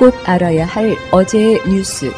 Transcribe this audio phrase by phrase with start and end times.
[0.00, 2.10] 꼭 알아야 할 어제의 뉴스.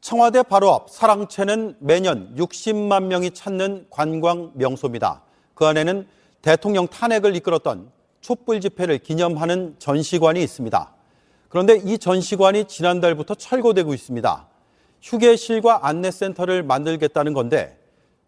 [0.00, 5.22] 청와대 바로 앞 사랑채는 매년 60만 명이 찾는 관광 명소입니다.
[5.54, 6.06] 그 안에는
[6.42, 10.94] 대통령 탄핵을 이끌었던 촛불 집회를 기념하는 전시관이 있습니다.
[11.48, 14.48] 그런데 이 전시관이 지난달부터 철거되고 있습니다.
[15.02, 17.76] 휴게실과 안내센터를 만들겠다는 건데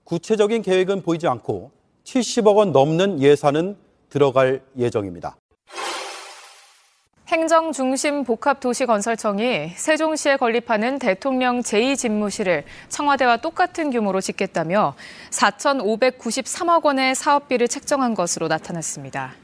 [0.03, 1.71] 구체적인 계획은 보이지 않고
[2.03, 3.77] 70억 원 넘는 예산은
[4.09, 5.37] 들어갈 예정입니다.
[7.27, 14.95] 행정중심 복합도시건설청이 세종시에 건립하는 대통령 제2집무실을 청와대와 똑같은 규모로 짓겠다며
[15.31, 19.35] 4,593억 원의 사업비를 책정한 것으로 나타났습니다.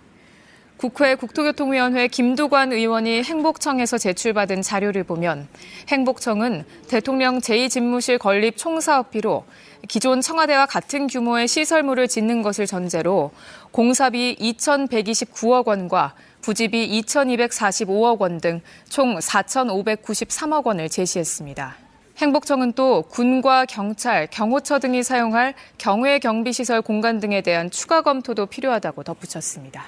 [0.76, 5.48] 국회 국토교통위원회 김두관 의원이 행복청에서 제출받은 자료를 보면
[5.88, 9.44] 행복청은 대통령 제2집무실 건립 총사업비로
[9.88, 13.32] 기존 청와대와 같은 규모의 시설물을 짓는 것을 전제로
[13.72, 21.76] 공사비 2,129억 원과 부지비 2,245억 원 등 총 4,593억 원을 제시했습니다.
[22.18, 29.02] 행복청은 또 군과 경찰, 경호처 등이 사용할 경외 경비시설 공간 등에 대한 추가 검토도 필요하다고
[29.02, 29.84] 덧붙였습니다.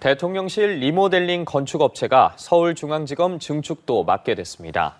[0.00, 4.96] 대통령실 리모델링 건축업체가 서울중앙지검 증축도 맡게 됐습니다.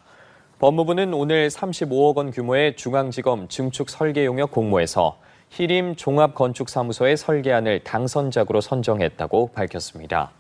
[0.60, 5.19] 법무부는 오늘 35억 원 규모의 중앙지검 증축 설계 용역 공모에서
[5.52, 10.30] 히림 종합건축사무소의 설계안을 당선작으로 선정했다고 밝혔습니다.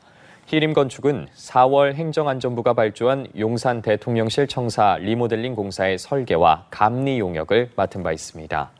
[0.46, 8.10] 히림 건축은 4월 행정안전부가 발주한 용산 대통령실 청사 리모델링 공사의 설계와 감리 용역을 맡은 바
[8.10, 8.70] 있습니다.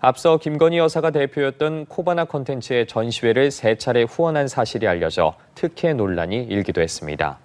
[0.00, 6.82] 앞서 김건희 여사가 대표였던 코바나 콘텐츠의 전시회를 세 차례 후원한 사실이 알려져 특혜 논란이 일기도
[6.82, 7.38] 했습니다.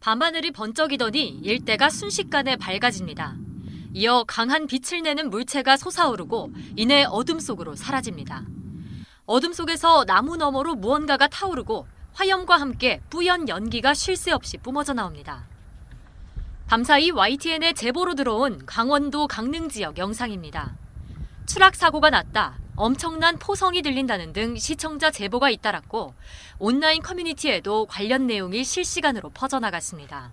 [0.00, 3.34] 밤하늘이 번쩍이더니 일대가 순식간에 밝아집니다.
[3.94, 8.44] 이어 강한 빛을 내는 물체가 솟아오르고 이내 어둠 속으로 사라집니다.
[9.26, 15.46] 어둠 속에서 나무 너머로 무언가가 타오르고 화염과 함께 뿌연 연기가 쉴 새 없이 뿜어져 나옵니다.
[16.68, 20.74] 밤사이 YTN에 제보로 들어온 강원도 강릉 지역 영상입니다.
[21.46, 22.58] 추락 사고가 났다.
[22.76, 26.14] 엄청난 포성이 들린다는 등 시청자 제보가 잇따랐고
[26.58, 30.32] 온라인 커뮤니티에도 관련 내용이 실시간으로 퍼져나갔습니다.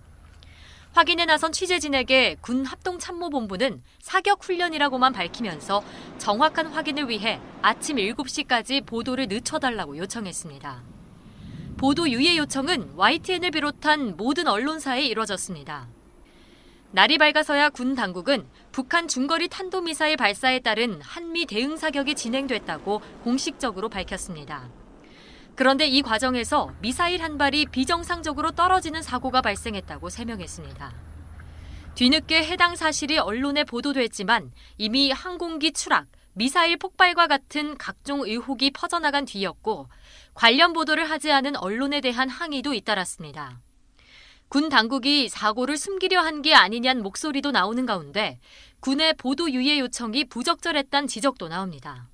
[0.92, 5.84] 확인에 나선 취재진에게 군 합동참모본부는 사격 훈련이라고만 밝히면서
[6.18, 10.82] 정확한 확인을 위해 아침 7시까지 보도를 늦춰달라고 요청했습니다.
[11.76, 15.88] 보도 유예 요청은 YTN을 비롯한 모든 언론사에 이뤄졌습니다.
[16.90, 24.68] 날이 밝아서야 군 당국은 북한 중거리 탄도미사일 발사에 따른 한미 대응 사격이 진행됐다고 공식적으로 밝혔습니다.
[25.60, 30.94] 그런데 이 과정에서 미사일 한 발이 비정상적으로 떨어지는 사고가 발생했다고 설명했습니다.
[31.96, 39.90] 뒤늦게 해당 사실이 언론에 보도됐지만 이미 항공기 추락, 미사일 폭발과 같은 각종 의혹이 퍼져나간 뒤였고
[40.32, 43.60] 관련 보도를 하지 않은 언론에 대한 항의도 잇따랐습니다.
[44.48, 48.40] 군 당국이 사고를 숨기려 한 게 아니냐는 목소리도 나오는 가운데
[48.80, 52.08] 군의 보도 유예 요청이 부적절했다는 지적도 나옵니다.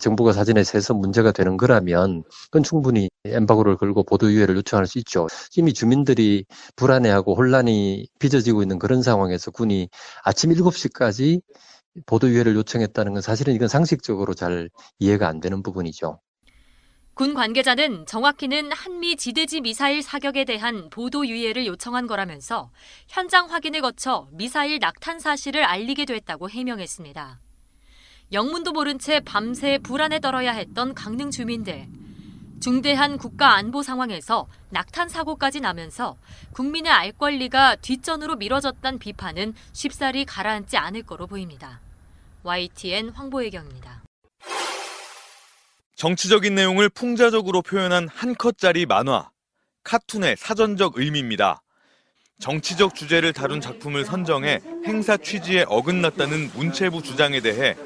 [0.00, 5.26] 정부가 사진에 세서 문제가 되는 거라면 그건 충분히 엠바고를 걸고 보도 유예를 요청할 수 있죠.
[5.56, 6.44] 이미 주민들이
[6.76, 9.88] 불안해하고 혼란이 빚어지고 있는 그런 상황에서 군이
[10.24, 11.40] 아침 7시까지
[12.04, 16.20] 보도 유예를 요청했다는 건 사실은 이건 상식적으로 잘 이해가 안 되는 부분이죠.
[17.14, 22.70] 군 관계자는 정확히는 한미 지대지 미사일 사격에 대한 보도 유예를 요청한 거라면서
[23.08, 27.40] 현장 확인을 거쳐 미사일 낙탄 사실을 알리게 됐다고 해명했습니다.
[28.32, 31.86] 영문도 모른 채 밤새 불안에 떨어야 했던 강릉 주민들.
[32.60, 36.16] 중대한 국가 안보 상황에서 낙탄 사고까지 나면서
[36.52, 41.80] 국민의 알 권리가 뒷전으로 미뤄졌다는 비판은 쉽사리 가라앉지 않을 거로 보입니다.
[42.42, 44.02] YTN 황보혜경입니다.
[45.94, 49.30] 정치적인 내용을 풍자적으로 표현한 한 컷짜리 만화,
[49.84, 51.62] 카툰의 사전적 의미입니다.
[52.40, 57.76] 정치적 주제를 다룬 작품을 선정해 행사 취지에 어긋났다는 문체부 주장에 대해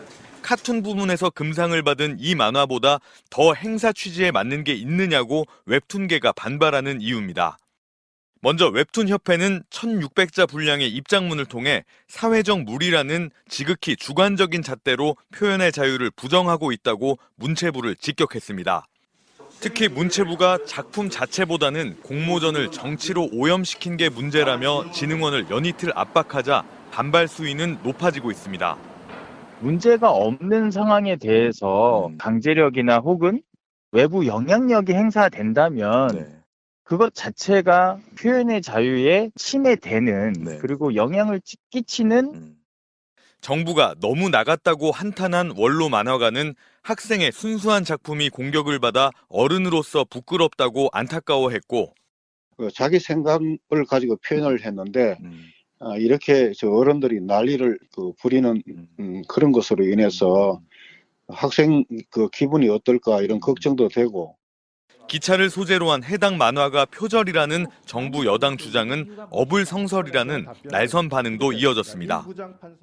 [0.50, 2.98] 카툰 부문에서 금상을 받은 이 만화보다
[3.30, 7.56] 더 행사 취지에 맞는 게 있느냐고 웹툰계가 반발하는 이유입니다.
[8.40, 17.20] 먼저 웹툰협회는 1600자 분량의 입장문을 통해 사회적 무리라는 지극히 주관적인 잣대로 표현의 자유를 부정하고 있다고
[17.36, 18.84] 문체부를 직격했습니다.
[19.60, 28.32] 특히 문체부가 작품 자체보다는 공모전을 정치로 오염시킨 게 문제라며 진흥원을 연이틀 압박하자 반발 수위는 높아지고
[28.32, 28.90] 있습니다.
[29.60, 32.18] 문제가 없는 상황에 대해서 음.
[32.18, 33.42] 강제력이나 혹은
[33.92, 36.26] 외부 영향력이 행사된다면 네.
[36.84, 40.58] 그것 자체가 표현의 자유에 침해되는 네.
[40.58, 42.56] 그리고 영향을 끼- 끼치는 음.
[43.40, 51.94] 정부가 너무 나갔다고 한탄한 원로 만화가는 학생의 순수한 작품이 공격을 받아 어른으로서 부끄럽다고 안타까워했고
[52.56, 53.58] 그 자기 생각을
[53.88, 55.44] 가지고 표현을 했는데 음.
[55.80, 58.88] 아, 이렇게 저 어른들이 난리를 그 부리는 음.
[58.98, 60.60] 음, 그런 것으로 인해서
[61.26, 64.36] 학생 그 기분이 어떨까 이런 걱정도 되고
[65.08, 72.26] 기차를 소재로 한 해당 만화가 표절이라는 정부 여당 주장은 어불성설이라는 날선 반응도 이어졌습니다.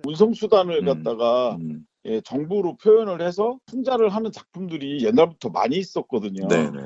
[0.06, 0.86] 운송수단을 음.
[0.86, 1.86] 갖다가 음.
[2.06, 6.48] 예, 정부로 표현을 해서 풍자를 하는 작품들이 옛날부터 많이 있었거든요.
[6.48, 6.80] 네네.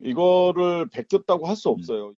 [0.00, 2.12] 이거를 베꼈다고 할 수 없어요.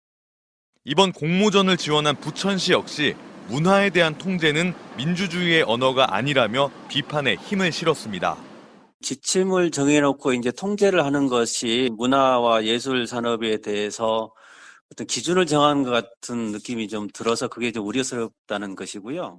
[0.85, 3.15] 이번 공모전을 지원한 부천시 역시
[3.49, 8.37] 문화에 대한 통제는 민주주의의 언어가 아니라며 비판에 힘을 실었습니다.
[9.01, 14.33] 지침을 정해놓고 이제 통제를 하는 것이 문화와 예술 산업에 대해서
[14.93, 19.39] 어떤 기준을 정하는 것 같은 느낌이 좀 들어서 그게 좀 우려스럽다는 것이고요.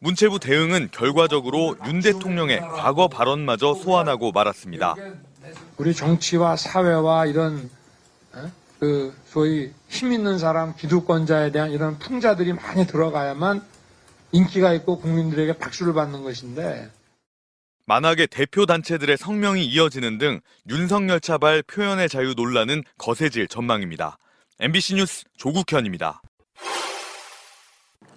[0.00, 4.96] 문체부 대응은 결과적으로 윤 대통령의 과거 발언마저 소환하고 말았습니다.
[5.76, 7.81] 우리 정치와 사회와 이런 어?
[8.82, 13.64] 그 소위 힘 있는 사람 기득권자에 대한 이런 풍자들이 많이 들어가야만
[14.32, 16.90] 인기가 있고 국민들에게 박수를 받는 것인데
[17.86, 24.18] 만학의 대표 단체들의 성명이 이어지는 등 윤석열 차발 표현의 자유 논란은 거세질 전망입니다.
[24.58, 26.20] MBC 뉴스 조국현입니다.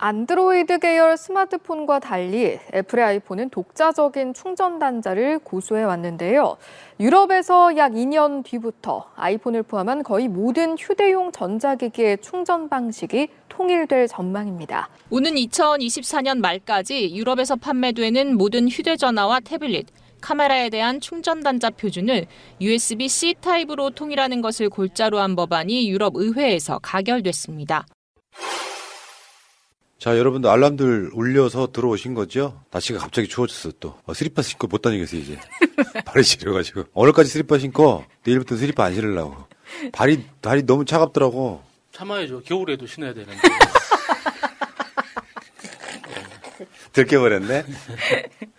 [0.05, 6.57] 안드로이드 계열 스마트폰과 달리 애플의 아이폰은 독자적인 충전 단자를 고수해 왔는데요.
[6.99, 14.89] 유럽에서 약 2년 뒤부터 아이폰을 포함한 거의 모든 휴대용 전자기기의 충전 방식이 통일될 전망입니다.
[15.09, 19.87] 오는 2024년 말까지 유럽에서 판매되는 모든 휴대전화와 태블릿,
[20.21, 22.27] 카메라에 대한 충전 단자 표준을
[22.61, 27.87] USB-C 타입으로 통일하는 것을 골자로 한 법안이 유럽 의회에서 가결됐습니다.
[29.97, 32.61] 자, 여러분들 알람들 울려서 들어오신 거죠?
[32.71, 33.97] 날씨가 갑자기 추워졌어, 또.
[34.05, 35.39] 어, 스리퍼 신고 못 다니겠어, 이제.
[36.05, 36.85] 발이 시려가지고.
[36.93, 39.45] 오늘까지 스리퍼 신고, 내일부터 스리퍼 안 신으려고.
[39.93, 41.63] 발이, 발이 너무 차갑더라고.
[41.91, 42.41] 참아야죠.
[42.41, 43.39] 겨울에도 신어야 되는데.
[46.93, 47.63] 들켜버렸네?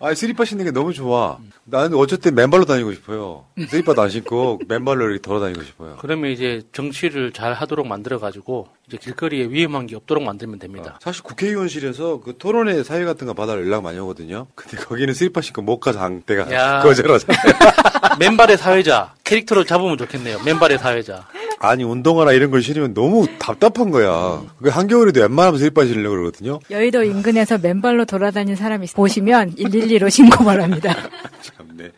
[0.00, 1.38] 아, 스리퍼 신는 게 너무 좋아.
[1.64, 3.44] 나는 어쨌든 맨발로 다니고 싶어요.
[3.68, 5.96] 스리퍼도 안 신고, 맨발로 이렇게 돌아 다니고 싶어요.
[6.00, 10.98] 그러면 이제 정치를 잘 하도록 만들어가지고 이제 길거리에 위험한 게 없도록 만들면 됩니다.
[11.02, 14.46] 사실 국회의원실에서 그 토론회 사회 같은 거 받아 연락 많이 오거든요.
[14.54, 16.80] 근데 거기는 스리퍼 신고 못 가서 안 때가 야.
[16.82, 17.38] 거절하잖아요.
[18.18, 20.42] 맨발의 사회자 캐릭터로 잡으면 좋겠네요.
[20.44, 21.26] 맨발의 사회자.
[21.62, 24.42] 아니 운동화나 이런 걸 신으면 너무 답답한 거야.
[24.62, 26.58] 그 한겨울에도 웬만하면 슬리퍼 신으려고 그러거든요.
[26.70, 30.94] 여의도 인근에서 맨발로 돌아다니는 사람이 보시면 112로 신고 바랍니다.
[31.42, 31.90] 참네.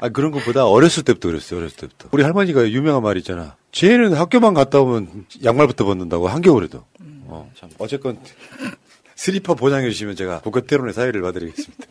[0.00, 1.60] 아 그런 것보다 어렸을 때부터 그랬어요.
[1.60, 2.08] 어렸을 때부터.
[2.12, 3.56] 우리 할머니가 유명한 말 있잖아.
[3.72, 6.84] 쟤는 학교만 갔다 오면 양말부터 벗는다고 한겨울에도.
[7.28, 7.68] 어, 참.
[7.78, 8.18] 어쨌건
[9.16, 11.84] 슬리퍼 보장해 주시면 제가 국회 토론회 사회를 봐드리겠습니다.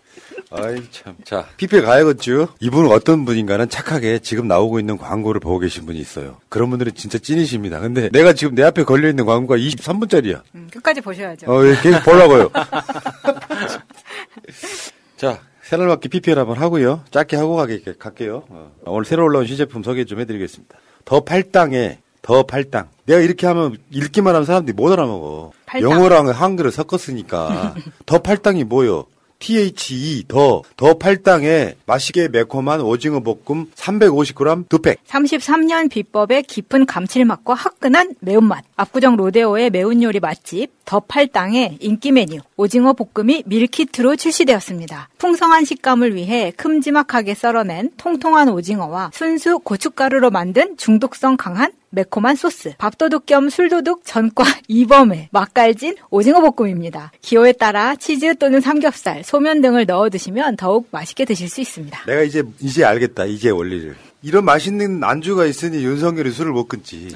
[0.51, 1.15] 아이 참.
[1.25, 2.49] 자, PPL 가야겠죠.
[2.59, 6.37] 이분은 어떤 분인가는 착하게 지금 나오고 있는 광고를 보고 계신 분이 있어요.
[6.49, 7.79] 그런 분들은 진짜 찐이십니다.
[7.79, 10.41] 근데 내가 지금 내 앞에 걸려 있는 광고가 23분짜리야.
[10.53, 11.51] 음, 끝까지 보셔야죠.
[11.51, 12.51] 어, 예, 계속 보려고요.
[15.17, 17.03] 자, 새날맞기 PPL 한번 하고요.
[17.11, 18.43] 짧게 하고 가게, 갈게요.
[18.49, 20.77] 어, 오늘 새로 올라온 신제품 소개 좀 해드리겠습니다.
[21.05, 22.89] 더 팔당에 더 팔당.
[23.05, 25.51] 내가 이렇게 하면 읽기만 하면 사람들이 못 알아먹어.
[25.65, 25.91] 팔당.
[25.91, 27.75] 영어랑 한글을 섞었으니까.
[28.05, 29.05] 더 팔당이 뭐요?
[29.39, 34.97] THE 더, 더 팔당에 맛있게 매콤한 오징어 볶음 350g 두 팩.
[35.07, 38.63] 33년 비법의 깊은 감칠맛과 화끈한 매운맛.
[38.75, 45.09] 압구정 로데오의 매운 요리 맛집 더 팔당의 인기 메뉴 오징어 볶음이 밀키트로 출시되었습니다.
[45.17, 53.25] 풍성한 식감을 위해 큼지막하게 썰어낸 통통한 오징어와 순수 고춧가루로 만든 중독성 강한 매콤한 소스, 밥도둑
[53.25, 57.11] 겸 술도둑 전과 이범의 맛깔진 오징어 볶음입니다.
[57.21, 62.05] 기호에 따라 치즈 또는 삼겹살, 소면 등을 넣어 드시면 더욱 맛있게 드실 수 있습니다.
[62.05, 63.25] 내가 이제 이제 알겠다.
[63.25, 63.95] 이제 원리를.
[64.21, 67.13] 이런 맛있는 안주가 있으니 윤석열이 술을 못 끊지.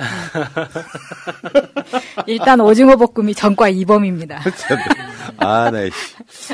[2.27, 4.41] 일단 오징어 볶음이 전과 이범입니다.
[5.37, 6.53] 아, 나 씨.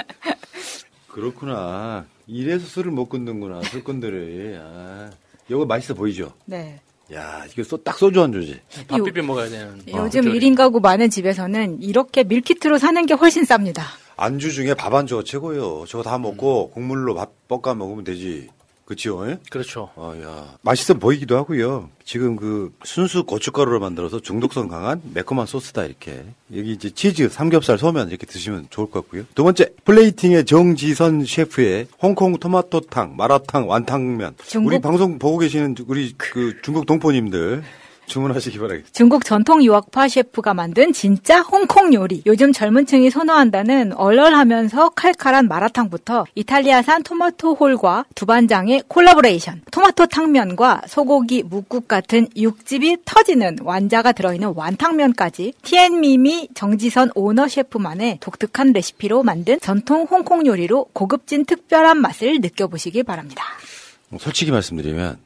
[1.10, 2.06] 그렇구나.
[2.26, 3.62] 이래서 술을 못 끊는구나.
[3.64, 4.56] 술꾼들이.
[4.58, 5.10] 아,
[5.50, 6.32] 이거 맛있어 보이죠?
[6.46, 6.80] 네.
[7.14, 8.60] 야, 이거 소, 딱 소주 안주지.
[8.88, 9.80] 밥 비벼 먹어야 되는.
[9.88, 13.82] 요즘 어, 1인 가구 많은 집에서는 이렇게 밀키트로 사는 게 훨씬 쌉니다.
[14.18, 15.86] 안주 중에 밥 안주가 최고예요.
[15.88, 18.50] 저거 다 먹고 국물로 밥 볶아 먹으면 되지.
[18.86, 19.28] 그치요?
[19.30, 19.40] 예?
[19.50, 19.90] 그렇죠.
[19.96, 20.58] 어, 야.
[20.62, 21.90] 맛있어 보이기도 하고요.
[22.04, 26.24] 지금 그 순수 고춧가루로 만들어서 중독성 강한 매콤한 소스다, 이렇게.
[26.56, 29.24] 여기 이제 치즈, 삼겹살, 소면 이렇게 드시면 좋을 것 같고요.
[29.34, 34.36] 두 번째, 플레이팅의 정지선 셰프의 홍콩 토마토탕, 마라탕, 완탕면.
[34.46, 37.64] 중국- 우리 방송 보고 계시는 우리 그 중국 동포님들
[38.08, 38.92] 주문하시기 바라겠습니다.
[38.94, 42.22] 중국 전통 유학파 셰프가 만든 진짜 홍콩 요리.
[42.26, 49.64] 요즘 젊은 층이 선호한다는 얼얼하면서 칼칼한 마라탕부터 이탈리아산 토마토 홀과 두반장의 콜라보레이션.
[49.72, 58.72] 토마토 탕면과 소고기 뭇국 같은 육즙이 터지는 완자가 들어있는 완탕면까지 티앤미미 정지선 오너 셰프만의 독특한
[58.74, 63.44] 레시피로 만든 전통 홍콩 요리로 고급진 특별한 맛을 느껴보시기 바랍니다.
[64.20, 65.18] 솔직히 말씀드리면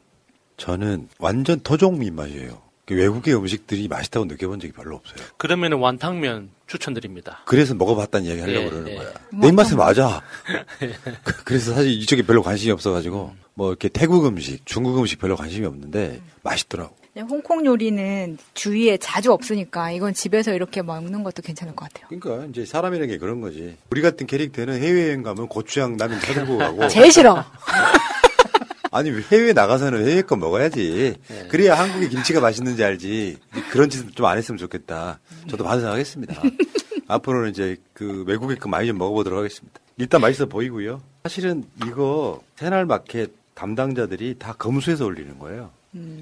[0.57, 2.68] 저는 완전 토종 입맛이에요.
[2.89, 5.23] 그 외국의 음식들이 맛있다고 느껴본 적이 별로 없어요.
[5.37, 7.41] 그러면 완탕면 추천드립니다.
[7.45, 8.95] 그래서 먹어봤다는 이야기 하려고 네, 그러는 네.
[8.95, 9.13] 거야.
[9.31, 10.23] 내 입맛에 맞아.
[11.23, 15.67] 그- 그래서 사실 이쪽에 별로 관심이 없어가지고 뭐 이렇게 태국 음식, 중국 음식 별로 관심이
[15.67, 16.95] 없는데 맛있더라고.
[17.13, 22.07] 네, 홍콩 요리는 주위에 자주 없으니까 이건 집에서 이렇게 먹는 것도 괜찮을 것 같아요.
[22.19, 23.77] 그러니까 이제 사람이라는 게 그런 거지.
[23.91, 26.87] 우리 같은 캐릭터는 해외여행 가면 고추장 라면 사들고 가고.
[26.87, 27.45] 제일 싫어.
[28.91, 31.15] 아니 해외 나가서는 해외 거 먹어야지.
[31.27, 31.47] 네.
[31.47, 33.37] 그래야 한국의 김치가 맛있는지 알지.
[33.71, 35.19] 그런 짓은 좀안 했으면 좋겠다.
[35.49, 36.41] 저도 반성하겠습니다.
[37.07, 39.79] 앞으로는 이제 그 외국의 거 많이 좀 먹어보도록 하겠습니다.
[39.97, 41.01] 일단 맛있어 보이고요.
[41.23, 45.71] 사실은 이거 새날 마켓 담당자들이 다 검수해서 올리는 거예요.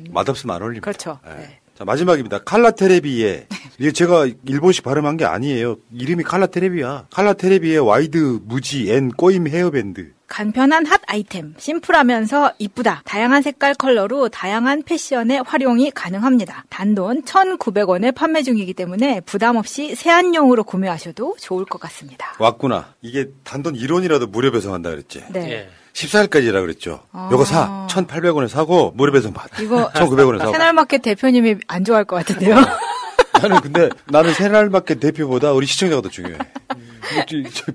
[0.10, 0.86] 맛없으면 안 올립니다.
[0.86, 1.20] 그렇죠.
[1.26, 1.60] 네.
[1.78, 2.40] 자 마지막입니다.
[2.40, 3.48] 칼라 테레비에
[3.78, 5.78] 이게 제가 일본식 발음한 게 아니에요.
[5.94, 7.08] 이름이 칼라 테레비야.
[7.12, 10.14] 칼라 테레비의 wide 무지 and 꼬임 헤어밴드.
[10.28, 13.02] 간편한 핫 아이템, 심플하면서 이쁘다.
[13.06, 16.66] 다양한 색깔 컬러로 다양한 패션에 활용이 가능합니다.
[16.70, 22.34] 단돈 1,900원에 판매 중이기 때문에 부담 없이 세안용으로 구매하셔도 좋을 것 같습니다.
[22.40, 22.94] 왔구나.
[23.02, 25.24] 이게 단돈 1원이라도 무료 배송한다 그랬지.
[25.30, 25.52] 네.
[25.52, 25.70] 예.
[25.94, 27.02] 14일까지라 그랬죠.
[27.12, 27.30] 아.
[27.32, 27.88] 요거 사.
[27.90, 29.62] 1,800원에 사고 무료 배송 받아.
[29.62, 30.52] 이거 1,900원에 사고.
[30.52, 32.56] 새날마켓 대표님이 안 좋아할 것 같은데요.
[33.42, 36.38] 나는 근데 나는 새날마켓 대표보다 우리 시청자가 더 중요해.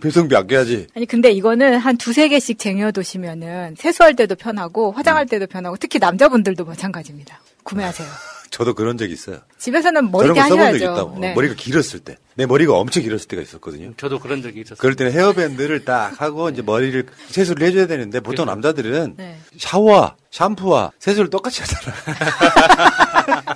[0.01, 0.89] 배송비 아껴야지.
[0.97, 6.65] 아니 근데 이거는 한 두세 개씩 쟁여두시면은 세수할 때도 편하고 화장할 때도 편하고 특히 남자분들도
[6.65, 7.41] 마찬가지입니다.
[7.65, 8.09] 구매하세요.
[8.53, 9.41] 저도 그런 적이 있어요.
[9.57, 10.77] 집에서는 적이 하셔야죠.
[10.77, 11.19] 있다고.
[11.19, 11.35] 네.
[11.35, 12.19] 머리가 길었을 때.
[12.35, 13.95] 내 머리가 엄청 길었을 때가 있었거든요.
[13.97, 14.77] 저도 그런 적이 있었어요.
[14.77, 19.39] 그럴 때는 헤어밴드를 딱 하고 이제 머리를 세수를 해줘야 되는데 보통 남자들은 네.
[19.57, 21.97] 샤워와 샴푸와 세수를 똑같이 하잖아.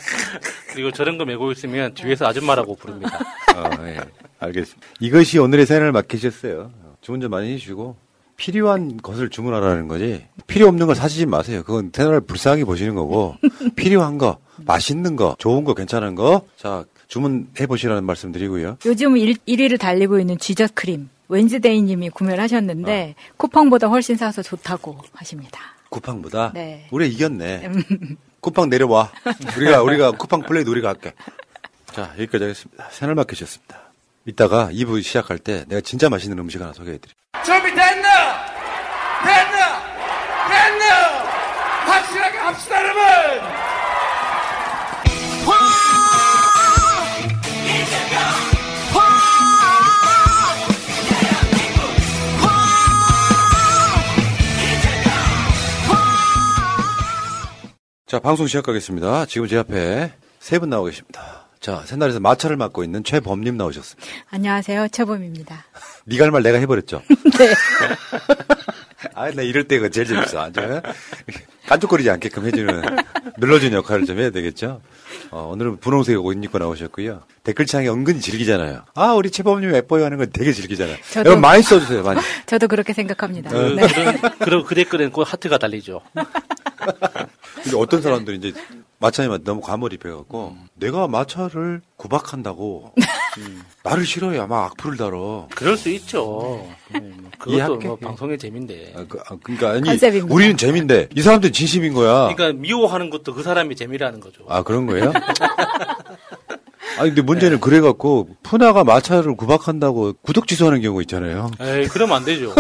[0.73, 3.18] 그리고 저런 거 메고 있으면 뒤에서 아줌마라고 부릅니다.
[3.54, 4.00] 어, 예.
[4.38, 4.87] 알겠습니다.
[5.00, 6.71] 이것이 오늘의 새날 마켓이었어요.
[7.00, 7.97] 주문 좀 많이 해주시고
[8.37, 10.26] 필요한 것을 주문하라는 거지.
[10.47, 11.62] 필요 없는 걸 사시지 마세요.
[11.64, 13.37] 그건 새날 불쌍하게 보시는 거고
[13.76, 18.78] 필요한 거, 맛있는 거, 좋은 거, 괜찮은 거, 자 주문해 보시라는 말씀 드리고요.
[18.85, 23.33] 요즘 일, 1위를 달리고 있는 쥐젓 크림 웬즈데이님이 구매를 하셨는데 어.
[23.37, 25.61] 쿠팡보다 훨씬 싸서 좋다고 하십니다.
[25.88, 26.87] 쿠팡보다 네.
[26.90, 27.71] 우리 이겼네.
[28.40, 29.11] 쿠팡 내려와.
[29.57, 31.14] 우리가 우리가 쿠팡 플레이 우리가 할게.
[31.93, 32.88] 자 여기까지 하겠습니다.
[32.90, 33.86] 새날 마켓이었습니다.
[34.26, 37.14] 이따가 2부 시작할 때 내가 진짜 맛있는 음식 하나 소개해드릴게요.
[37.45, 38.47] 준비됐나?
[39.25, 39.83] 됐나?
[40.49, 41.25] 됐나?
[41.87, 43.56] 확실하게 합시다 여러분!
[58.06, 59.26] 자, 방송 시작하겠습니다.
[59.26, 61.46] 지금 제 앞에 세 분 나오 계십니다.
[61.66, 64.08] 자, 새날에서 마차를 맡고 있는 최범님 나오셨습니다.
[64.30, 64.87] 안녕하세요.
[64.87, 65.64] 최범입니다.
[66.06, 67.02] 니가 할 말 내가 해버렸죠?
[67.37, 67.54] 네.
[69.14, 70.42] 아, 나 이럴 때가 제일 재밌어.
[70.42, 70.61] 아주
[71.66, 72.82] 깐족거리지 않게끔 해주는,
[73.38, 74.80] 눌러주는 역할을 좀 해야 되겠죠?
[75.32, 77.23] 어, 오늘은 분홍색 옷 입고 나오셨고요.
[77.42, 78.85] 댓글창에 은근히 즐기잖아요.
[78.94, 80.99] 아, 우리 최범님 예뻐요 하는 건 되게 즐기잖아요.
[81.11, 82.20] 저도- 여러분 많이 써주세요, 많이.
[82.46, 83.50] 저도 그렇게 생각합니다.
[83.50, 83.88] 그, 네.
[83.88, 86.00] 그런, 그런 그 댓글에는 꼭 하트가 달리죠.
[87.66, 88.54] 근데 어떤 사람들이 이제
[88.99, 92.94] 마차에만 너무 과몰입해갖고 내가 마차를 구박한다고
[93.82, 95.49] 나를 싫어해 아마 악플을 달어.
[95.54, 96.66] 그럴 수 있죠.
[96.92, 97.76] 네, 뭐 그것도.
[97.76, 98.94] 뭐 방송의 재미인데.
[98.96, 100.32] 아, 그, 아, 그러니까 아니 컨셉입니다.
[100.35, 102.32] 우리는 재미인데 이 사람들 은 진심인 거야.
[102.35, 104.44] 그러니까 미워하는 것도 그 사람이 재미라는 거죠.
[104.49, 105.12] 아 그런 거예요?
[106.99, 111.50] 아니 근데 문제는 그래갖고 푸나가 마차를 구박한다고 구독 취소하는 경우 있잖아요.
[111.61, 112.55] 에이, 그러면 안 되죠.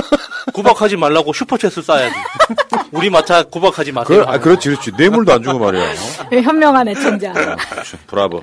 [0.52, 2.12] 구박하지 말라고 슈퍼챗을 쏴야지.
[2.92, 4.24] 우리 마차 구박하지 마세요.
[4.24, 4.92] 그, 아, 그렇지, 그렇지.
[4.96, 5.94] 뇌물도 안 주고 말이야.
[6.30, 7.32] 현명한 애청자.
[8.06, 8.42] 브라보.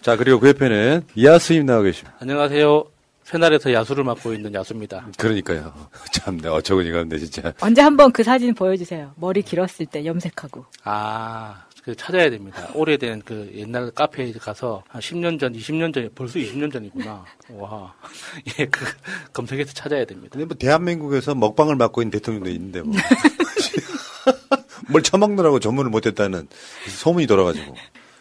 [0.00, 2.16] 자, 그리고 그 옆에는 이하스님 나와 계십니다.
[2.20, 2.84] 안녕하세요.
[3.24, 5.06] 새날에서 야수를 맡고 있는 야수입니다.
[5.18, 5.74] 그러니까요.
[6.12, 7.52] 참, 내 어처구니가 없네, 진짜.
[7.60, 9.12] 언제 한번 그 사진 보여주세요.
[9.16, 10.64] 머리 길었을 때 염색하고.
[10.84, 12.68] 아, 그 찾아야 됩니다.
[12.74, 17.24] 오래된 그 옛날 카페에 가서 한 10년 전, 20년 전에 벌써 20년 전이구나.
[17.52, 17.94] 와,
[18.60, 18.84] 예, 그
[19.32, 20.28] 검색해서 찾아야 됩니다.
[20.32, 22.94] 근데 뭐 대한민국에서 먹방을 맡고 있는 대통령도 있는데 뭐.
[24.90, 26.48] 뭘 처먹느라고 전문을 못했다는
[26.88, 27.74] 소문이 돌아가지고.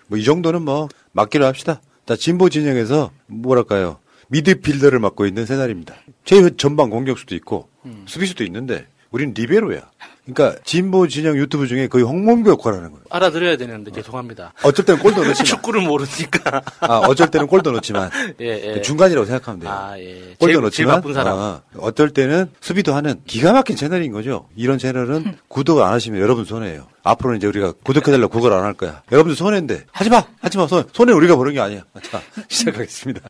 [0.08, 1.82] 뭐 이 정도는 뭐 맡기로 합시다.
[2.06, 4.00] 자, 진보 진영에서 뭐랄까요.
[4.30, 5.94] 미드필더를 맡고 있는 새날입니다.
[6.24, 7.68] 제 전방 공격수도 있고
[8.06, 9.92] 수비수도 있는데 우리는 리베로야.
[10.34, 13.04] 그러니까 진보 진영 유튜브 중에 거의 홍범규 역할을 하는 거예요.
[13.10, 14.54] 알아들어야 되는데 죄송합니다.
[14.64, 16.62] 어쩔 때는 골도 넣지만 축구를 모르니까.
[16.82, 18.10] 아, 어쩔 때는 골도 넣지만
[18.42, 18.74] 예, 예.
[18.74, 19.72] 그 중간이라고 생각하면 돼요.
[19.72, 20.36] 아, 예.
[20.38, 21.38] 골도 제일- 제일 넣지만 바쁜 사람.
[21.38, 24.48] 아, 어떨 때는 수비도 하는 기가 막힌 채널인 거죠.
[24.56, 26.88] 이런 채널은 구독 안 하시면 여러분 손해예요.
[27.04, 29.02] 앞으로는 이제 우리가 구독해달라고 구걸 안 할 거야.
[29.14, 30.68] 여러분들 손해인데 하지 마, 하지 마.
[30.68, 31.82] 손 손해 우리가 버는 게 아니야.
[32.12, 33.22] 자 시작하겠습니다.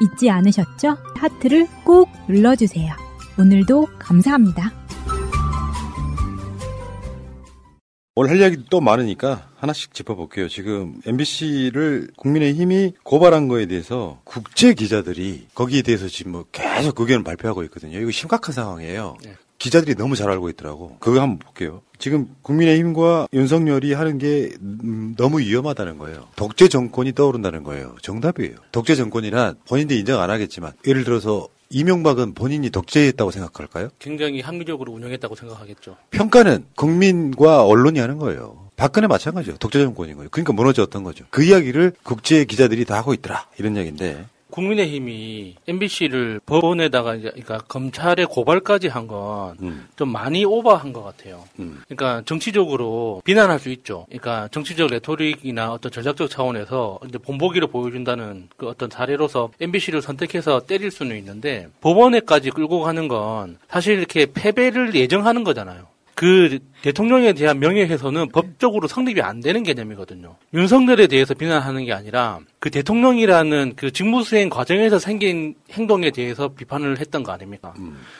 [0.00, 0.98] 잊지 않으셨죠?
[1.16, 2.92] 하트를 꼭 눌러주세요.
[3.38, 4.72] 오늘도 감사합니다.
[8.18, 10.48] 오늘 할 이야기 또 많으니까 하나씩 짚어볼게요.
[10.48, 17.62] 지금 MBC를 국민의힘이 고발한 거에 대해서 국제 기자들이 거기에 대해서 지금 뭐 계속 의견을 발표하고
[17.64, 18.00] 있거든요.
[18.00, 19.18] 이거 심각한 상황이에요.
[19.58, 20.96] 기자들이 너무 잘 알고 있더라고.
[20.98, 21.82] 그거 한번 볼게요.
[21.98, 26.26] 지금 국민의힘과 윤석열이 하는 게 음, 너무 위험하다는 거예요.
[26.36, 27.96] 독재 정권이 떠오른다는 거예요.
[28.00, 28.56] 정답이에요.
[28.72, 33.88] 독재 정권이란 본인들이 인정 안 하겠지만 예를 들어서 이명박은 본인이 독재했다고 생각할까요?
[33.98, 35.96] 굉장히 합리적으로 운영했다고 생각하겠죠.
[36.10, 38.68] 평가는 국민과 언론이 하는 거예요.
[38.76, 39.56] 박근혜 마찬가지죠.
[39.58, 40.28] 독재 정권인 거예요.
[40.30, 41.24] 그러니까 무너졌던 거죠.
[41.30, 43.46] 그 이야기를 국제 기자들이 다 하고 있더라.
[43.58, 44.26] 이런 이야기인데.
[44.56, 51.44] 국민의힘이 MBC를 법원에다가 이제 그러니까 검찰에 고발까지 한 건좀 많이 오버한 것 같아요.
[51.56, 54.06] 그러니까 정치적으로 비난할 수 있죠.
[54.08, 60.90] 그러니까 정치적 레토릭이나 어떤 전략적 차원에서 이제 본보기를 보여준다는 그 어떤 사례로서 MBC를 선택해서 때릴
[60.90, 65.86] 수는 있는데 법원에까지 끌고 가는 건 사실 이렇게 패배를 예정하는 거잖아요.
[66.14, 70.36] 그 대통령에 대한 명예훼손은 법적으로 성립이 안 되는 개념이거든요.
[70.54, 77.00] 윤석열에 대해서 비난하는 게 아니라 그 대통령이라는 그 직무 수행 과정에서 생긴 행동에 대해서 비판을
[77.00, 77.74] 했던 거 아닙니까?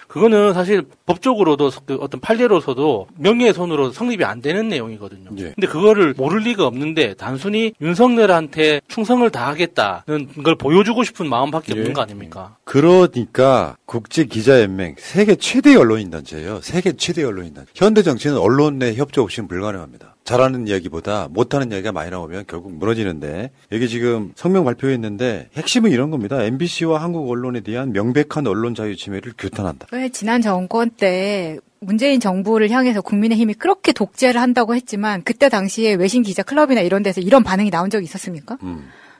[0.08, 5.30] 그거는 사실 법적으로도 그 어떤 판례로서도 명예훼손으로 성립이 안 되는 내용이거든요.
[5.30, 12.02] 근데 그거를 모를 리가 없는데 단순히 윤석열한테 충성을 다하겠다는 걸 보여주고 싶은 마음밖에 없는 거
[12.02, 12.56] 아닙니까?
[12.64, 16.60] 그러니까 국제 기자연맹 세계 최대 언론인 단체예요.
[16.62, 17.70] 세계 최대 언론인 단체.
[17.76, 20.16] 현대 정치는 언론 내 협조 없이는 불가능합니다.
[20.24, 26.42] 잘하는 이야기보다 못하는 이야기가 많이 나오면 결국 무너지는데 여기 지금 성명 발표했는데 핵심은 이런 겁니다.
[26.42, 29.86] MBC와 한국 언론에 대한 명백한 언론 자유 침해를 규탄한다.
[29.92, 36.22] 왜 지난 정권 때 문재인 정부를 향해서 국민의힘이 그렇게 독재를 한다고 했지만 그때 당시에 외신
[36.22, 38.58] 기자 클럽이나 이런 데서 이런 반응이 나온 적이 있었습니까?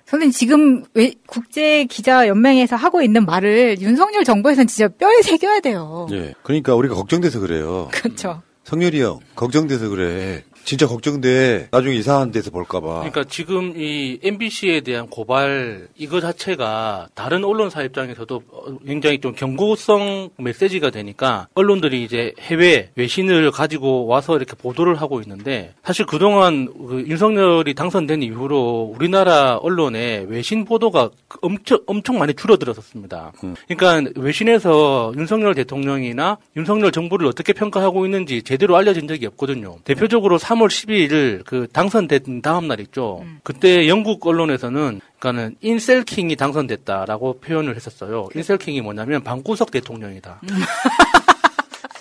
[0.07, 6.07] 선생님 지금 왜 국제 기자 연맹에서 하고 있는 말을 윤석열 정부에서는 진짜 뼈에 새겨야 돼요.
[6.12, 6.35] 예.
[6.42, 7.88] 그러니까 우리가 걱정돼서 그래요.
[7.92, 8.42] 그렇죠.
[8.66, 10.42] 성렬이 형 걱정돼서 그래.
[10.66, 11.68] 진짜 걱정돼.
[11.70, 12.94] 나중에 이상한 데서 볼까봐.
[12.94, 20.31] 그러니까 지금 이 MBC에 대한 고발 이거 자체가 다른 언론사 입장에서도 어, 굉장히 좀 경고성
[20.37, 27.05] 메시지가 되니까 언론들이 이제 해외 외신을 가지고 와서 이렇게 보도를 하고 있는데 사실 그동안 그
[27.07, 31.11] 윤석열이 당선된 이후로 우리나라 언론에 외신 보도가
[31.42, 33.33] 엄청 엄청 많이 줄어들었었습니다.
[33.68, 39.76] 그러니까 외신에서 윤석열 대통령이나 윤석열 정부를 어떻게 평가하고 있는지 제대로 알려진 적이 없거든요.
[39.85, 43.25] 대표적으로 3월 12일 그 당선된 다음 날 있죠.
[43.42, 48.29] 그때 영국 언론에서는 그러니까는 인셀킹이 당선됐다라고 표현을 했었어요.
[48.35, 50.40] 인셀킹이 뭐냐면 방구석 대통령이다.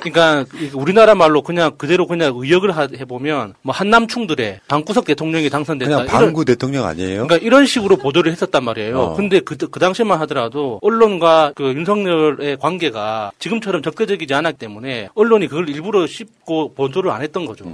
[0.02, 5.90] 그러니까 이 우리나라 말로 그냥 그대로 그냥 의역을 하- 해보면 뭐 한남충들의 방구석 대통령이 당선됐다.
[5.90, 7.26] 그냥 이런- 방구 대통령 아니에요?
[7.26, 9.00] 그러니까 이런 식으로 보도를 했었단 말이에요.
[9.00, 9.16] 어.
[9.16, 15.70] 근데 그, 그 당시만 하더라도 언론과 그 윤석열의 관계가 지금처럼 적대적이지 않았기 때문에 언론이 그걸
[15.70, 17.66] 일부러 씹고 보도를 안 했던 거죠.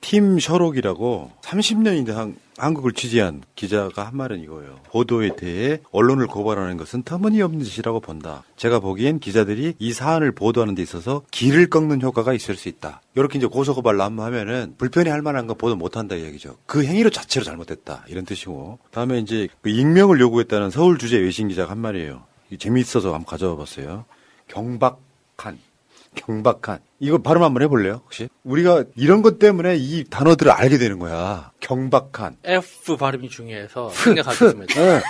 [0.00, 4.80] 팀 셔록이라고 30년인데 한, 한국을 취재한 기자가 한 말은 이거예요.
[4.90, 8.42] 보도에 대해 언론을 고발하는 것은 터무니없는 짓이라고 본다.
[8.56, 13.00] 제가 보기엔 기자들이 이 사안을 보도하는 데 있어서 길을 꺾는 효과가 있을 수 있다.
[13.14, 16.56] 이렇게 이제 고소고발 난무하면은 불편히 할 만한 거 보도 못한다 이 얘기죠.
[16.66, 18.78] 그 행위로 자체로 잘못했다 이런 뜻이고.
[18.90, 22.24] 다음에 이제 그 익명을 요구했다는 서울 주재 외신 기자가 한 말이에요.
[22.58, 24.04] 재미있어서 한번 가져와 봤어요.
[24.48, 25.58] 경박한.
[26.14, 26.80] 경박한.
[27.00, 28.28] 이거 발음 한번 해볼래요, 혹시?
[28.44, 31.52] 우리가 이런 것 때문에 이 단어들을 알게 되는 거야.
[31.60, 32.38] 경박한.
[32.44, 34.74] F 발음이 중요해서 생략하겠습니다.
[34.74, 35.00] 네.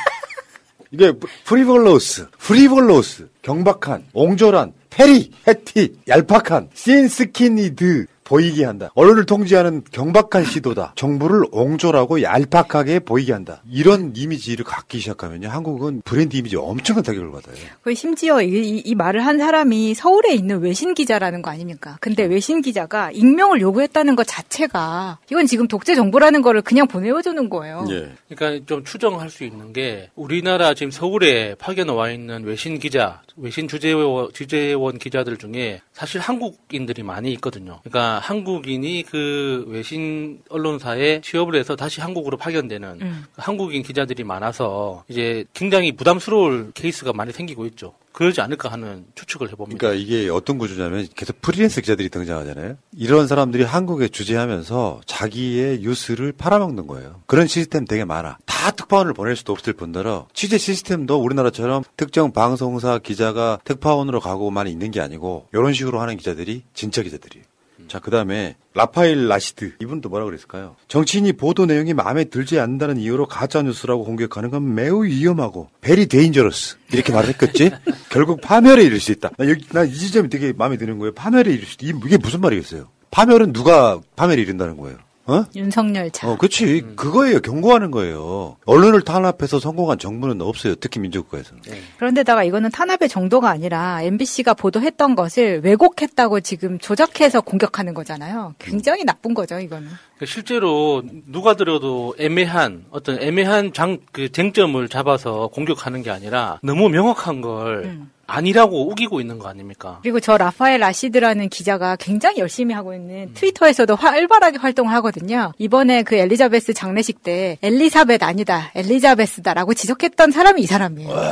[0.91, 1.13] 이게
[1.45, 8.91] frivolous, frivolous, 경박한, 옹졸한, petty, petty, 얄팍한, thin-skinned, 보이게 한다.
[8.95, 10.93] 언론을 통제하는 경박한 시도다.
[10.97, 13.63] 정부를 옹졸하고 얄팍하게 보이게 한다.
[13.71, 15.49] 이런 이미지를 갖기 시작하면요.
[15.49, 17.57] 한국은 브랜드 이미지 엄청난 타격을 받아요.
[17.83, 21.97] 그 심지어 이, 이, 이 말을 한 사람이 서울에 있는 외신 기자라는 거 아닙니까?
[22.01, 27.87] 근데 외신 기자가 익명을 요구했다는 것 자체가 이건 지금 독재 정부라는 거를 그냥 보내어주는 거예요.
[27.89, 28.13] 예.
[28.29, 33.69] 그러니까 좀 추정할 수 있는 게 우리나라 지금 서울에 파견 와 있는 외신 기자, 외신
[33.69, 37.81] 주재원, 주재원 기자들 중에 사실 한국인들이 많이 있거든요.
[37.85, 43.25] 그러니까 한국인이 그 외신 언론사에 취업을 해서 다시 한국으로 파견되는 음.
[43.37, 47.95] 한국인 기자들이 많아서 이제 굉장히 부담스러울 케이스가 많이 생기고 있죠.
[48.19, 49.79] 그러지 않을까 하는 추측을 해봅니다.
[49.79, 52.77] 그러니까 이게 어떤 구조냐면 계속 프리랜서 기자들이 등장하잖아요.
[52.97, 57.23] 이런 사람들이 한국에 주재하면서 자기의 뉴스를 팔아먹는 거예요.
[57.27, 58.39] 그런 시스템 되게 많아.
[58.45, 64.91] 다 특파원을 보낼 수도 없을 뿐더러 취재 시스템도 우리나라처럼 특정 방송사 기자가 특파원으로 가고만 있는
[64.91, 67.47] 게 아니고 이런 식으로 하는 기자들이 진짜 기자들이에요.
[67.89, 70.77] 자, 그 다음에 라파엘 라시드 이분도 뭐라 그랬을까요?
[70.87, 76.77] 정치인이 보도 내용이 마음에 들지 않는다는 이유로 가짜 뉴스라고 공격하는 건 매우 위험하고 very dangerous
[76.93, 77.71] 이렇게 말을 했겠지?
[78.11, 79.31] 결국 파멸에 이를 수 있다.
[79.37, 81.13] 나 여기 난 이 지점이 되게 마음에 드는 거예요.
[81.15, 81.99] 파멸에 이를 수 있다.
[82.07, 82.89] 이게 무슨 말이겠어요?
[83.11, 84.99] 파멸은 누가 파멸에 이른다는 거예요?
[85.29, 85.45] 어?
[85.55, 86.29] 윤석열 차.
[86.29, 86.81] 어, 그렇지.
[86.97, 87.41] 그거예요.
[87.41, 88.57] 경고하는 거예요.
[88.65, 90.75] 언론을 탄압해서 성공한 정부는 없어요.
[90.77, 91.63] 특히 민주국가에서는.
[91.99, 98.55] 그런데다가 이거는 탄압의 정도가 아니라 MBC가 보도했던 것을 왜곡했다고 지금 조작해서 공격하는 거잖아요.
[98.59, 99.89] 굉장히 나쁜 거죠, 이거는.
[99.89, 106.89] 그러니까 실제로 누가 들어도 애매한 어떤 애매한 장 그 쟁점을 잡아서 공격하는 게 아니라 너무
[106.89, 108.11] 명확한 걸 음.
[108.29, 110.01] 아니라고 우기고 있는 거 아닙니까?
[110.03, 112.97] 그리고 저 라파엘 라시드라는 기자가 굉장히 열심히 하고 음.
[112.97, 115.55] 있는 트위터에서도 활발하게 활동을 하거든요.
[115.57, 121.09] 이번에 그 엘리자베스 장례식 때 엘리사벳 아니다, 엘리자베스다라고 지적했던 사람이 이 사람이에요.
[121.09, 121.25] 와,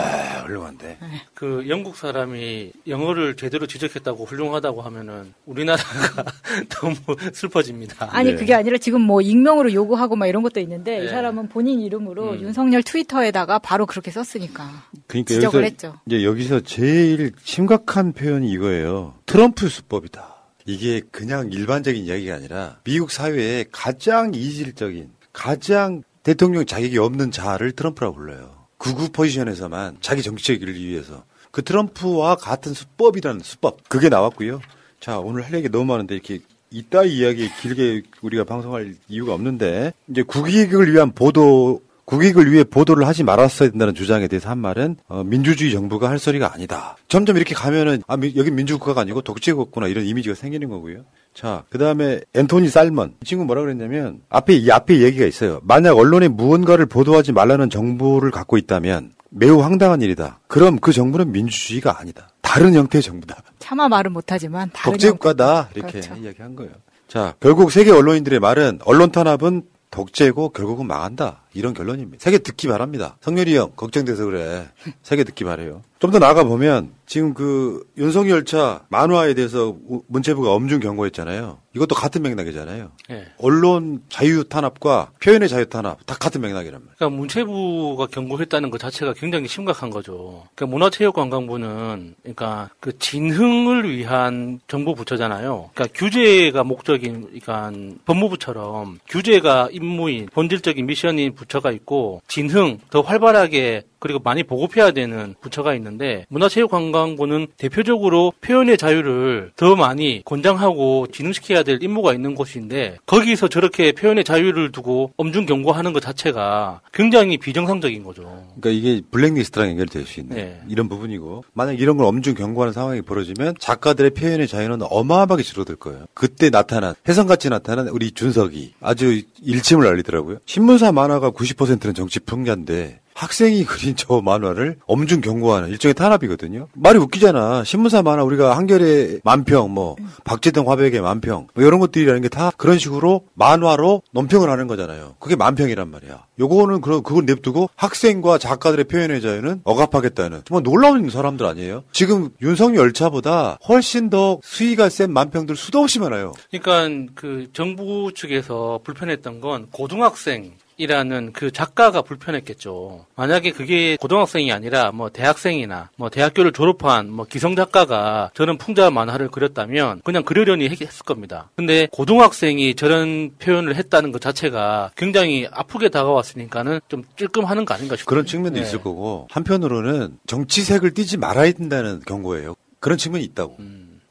[0.46, 0.96] 훌륭한데.
[1.34, 6.24] 그 영국 사람이 영어를 제대로 지적했다고 훌륭하다고 하면은 우리나라가
[6.80, 6.96] 너무
[7.34, 8.08] 슬퍼집니다.
[8.10, 11.08] 아니 그게 아니라 지금 뭐 익명으로 요구하고 막 이런 것도 있는데 이 네.
[11.10, 12.40] 사람은 본인 이름으로 음.
[12.40, 16.00] 윤석열 트위터에다가 바로 그렇게 썼으니까 그러니까 지적을 여기서 했죠.
[16.06, 19.14] 이제 여기서 제일 심각한 표현이 이거예요.
[19.26, 20.36] 트럼프 수법이다.
[20.66, 28.16] 이게 그냥 일반적인 이야기가 아니라 미국 사회에 가장 이질적인 가장 대통령 자격이 없는 자를 트럼프라고
[28.16, 28.66] 불러요.
[28.78, 34.60] 구구 포지션에서만 자기 정치적 일을 위해서 그 트럼프와 같은 수법이라는 수법 그게 나왔고요.
[35.00, 40.22] 자 오늘 할 얘기 너무 많은데 이렇게 이따위 이야기 길게 우리가 방송할 이유가 없는데 이제
[40.22, 45.72] 국익을 위한 보도 국익을 위해 보도를 하지 말았어야 된다는 주장에 대해서 한 말은 어, 민주주의
[45.72, 46.96] 정부가 할 소리가 아니다.
[47.08, 51.00] 점점 이렇게 가면은 아 미- 여기 민주국가가 아니고 독재국구나 이런 이미지가 생기는 거고요.
[51.34, 53.14] 자, 그 다음에 앤토니 살먼.
[53.20, 55.60] 이 친구 뭐라 그랬냐면, 앞에, 이 앞에 얘기가 있어요.
[55.64, 60.38] 만약 언론에 무언가를 보도하지 말라는 정보를 갖고 있다면 매우 황당한 일이다.
[60.46, 62.28] 그럼 그 정부는 민주주의가 아니다.
[62.40, 63.42] 다른 형태의 정부다.
[63.58, 65.70] 차마 말은 못하지만 다른 독재국가다.
[65.74, 66.14] 이렇게 그렇죠.
[66.14, 66.70] 이야기한 거예요.
[67.08, 71.42] 자, 결국 세계 언론인들의 말은 언론 탄압은 독재고 결국은 망한다.
[71.56, 72.22] 이런 결론입니다.
[72.22, 73.16] 세계 듣기 바랍니다.
[73.20, 74.68] 성렬이 형, 걱정돼서 그래.
[75.02, 75.82] 세계 듣기 바래요.
[75.98, 81.58] 좀 더 나가 보면 지금 그 윤석열 차 만화에 대해서 우- 문체부가 엄중 경고했잖아요.
[81.74, 82.90] 이것도 같은 맥락이잖아요.
[83.10, 83.26] 예.
[83.38, 86.94] 언론 자유 탄압과 표현의 자유 탄압 다 같은 맥락이란 말이에요.
[86.96, 90.44] 그러니까 문체부가 경고했다는 것 자체가 굉장히 심각한 거죠.
[90.54, 95.70] 그러니까 문화체육관광부는 그러니까 그 진흥을 위한 정부 부처잖아요.
[95.74, 97.72] 그러니까 규제가 목적인 그러니까
[98.04, 105.34] 법무부처럼 규제가 임무인 본질적인 미션인 부 처가 있고 진흥 더 활발하게 그리고 많이 보급해야 되는
[105.40, 113.48] 부처가 있는데 문화체육관광부는 대표적으로 표현의 자유를 더 많이 권장하고 진흥시켜야 될 임무가 있는 곳인데 거기서
[113.48, 118.22] 저렇게 표현의 자유를 두고 엄중 경고하는 것 자체가 굉장히 비정상적인 거죠.
[118.60, 120.60] 그러니까 이게 블랙리스트랑 연결될 수 있는 네.
[120.68, 126.06] 이런 부분이고 만약 이런 걸 엄중 경고하는 상황이 벌어지면 작가들의 표현의 자유는 어마어마하게 줄어들 거예요.
[126.14, 130.38] 그때 나타난 해성같이 나타난 우리 준석이 아주 일침을 알리더라고요.
[130.46, 136.68] 신문사 만화가 90%는 정치 풍자인데 학생이 그린 저 만화를 엄중 경고하는 일종의 탄압이거든요.
[136.74, 137.64] 말이 웃기잖아.
[137.64, 142.78] 신문사 만화 우리가 한결의 만평, 뭐 박재동 화백의 만평, 뭐 이런 것들이라는 게 다 그런
[142.78, 145.14] 식으로 만화로 논평을 하는 거잖아요.
[145.18, 146.26] 그게 만평이란 말이야.
[146.38, 151.84] 요거는 그런 그걸 냅두고 학생과 작가들의 표현의 자유는 억압하겠다는 정말 놀라운 사람들 아니에요?
[151.92, 156.34] 지금 윤석열 열차보다 훨씬 더 수위가 센 만평들 수도 없이 많아요.
[156.50, 163.06] 그러니까 그 정부 측에서 불편했던 건 고등학생 이라는 그 작가가 불편했겠죠.
[163.16, 169.28] 만약에 그게 고등학생이 아니라 뭐 대학생이나 뭐 대학교를 졸업한 뭐 기성 작가가 저런 풍자 만화를
[169.28, 171.50] 그렸다면 그냥 그려려니 했을 겁니다.
[171.56, 178.06] 근데 고등학생이 저런 표현을 했다는 것 자체가 굉장히 아프게 다가왔으니까는 좀 찔끔하는 거 아닌가 싶어요.
[178.10, 178.66] 그런 측면도 네.
[178.66, 182.54] 있을 거고 한편으로는 정치색을 띠지 말아야 된다는 경고예요.
[182.80, 183.56] 그런 측면이 있다고.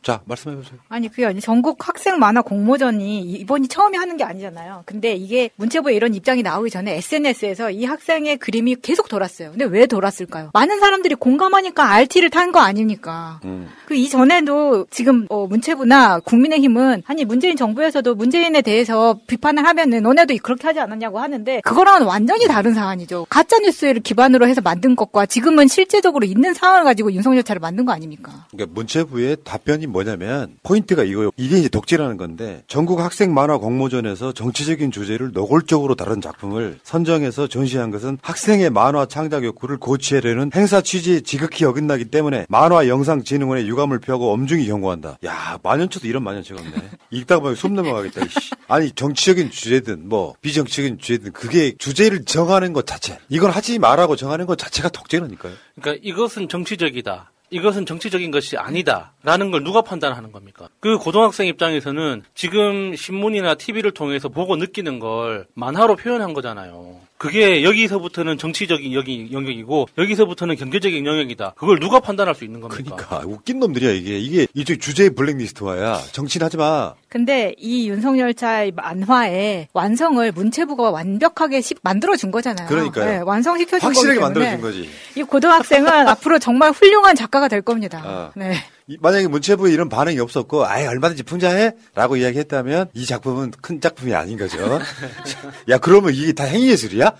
[0.05, 0.77] 자 말씀해 보세요.
[0.87, 4.83] 아니 그게 아니 전국 학생 만화 공모전이 이번이 처음에 하는 게 아니잖아요.
[4.85, 9.49] 근데 이게 문체부에 이런 입장이 나오기 전에 SNS에서 이 학생의 그림이 계속 돌았어요.
[9.49, 10.51] 근데 왜 돌았을까요?
[10.53, 13.39] 많은 사람들이 공감하니까 RT를 탄 거 아닙니까?
[13.87, 20.67] 그 이전에도 지금 어, 문체부나 국민의힘은 아니 문재인 정부에서도 문재인에 대해서 비판을 하면은 너네도 그렇게
[20.67, 23.25] 하지 않았냐고 하는데 그거랑은 완전히 다른 사안이죠.
[23.27, 27.91] 가짜 뉴스를 기반으로 해서 만든 것과 지금은 실제적으로 있는 상황을 가지고 윤석열 차를 만든 거
[27.93, 28.45] 아닙니까?
[28.51, 31.31] 그러니까 문체부의 답변이 뭐냐면 포인트가 이거예요.
[31.37, 37.91] 이게 이제 독재라는 건데 전국 학생 만화 공모전에서 정치적인 주제를 노골적으로 다룬 작품을 선정해서 전시한
[37.91, 44.33] 것은 학생의 만화 창작 욕구를 고취하려는 행사 취지에 지극히 어긋나기 때문에 만화 영상진흥원에 유감을 표하고
[44.33, 45.17] 엄중히 경고한다.
[45.25, 46.89] 야 만연초도 이런 만연초가 없네.
[47.11, 48.25] 읽다가 보면 숨 넘어가겠다.
[48.25, 48.51] 이씨.
[48.67, 54.45] 아니 정치적인 주제든 뭐 비정치적인 주제든 그게 주제를 정하는 것 자체 이건 하지 말라고 정하는
[54.45, 55.53] 것 자체가 독재라니까요.
[55.79, 57.31] 그러니까 이것은 정치적이다.
[57.49, 60.69] 이것은 정치적인 것이 아니다라는 걸 누가 판단하는 겁니까?
[60.79, 66.99] 그 고등학생 입장에서는 지금 신문이나 TV를 통해서 보고 느끼는 걸 만화로 표현한 거잖아요.
[67.17, 71.53] 그게 여기서부터는 정치적인 여기 영역이고 여기서부터는 경제적인 영역이다.
[71.55, 72.95] 그걸 누가 판단할 수 있는 겁니까?
[72.95, 76.01] 그러니까 웃긴 놈들이야 이게 이게 이쪽 주제 블랙리스트화야.
[76.11, 76.93] 정치는 하지 마.
[77.19, 82.67] 근데 이 윤석열 차의 만화의 완성을 문체부가 완벽하게 시- 만들어준 거잖아요.
[82.67, 83.05] 그러니까요.
[83.05, 84.89] 네, 완성시켜준 확실하게 만들어준 거지.
[85.15, 88.01] 이 고등학생은 앞으로 정말 훌륭한 작가가 될 겁니다.
[88.03, 88.31] 아.
[88.35, 88.55] 네.
[88.87, 91.71] 이- 만약에 문체부에 이런 반응이 없었고, 아예 얼마든지 풍자해?
[91.95, 94.57] 라고 이야기했다면, 이 작품은 큰 작품이 아닌 거죠.
[95.69, 97.13] 야, 그러면 이게 다 행위예술이야?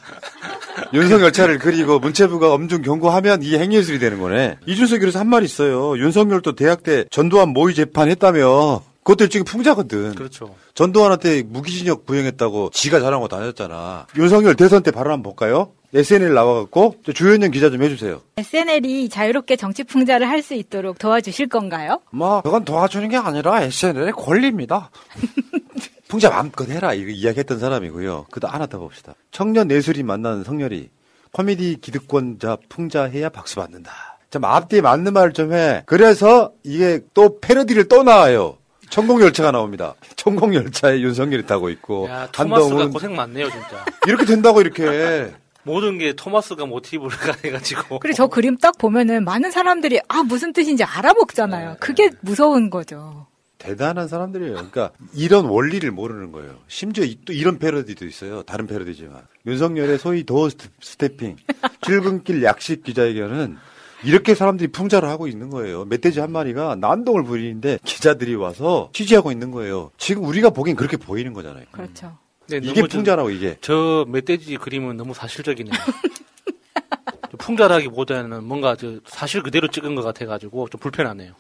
[0.94, 4.58] 윤석열차를 그리고 문체부가 엄중 경고하면 이게 행위예술이 되는 거네.
[4.66, 5.98] 이준석 교수 한말 있어요.
[5.98, 8.82] 윤석열도 대학 때 전두환 모의 재판 했다며.
[9.06, 10.16] 그것도 일종의 풍자거든.
[10.16, 10.56] 그렇죠.
[10.74, 14.08] 전두환한테 무기징역 부행했다고 지가 자랑하고 다녔잖아.
[14.18, 15.72] 윤석열 대선 때 발언 한번 볼까요?
[15.94, 18.22] SNL 나와갖고 저 주현영 기자 좀 해주세요.
[18.38, 22.02] SNL이 자유롭게 정치 풍자를 할 수 있도록 도와주실 건가요?
[22.10, 24.90] 뭐 그건 도와주는 게 아니라 SNL의 권리입니다.
[26.10, 28.26] 풍자 마음껏 해라 이거 이야기했던 사람이고요.
[28.32, 29.14] 그다 하나 더 봅시다.
[29.32, 30.90] 청년 예술이 만나는 성렬이
[31.32, 33.92] 코미디 기득권자 풍자해야 박수 받는다.
[34.32, 35.84] 좀 앞뒤에 맞는 말을 좀 해.
[35.86, 38.58] 그래서 이게 또 패러디를 또 나와요.
[38.90, 39.96] 천공열차가 나옵니다.
[40.16, 43.86] 천공열차에 윤석열이 타고 있고 야, 토마스가 한동훈 고생 많네요, 진짜.
[44.08, 48.00] 이렇게 된다고 이렇게 모든 게 토마스가 모티브를 해가지고.
[48.00, 51.78] 그리고 저 그림 딱 보면은 많은 사람들이 아 무슨 뜻인지 알아먹잖아요.
[51.80, 53.28] 그게 무서운 거죠.
[53.58, 54.54] 대단한 사람들이에요.
[54.54, 56.56] 그러니까 이런 원리를 모르는 거예요.
[56.68, 58.44] 심지어 이- 또 이런 패러디도 있어요.
[58.44, 61.38] 다른 패러디지만 윤석열의 소위 도어 스태- 스태핑
[61.82, 63.58] 출근길 약식 기자회견은
[64.06, 65.86] 이렇게 사람들이 풍자를 하고 있는 거예요.
[65.86, 69.92] 멧돼지 한 마리가 난동을 부리는데 기자들이 와서 취재하고 있는 거예요.
[69.98, 71.66] 지금 우리가 보기엔 그렇게 보이는 거잖아요.
[71.72, 72.18] 그렇죠.
[72.48, 73.58] 네, 이게 풍자라고 이게.
[73.62, 75.74] 저 멧돼지 그림은 너무 사실적이네요.
[77.32, 81.34] 좀 풍자라기보다는 뭔가 저 사실 그대로 찍은 것 같아가지고 좀 불편하네요.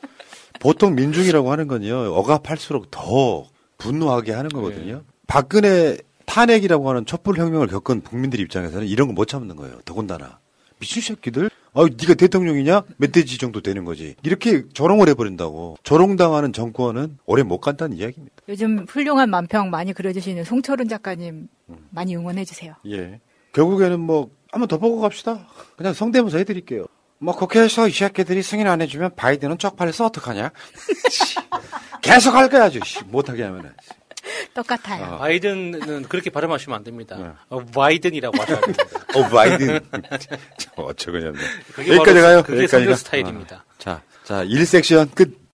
[0.60, 3.45] 보통 민중이라고 하는 건요, 억압할수록 더
[3.78, 5.04] 분노하게 하는 거거든요.
[5.28, 9.80] 박근혜 탄핵이라고 하는 촛불 혁명을 겪은 국민들 입장에서는 이런 거 못 참는 거예요.
[9.86, 10.39] 더군다나.
[10.80, 11.50] 미친 새끼들?
[11.74, 12.84] 아, 네가 대통령이냐?
[12.98, 14.16] 멧돼지 정도 되는 거지.
[14.24, 15.78] 이렇게 조롱을 해버린다고.
[15.84, 18.36] 조롱당하는 정권은 오래 못 간다는 이야기입니다.
[18.48, 21.48] 요즘 훌륭한 만평 많이 그려주시는 송철은 작가님
[21.90, 22.76] 많이 응원해주세요.
[22.88, 23.20] 예.
[23.54, 25.48] 결국에는 뭐, 한번 더 보고 갑시다.
[25.76, 26.86] 그냥 성대모사 해드릴게요.
[27.18, 30.52] 뭐, 국회에서 이 새끼들이 승인 안 해주면 바이든은 쪽팔려서 어떡하냐?
[32.02, 32.80] 계속 할 거야, 아주.
[32.86, 33.72] 씨, 못하게 하면은.
[34.54, 35.18] 똑같아요.
[35.18, 37.38] 바이든은 그렇게 발음하시면 안 됩니다.
[37.50, 38.84] 어, 바이든이라고 하셔야 됩니다.
[39.16, 39.80] 어, 바이든.
[41.74, 42.44] 그게 여기까지 가요.
[42.44, 42.68] 그게 여기까지가.
[42.68, 43.56] 성격 스타일입니다.
[43.58, 43.74] 어.
[43.78, 45.46] 자, 자, 1섹션 끝.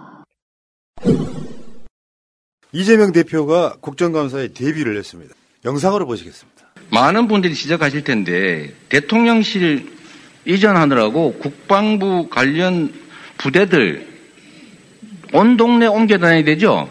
[2.74, 5.34] 이재명 대표가 국정감사에 데뷔를 했습니다.
[5.66, 6.66] 영상으로 보시겠습니다.
[6.92, 9.92] 많은 분들이 지적하실 텐데 대통령실
[10.46, 12.94] 이전하느라고 국방부 관련
[13.38, 14.08] 부대들
[15.34, 16.88] 온 동네 옮겨 다녀야 되죠?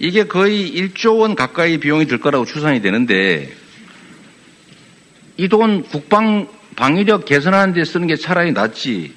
[0.00, 3.52] 이게 거의 1조 원 가까이 비용이 들 거라고 추산이 되는데
[5.36, 9.12] 이 돈 국방 방위력 개선하는 데 쓰는 게 차라리 낫지.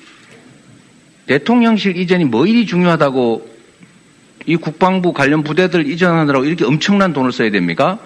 [1.28, 3.51] 대통령실 이전이 뭐 일이 중요하다고
[4.46, 8.00] 이 국방부 관련 부대들 이전하느라고 이렇게 엄청난 돈을 써야 됩니까?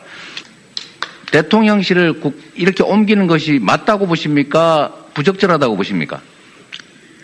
[1.31, 2.21] 대통령실을
[2.55, 4.93] 이렇게 옮기는 것이 맞다고 보십니까?
[5.13, 6.21] 부적절하다고 보십니까?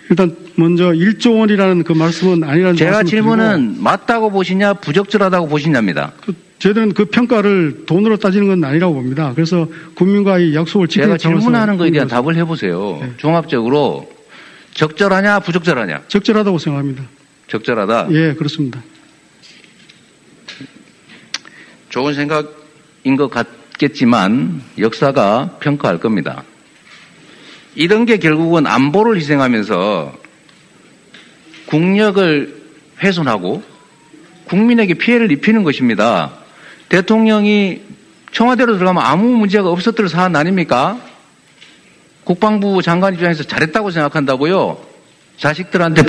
[0.09, 6.11] 일단 먼저 1조 원이라는 그 말씀은 아니라는 제가 질문은 맞다고 보시냐 부적절하다고 보시냐입니다.
[6.25, 9.31] 그, 저희들은 그 평가를 돈으로 따지는 건 아니라고 봅니다.
[9.33, 12.07] 그래서 국민과의 약속을 지키는 제가 질문하는 거에 대한.
[12.07, 12.99] 답을 해보세요.
[13.01, 13.11] 네.
[13.17, 14.11] 종합적으로
[14.73, 16.01] 적절하냐 부적절하냐?
[16.07, 17.03] 적절하다고 생각합니다.
[17.47, 18.07] 적절하다.
[18.11, 18.81] 예, 그렇습니다.
[21.91, 26.43] 좋은 생각인 것 같겠지만 역사가 평가할 겁니다.
[27.75, 30.13] 이런 게 결국은 안보를 희생하면서
[31.67, 32.61] 국력을
[33.01, 33.63] 훼손하고
[34.45, 36.33] 국민에게 피해를 입히는 것입니다.
[36.89, 37.81] 대통령이
[38.31, 40.99] 청와대로 들어가면 아무 문제가 없었던 사안 아닙니까?
[42.23, 44.81] 국방부 장관 입장에서 잘했다고 생각한다고요?
[45.37, 46.03] 자식들한테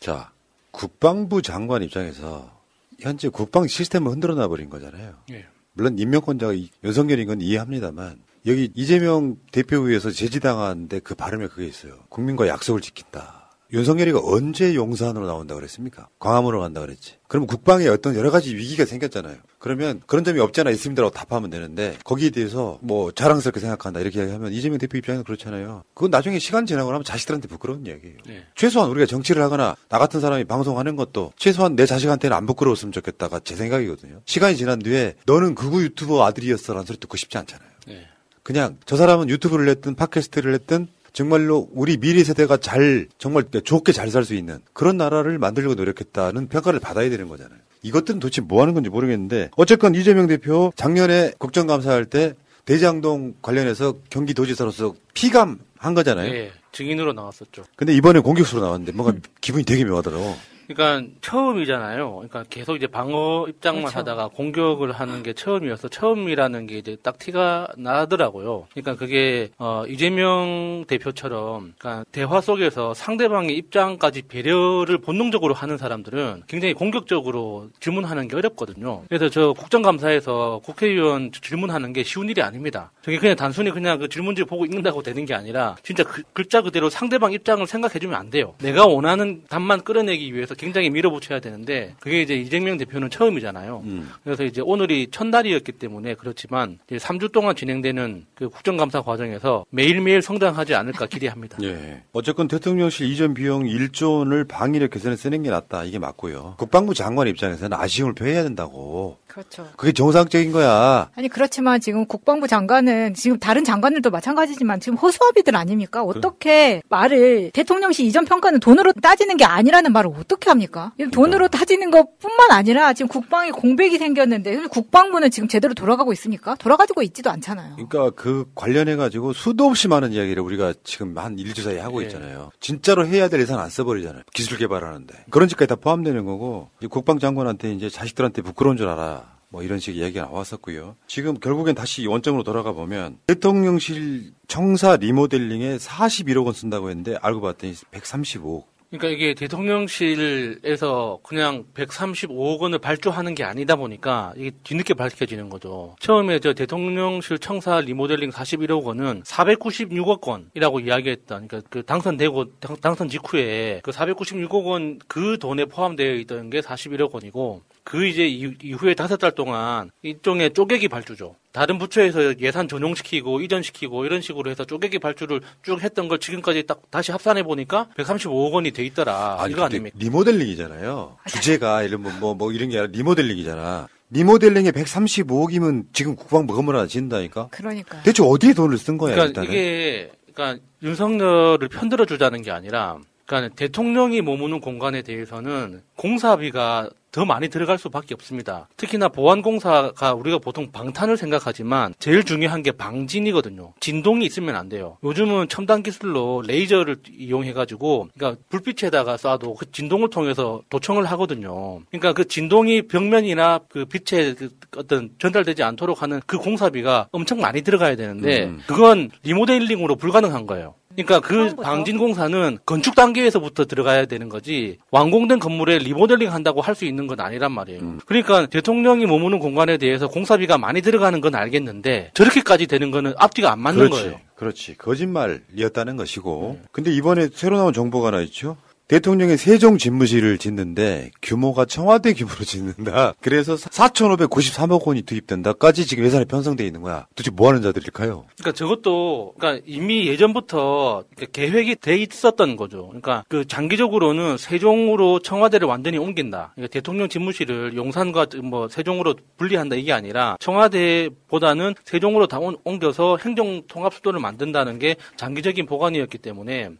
[0.00, 0.30] 자,
[0.70, 2.55] 국방부 장관 입장에서
[3.00, 5.14] 현재 국방 시스템을 흔들어 놔버린 거잖아요.
[5.32, 5.46] 예.
[5.74, 6.54] 물론 임명권자가
[6.84, 11.98] 윤석열인 건 이해합니다만 여기 이재명 대표위에서 제지당하는데 그 발음에 그게 있어요.
[12.08, 13.35] 국민과 약속을 지킨다.
[13.72, 16.08] 윤석열이가 언제 용산으로 나온다 그랬습니까?
[16.18, 17.14] 광화문으로 간다 그랬지.
[17.28, 19.36] 그럼 국방에 어떤 여러 가지 위기가 생겼잖아요.
[19.58, 24.78] 그러면 그런 점이 없잖아 있습니다라고 답하면 되는데 거기에 대해서 뭐 자랑스럽게 생각한다 이렇게 이야기하면 이재명
[24.78, 25.82] 대표 입장에서 그렇잖아요.
[25.94, 28.16] 그건 나중에 시간 지나고 나면 자식들한테 부끄러운 이야기예요.
[28.26, 28.44] 네.
[28.54, 33.40] 최소한 우리가 정치를 하거나 나 같은 사람이 방송하는 것도 최소한 내 자식한테는 안 부끄러웠으면 좋겠다가
[33.40, 34.20] 제 생각이거든요.
[34.24, 37.68] 시간이 지난 뒤에 너는 극우 유튜버 아들이었어라는 소리 듣고 싶지 않잖아요.
[37.88, 38.06] 네.
[38.44, 44.10] 그냥 저 사람은 유튜브를 했든 팟캐스트를 했든 정말로 우리 미래 세대가 잘 정말 좋게 잘
[44.10, 47.58] 살 수 있는 그런 나라를 만들려고 노력했다는 평가를 받아야 되는 거잖아요.
[47.80, 52.34] 이것들은 도대체 뭐 하는 건지 모르겠는데 어쨌건 이재명 대표 작년에 국정감사할 때
[52.66, 56.30] 대장동 관련해서 경기도지사로서 피감한 거잖아요.
[56.30, 57.64] 네, 증인으로 나왔었죠.
[57.76, 60.36] 근데 이번에 공격수로 나왔는데 뭔가 기분이 되게 묘하더라고.
[60.68, 62.12] 그러니까 처음이잖아요.
[62.14, 63.98] 그러니까 계속 이제 방어 입장만 그렇죠.
[63.98, 68.66] 하다가 공격을 하는 게 처음이어서 처음이라는 게 이제 딱 티가 나더라고요.
[68.72, 76.74] 그러니까 그게 어 이재명 대표처럼 그러니까 대화 속에서 상대방의 입장까지 배려를 본능적으로 하는 사람들은 굉장히
[76.74, 79.02] 공격적으로 질문하는 게 어렵거든요.
[79.08, 82.90] 그래서 저 국정감사에서 국회의원 질문하는 게 쉬운 일이 아닙니다.
[83.02, 86.90] 저게 그냥 단순히 그냥 그 질문지 보고 읽는다고 되는 게 아니라 진짜 그 글자 그대로
[86.90, 88.54] 상대방 입장을 생각해주면 안 돼요.
[88.60, 93.82] 내가 원하는 답만 끌어내기 위해서 굉장히 밀어붙여야 되는데 그게 이제 이재명 대표는 처음이잖아요.
[93.84, 94.10] 음.
[94.24, 100.74] 그래서 이제 오늘이 첫날이었기 때문에 그렇지만 이제 3주 동안 진행되는 그 국정감사 과정에서 매일매일 성장하지
[100.74, 101.58] 않을까 기대합니다.
[101.64, 102.02] 예.
[102.12, 105.84] 어쨌건 대통령실 이전 비용 1조 원을 방위력 개선에 쓰는 게 낫다.
[105.84, 106.54] 이게 맞고요.
[106.58, 109.18] 국방부 장관 입장에서는 아쉬움을 표해야 된다고.
[109.36, 109.68] 그렇죠.
[109.76, 111.10] 그게 정상적인 거야.
[111.14, 116.02] 아니 그렇지만 지금 국방부 장관은 지금 다른 장관들도 마찬가지지만 지금 호수아비들 아닙니까?
[116.02, 120.92] 어떻게 말을 대통령실 이전 평가는 돈으로 따지는 게 아니라는 말을 어떻게 합니까?
[120.98, 126.54] 이거 돈으로 따지는 것뿐만 아니라 지금 국방에 공백이 생겼는데 국방부는 지금 제대로 돌아가고 있습니까?
[126.54, 127.74] 돌아가지고 있지도 않잖아요.
[127.74, 132.06] 그러니까 그 관련해 가지고 수도 없이 많은 이야기를 우리가 지금 한 1주 사이에 하고 예.
[132.06, 132.52] 있잖아요.
[132.58, 134.22] 진짜로 해야 될 예산 안 써버리잖아요.
[134.32, 135.26] 기술 개발하는데.
[135.28, 139.25] 그런 짓까지 다 포함되는 거고 국방장관한테 이제 자식들한테 부끄러운 줄 알아.
[139.48, 140.96] 뭐 이런 식의 이야기가 나왔었고요.
[141.06, 147.72] 지금 결국엔 다시 원점으로 돌아가 보면 대통령실 청사 리모델링에 41억 원 쓴다고 했는데 알고 봤더니
[147.92, 148.64] 135억.
[148.90, 155.96] 그러니까 이게 대통령실에서 그냥 135억 원을 발주하는 게 아니다 보니까 이게 뒤늦게 밝혀지는 거죠.
[156.00, 163.08] 처음에 저 대통령실 청사 리모델링 41억 원은 496억 원이라고 이야기했던 그러니까 그 당선되고 당- 당선
[163.08, 168.94] 직후에 그 496억 원 그 돈에 포함되어 있던 게 41억 원이고 그 이제 이- 이후에
[168.94, 171.36] 다섯 달 동안 일종의 쪼개기 발주죠.
[171.52, 176.82] 다른 부처에서 예산 전용시키고 이전시키고 이런 식으로 해서 쪼개기 발주를 쭉 했던 걸 지금까지 딱
[176.90, 179.36] 다시 합산해 보니까 135억 원이 돼 있더라.
[179.38, 179.96] 아니, 이거 아닙니까?
[180.00, 181.16] 리모델링이잖아요.
[181.28, 183.86] 주제가 이런 뭐, 뭐, 뭐 이런 게 아니라 리모델링이잖아.
[184.10, 187.48] 리모델링에 135억이면 지금 국방부 건물 하나 짓는다니까?
[187.52, 188.02] 그러니까.
[188.02, 189.48] 대체 어디에 돈을 쓴 거야, 그러니까 일단은?
[189.48, 197.48] 이게 그러니까 윤석열을 편들어 주자는 게 아니라 그러니까 대통령이 머무는 공간에 대해서는 공사비가 더 많이
[197.48, 198.68] 들어갈 수밖에 없습니다.
[198.76, 203.72] 특히나 보안공사가 우리가 보통 방탄을 생각하지만 제일 중요한 게 방진이거든요.
[203.80, 204.98] 진동이 있으면 안 돼요.
[205.02, 211.80] 요즘은 첨단 기술로 레이저를 이용해가지고 그러니까 불빛에다가 쏴도 그 진동을 통해서 도청을 하거든요.
[211.88, 217.62] 그러니까 그 진동이 벽면이나 그 빛에 그 어떤 전달되지 않도록 하는 그 공사비가 엄청 많이
[217.62, 218.60] 들어가야 되는데 음.
[218.66, 220.74] 그건 리모델링으로 불가능한 거예요.
[220.96, 226.84] 그러니까 그 방진 공사는 건축 단계에서부터 들어가야 되는 거지 완공된 건물에 리모델링 한다고 할 수
[226.84, 227.96] 있는 건 아니란 말이에요.
[228.04, 233.60] 그러니까 대통령이 머무는 공간에 대해서 공사비가 많이 들어가는 건 알겠는데 저렇게까지 되는 거는 앞뒤가 안
[233.60, 234.02] 맞는 그렇지.
[234.02, 234.20] 거예요.
[234.34, 234.76] 그렇지.
[234.76, 236.60] 거짓말이었다는 것이고.
[236.70, 238.58] 근데 이번에 새로 나온 정보가 하나 있죠.
[238.88, 243.14] 대통령의 세종 집무실을 짓는데 규모가 청와대 규모로 짓는다.
[243.20, 247.06] 그래서 4,593억 원이 투입된다까지 지금 예산에 편성돼 있는 거야.
[247.16, 248.26] 도대체 뭐 하는 자들일까요?
[248.38, 252.86] 그러니까 저것도 그러니까 이미 예전부터 계획이 돼 있었던 거죠.
[252.86, 256.52] 그러니까 그 장기적으로는 세종으로 청와대를 완전히 옮긴다.
[256.54, 263.62] 그러니까 대통령 집무실을 용산과 뭐 세종으로 분리한다 이게 아니라 청와대보다는 세종으로 다 옮- 옮겨서 행정
[263.66, 266.70] 통합 수도를 만든다는 게 장기적인 보관이었기 때문에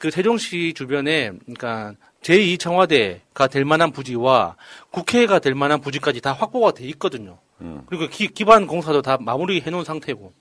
[0.00, 4.56] 그 세종시 주변에 그러니까 제2 청와대가 될 만한 부지와
[4.90, 7.38] 국회가 될 만한 부지까지 다 확보가 돼 있거든요.
[7.86, 10.32] 그리고 기, 기반 공사도 다 마무리해 놓은 상태고.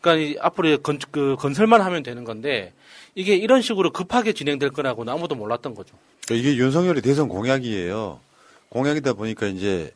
[0.00, 2.72] 그러니까 이 앞으로 건, 그 건설만 하면 되는 건데
[3.14, 5.96] 이게 이런 식으로 급하게 진행될 거라고는 아무도 몰랐던 거죠.
[6.26, 8.20] 그러니까 이게 윤석열의 대선 공약이에요.
[8.68, 9.94] 공약이다 보니까 이제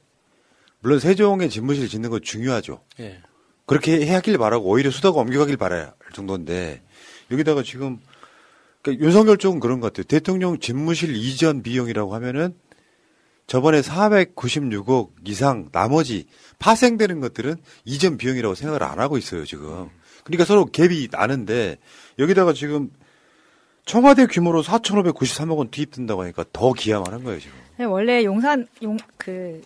[0.80, 2.80] 물론 세종의 집무실 짓는 거 중요하죠.
[3.01, 3.20] 예.
[3.66, 6.82] 그렇게 해야길 바라고 오히려 수도가 옮겨가길 할 정도인데
[7.30, 8.01] 여기다가 지금
[8.82, 10.04] 그러니까 윤석열 쪽은 그런 것 같아요.
[10.04, 12.54] 대통령 집무실 이전 비용이라고 하면은
[13.46, 16.26] 저번에 496억 이상 나머지
[16.58, 19.88] 파생되는 것들은 이전 비용이라고 생각을 안 하고 있어요, 지금.
[20.24, 21.78] 그러니까 서로 갭이 나는데
[22.18, 22.90] 여기다가 지금
[23.84, 27.56] 청와대 규모로 4,593억 원 투입된다고 하니까 더 기야만 한 거예요, 지금.
[27.78, 29.62] 네, 원래 용산 용 그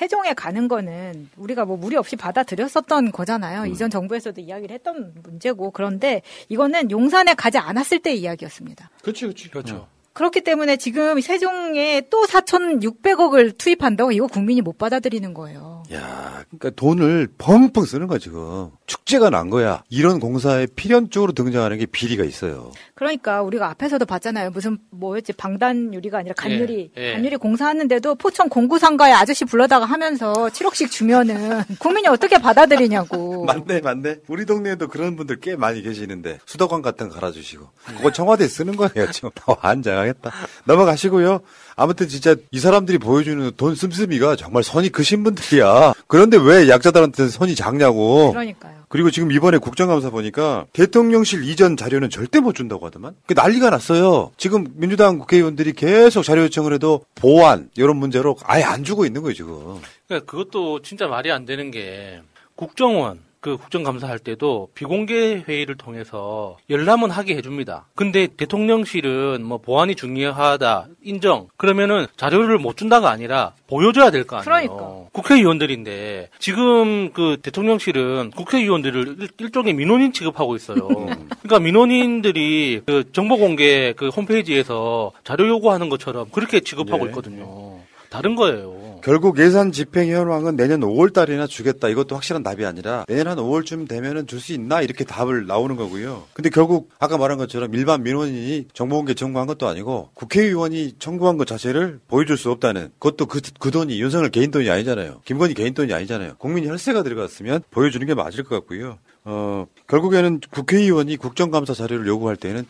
[0.00, 3.66] 세종에 가는 거는 우리가 뭐 무리 없이 받아들였었던 거잖아요.
[3.66, 8.88] 이전 정부에서도 이야기를 했던 문제고 그런데 이거는 용산에 가지 않았을 때 이야기였습니다.
[9.02, 9.88] 그렇죠, 그렇죠.
[10.12, 15.82] 그렇기 때문에 지금 세종에 또 4,600억을 투입한다고 이거 국민이 못 받아들이는 거예요.
[15.92, 18.70] 야, 그러니까 돈을 펑펑 쓰는 거야 지금.
[18.86, 19.82] 축제가 난 거야.
[19.88, 22.72] 이런 공사에 필연적으로 등장하는 게 비리가 있어요.
[22.94, 24.50] 그러니까 우리가 앞에서도 봤잖아요.
[24.50, 27.12] 무슨 뭐였지 방단 유리가 아니라 간유리 예, 예.
[27.14, 33.44] 간유리 공사하는데도 포천 공구상가에 아저씨 불러다가 하면서 7억씩 주면은 국민이 어떻게 받아들이냐고.
[33.50, 34.16] 맞네, 맞네.
[34.28, 39.10] 우리 동네에도 그런 분들 꽤 많이 계시는데 수도관 같은 거 갈아주시고 그거 청와대에 쓰는 거예요.
[39.12, 39.30] 지금
[39.60, 40.32] 환 장하겠다.
[40.64, 41.40] 넘어가시고요.
[41.76, 45.94] 아무튼 진짜 이 사람들이 보여주는 돈 씀씀이가 정말 선이 크신 분들이야.
[46.06, 48.32] 그런데 왜 약자들한테 선이 작냐고.
[48.32, 48.80] 그러니까요.
[48.88, 53.14] 그리고 지금 이번에 국정감사 보니까 대통령실 이전 자료는 절대 못 준다고 하더만.
[53.26, 54.32] 그 난리가 났어요.
[54.36, 59.34] 지금 민주당 국회의원들이 계속 자료 요청을 해도 보안 이런 문제로 아예 안 주고 있는 거예요
[59.34, 59.80] 지금.
[60.08, 62.20] 그러니까 그것도 진짜 말이 안 되는 게
[62.56, 67.86] 국정원 그 국정감사할 때도 비공개 회의를 통해서 열람은 하게 해줍니다.
[67.94, 71.48] 근데 대통령실은 뭐 보안이 중요하다 인정.
[71.56, 74.44] 그러면은 자료를 못 준다가 아니라 보여줘야 될 거 아니에요.
[74.44, 75.08] 그러니까.
[75.12, 80.86] 국회의원들인데 지금 그 대통령실은 국회의원들을 일- 일종의 민원인 취급하고 있어요.
[81.42, 87.08] 그러니까 민원인들이 그 정보 공개 그 홈페이지에서 자료 요구하는 것처럼 그렇게 취급하고 예.
[87.08, 87.78] 있거든요.
[88.10, 88.79] 다른 거예요.
[89.02, 91.88] 결국 예산 집행 현황은 내년 5월 달이나 주겠다.
[91.88, 96.24] 이것도 확실한 답이 아니라 내년 한 5월쯤 되면은 줄 수 있나 이렇게 답을 나오는 거고요.
[96.32, 102.00] 근데 결국 아까 말한 것처럼 일반 민원인이 정보공개 청구한 것도 아니고 국회의원이 청구한 것 자체를
[102.08, 105.20] 보여줄 수 없다는 그것도 그, 그 돈이 윤석열 개인 돈이 아니잖아요.
[105.26, 106.36] 김건희 개인 돈이 아니잖아요.
[106.38, 108.98] 국민 혈세가 들어갔으면 보여주는 게 맞을 것 같고요.
[109.24, 112.64] 어, 결국에는 국회의원이 국정감사 자료를 요구할 때는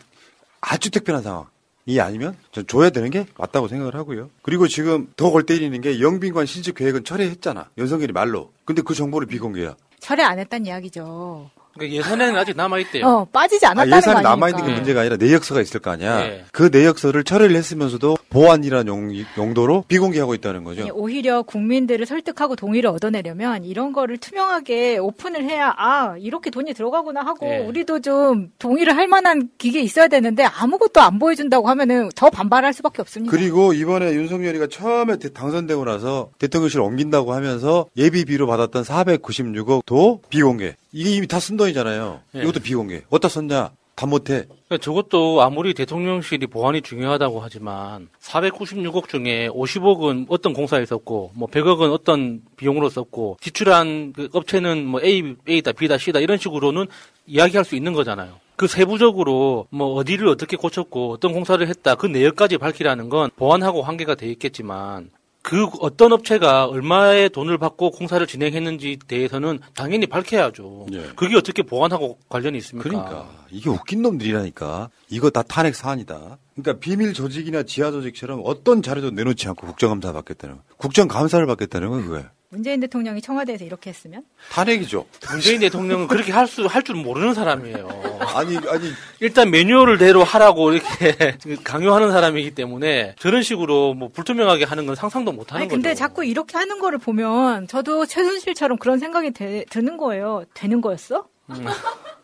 [0.59, 1.45] 아주 특별한 상황.
[1.85, 4.29] 이 아니면 전 줘야 되는 게 맞다고 생각을 하고요.
[4.43, 7.69] 그리고 지금 더 골 때리는 게 영빈관 신축 계획은 철회했잖아.
[7.77, 8.51] 윤석열이 말로.
[8.65, 9.75] 근데 그 정보를 비공개야.
[9.99, 11.49] 철회 안 했다는 이야기죠.
[11.73, 13.05] 그러니까 예산에는 아직 남아 있대요.
[13.07, 14.29] 어, 빠지지 아, 않았다는 예산이 거 아닙니까?
[14.29, 16.17] 남아있는 게 문제가 아니라 내역서가 있을 거 아니야.
[16.19, 16.43] 네.
[16.51, 20.81] 그 내역서를 철회를 했으면서도 보안이라는 용, 용도로 비공개하고 있다는 거죠.
[20.81, 27.21] 아니, 오히려 국민들을 설득하고 동의를 얻어내려면 이런 거를 투명하게 오픈을 해야 아 이렇게 돈이 들어가구나
[27.21, 27.59] 하고 네.
[27.59, 33.01] 우리도 좀 동의를 할 만한 기계 있어야 되는데 아무것도 안 보여준다고 하면은 더 반발할 수밖에
[33.01, 33.31] 없습니다.
[33.35, 40.75] 그리고 이번에 윤석열이가 처음에 대- 당선되고 나서 대통령실 옮긴다고 하면서 예비비로 받았던 496억도 비공개.
[40.91, 42.21] 이게 이미 다 쓴 돈이잖아요.
[42.33, 42.41] 네.
[42.43, 43.01] 이것도 비공개.
[43.09, 43.71] 어디다 썼냐?
[43.95, 44.45] 다 못해.
[44.67, 51.91] 그러니까 저것도 아무리 대통령실이 보안이 중요하다고 하지만 496억 중에 50억은 어떤 공사에 썼고 뭐 100억은
[51.91, 56.87] 어떤 비용으로 썼고 지출한 그 업체는 뭐 A, A다, B다, C다 이런 식으로는
[57.27, 58.39] 이야기할 수 있는 거잖아요.
[58.55, 64.15] 그 세부적으로 뭐 어디를 어떻게 고쳤고 어떤 공사를 했다 그 내역까지 밝히라는 건 보안하고 한계가
[64.15, 65.09] 돼 있겠지만
[65.43, 70.87] 그 어떤 업체가 얼마의 돈을 받고 공사를 진행했는지 대해서는 당연히 밝혀야죠.
[70.93, 71.09] 예.
[71.15, 72.87] 그게 어떻게 보안하고 관련이 있습니까?
[72.87, 74.89] 그러니까 이게 웃긴 놈들이라니까.
[75.09, 76.37] 이거 다 탄핵 사안이다.
[76.55, 80.63] 그러니까 비밀 조직이나 지하 조직처럼 어떤 자료도 내놓지 않고 국정감사 받겠다는 거.
[80.77, 82.31] 국정감사를 받겠다는 건 그거야.
[82.51, 85.05] 문재인 대통령이 청와대에서 이렇게 했으면 탄핵이죠.
[85.31, 87.87] 문재인 대통령은 그렇게 할 수 할 줄 모르는 사람이에요.
[88.35, 88.91] 아니 아니
[89.21, 95.31] 일단 매뉴얼을 대로 하라고 이렇게 강요하는 사람이기 때문에 저런 식으로 뭐 불투명하게 하는 건 상상도
[95.31, 95.77] 못 하는 아니 거죠.
[95.81, 100.43] 근데 자꾸 이렇게 하는 거를 보면 저도 최순실처럼 그런 생각이 되, 드는 거예요.
[100.53, 101.27] 되는 거였어?
[101.51, 101.65] 음.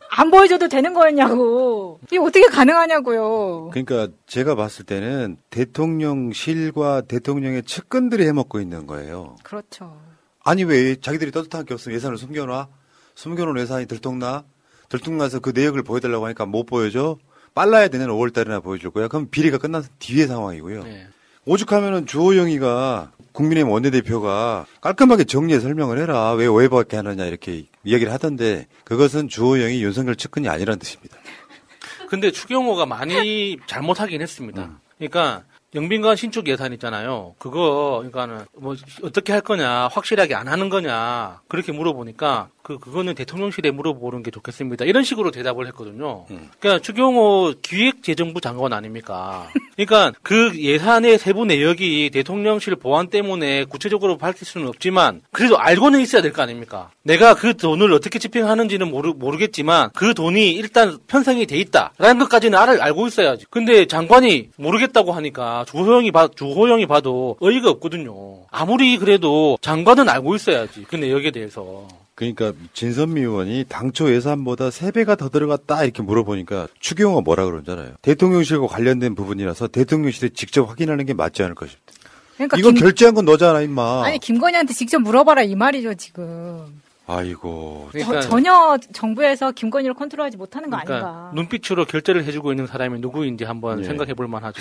[0.09, 1.99] 안 보여줘도 되는 거였냐고.
[2.07, 3.69] 이게 어떻게 가능하냐고요.
[3.73, 9.35] 그러니까 제가 봤을 때는 대통령실과 대통령의 측근들이 해먹고 있는 거예요.
[9.43, 9.97] 그렇죠.
[10.47, 12.69] 아니 왜 자기들이 떳떳한 게 없으면 예산을 숨겨놔?
[13.15, 14.45] 숨겨놓은 예산이 들통나?
[14.87, 17.17] 들통나서 그 내역을 보여달라고 하니까 못 보여줘?
[17.53, 19.09] 빨라야 되는 5월달이나 보여줄 거야?
[19.09, 20.83] 그럼 비리가 끝난 뒤의 상황이고요.
[20.83, 21.07] 네.
[21.43, 26.31] 오죽하면은 주호영이가 국민의힘 원내대표가 깔끔하게 정리해 설명을 해라.
[26.31, 31.17] 왜 오해받게 하느냐 이렇게 이야기를 하던데 그것은 주호영이 윤석열 측근이 아니라는 뜻입니다.
[32.09, 34.63] 근데 추경호가 많이 잘못하긴 했습니다.
[34.63, 34.77] 음.
[34.97, 35.43] 그러니까
[35.75, 37.35] 영빈관 신축 예산 있잖아요.
[37.39, 43.71] 그거 그러니까는 뭐 어떻게 할 거냐, 확실하게 안 하는 거냐 그렇게 물어보니까 그 그거는 대통령실에
[43.71, 44.85] 물어보는 게 좋겠습니다.
[44.85, 46.25] 이런 식으로 대답을 했거든요.
[46.31, 46.49] 음.
[46.59, 49.49] 그러니까 추경호 기획재정부 장관 아닙니까?
[49.77, 56.21] 그러니까 그 예산의 세부 내역이 대통령실 보안 때문에 구체적으로 밝힐 수는 없지만 그래도 알고는 있어야
[56.21, 56.89] 될 거 아닙니까?
[57.03, 62.81] 내가 그 돈을 어떻게 집행하는지는 모르, 모르겠지만 그 돈이 일단 편성이 돼 있다라는 것까지는 알,
[62.81, 63.45] 알고 있어야지.
[63.49, 68.41] 근데 장관이 모르겠다고 하니까 주호영이 봐, 주호영이 봐도 어이가 없거든요.
[68.51, 70.85] 아무리 그래도 장관은 알고 있어야지.
[70.89, 71.87] 그 내역에 대해서.
[72.17, 77.91] 그러니까 진선미 의원이 당초 예산보다 3배가 더 들어갔다 이렇게 물어보니까 추경호가 뭐라 그러잖아요.
[78.01, 81.83] 대통령실과 관련된 부분이라서 대통령실에 직접 확인하는 게 맞지 않을 것입니다.
[82.33, 84.03] 그러니까 이거 김- 결제한 건 너잖아, 임마.
[84.05, 86.81] 아니 김건희한테 직접 물어봐라 이 말이죠 지금.
[87.05, 87.89] 아이고.
[87.91, 91.31] 그러니까- 저- 전혀 정부에서 김건희를 컨트롤하지 못하는 거 그러니까 아닌가.
[91.35, 93.83] 눈빛으로 결제를 해주고 있는 사람이 누구인지 한번 예.
[93.83, 94.59] 생각해 볼 만하죠.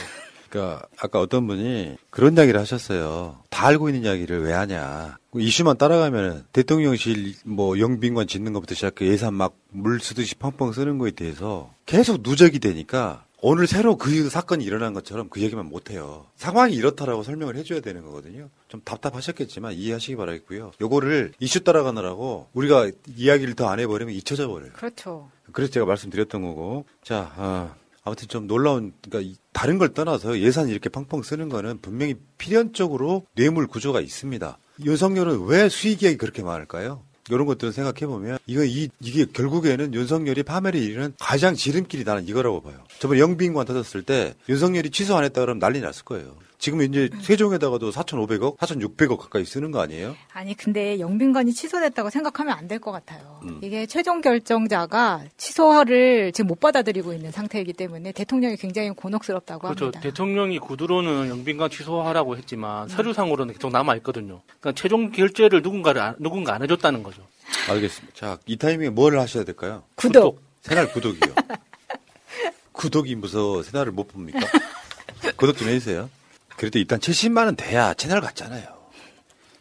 [0.51, 3.37] 그러니까 아까 어떤 분이 그런 이야기를 하셨어요.
[3.49, 5.17] 다 알고 있는 이야기를 왜 하냐.
[5.37, 10.97] 그 이슈만 따라가면 대통령실 뭐 영빈관 짓는 것부터 시작해 예산 막 물 쓰듯이 펑펑 쓰는
[10.97, 16.24] 거에 대해서 계속 누적이 되니까 오늘 새로 그 사건이 일어난 것처럼 그 얘기만 못 해요.
[16.37, 18.49] 상황이 이렇다라고 설명을 해줘야 되는 거거든요.
[18.68, 20.72] 좀 답답하셨겠지만 이해하시기 바라겠고요.
[20.80, 24.70] 요거를 이슈 따라가느라고 우리가 이야기를 더 안 해버리면 잊혀져 버려요.
[24.72, 25.30] 그렇죠.
[25.53, 26.87] 그래서 제가 말씀드렸던 거고.
[27.05, 31.80] 자, 어, 아무튼 좀 놀라운, 그러니까 이- 다른 걸 떠나서 예산 이렇게 펑펑 쓰는 거는
[31.82, 34.57] 분명히 필연적으로 뇌물 구조가 있습니다.
[34.85, 37.03] 윤석열은 왜 수익이 그렇게 많을까요?
[37.29, 42.62] 이런 것들을 생각해 보면 이거 이 이게 결국에는 윤석열이 파멸이 이르는 가장 지름길이 나는 이거라고
[42.62, 42.77] 봐요.
[43.01, 46.37] 저번에 영빈관 터졌을 때 윤석열이 취소 안 했다 그러면 난리 났을 거예요.
[46.59, 50.17] 지금 이제 세종에다가도 4,500억, 4,600억 가까이 쓰는 거 아니에요?
[50.33, 53.41] 아니 근데 영빈관이 취소됐다고 생각하면 안 될 것 같아요.
[53.45, 53.61] 음.
[53.63, 59.85] 이게 최종 결정자가 취소를 지금 못 받아들이고 있는 상태이기 때문에 대통령이 굉장히 곤혹스럽다고 그렇죠.
[59.87, 60.01] 합니다.
[60.01, 62.39] 대통령이 구두로는 영빈관 취소하라고 음.
[62.39, 64.41] 했지만 서류상으로는 계속 남아 있거든요.
[64.61, 67.23] 그러니까 최종 결제를 누군가를 안- 누군가 안 해줬다는 거죠.
[67.69, 68.15] 알겠습니다.
[68.17, 69.83] 자, 이 타이밍에 뭘 하셔야 될까요?
[69.95, 70.41] 구독.
[70.63, 71.35] 새날 구독이요.
[72.73, 74.41] 구독이 무서워 새날을 못 봅니까?
[75.37, 76.11] 구독 좀 해주세요.
[76.57, 78.65] 그래도 일단 70만은 돼야 채널 같잖아요.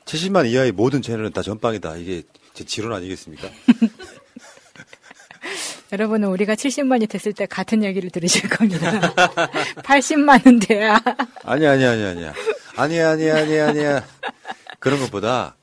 [0.05, 1.97] 70만 이하의 모든 채널은 다 전방이다.
[1.97, 2.23] 이게
[2.53, 3.49] 제 지론 아니겠습니까?
[5.91, 9.13] 여러분은 우리가 70만이 됐을 때 같은 얘기를 들으실 겁니다.
[9.83, 10.99] 80만은 돼야.
[11.43, 12.33] 아니야, 아니야, 아니야, 아니야.
[12.75, 14.07] 아니야, 아니야, 아니야, 아니야.
[14.79, 15.55] 그런 것보다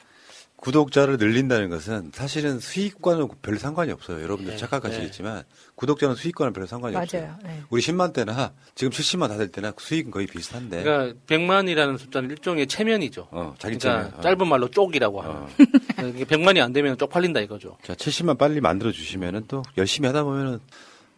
[0.63, 4.23] 구독자를 늘린다는 것은 사실은 수익과는 별 상관이 없어요.
[4.23, 5.43] 여러분들 네, 착각하시겠지만
[5.75, 7.23] 구독자는 수익과는 별 상관이 없어요.
[7.23, 7.37] 맞아요.
[7.43, 7.63] 네.
[7.69, 10.85] 우리 10만 때나 지금 70만 다 될 때나 수익은 거의 비슷한데.
[10.85, 13.27] 그러니까 100만이라는 숫자는 일종의 체면이죠.
[13.33, 14.19] 어, 자기 그러니까 체면.
[14.19, 14.23] 어.
[14.23, 15.47] 짧은 말로 쪽이라고 하는.
[16.15, 17.77] 이게 100만이 안 되면 쪽 팔린다 이거죠.
[17.83, 20.61] 자, 70만 빨리 만들어 주시면은 또 열심히 하다 보면은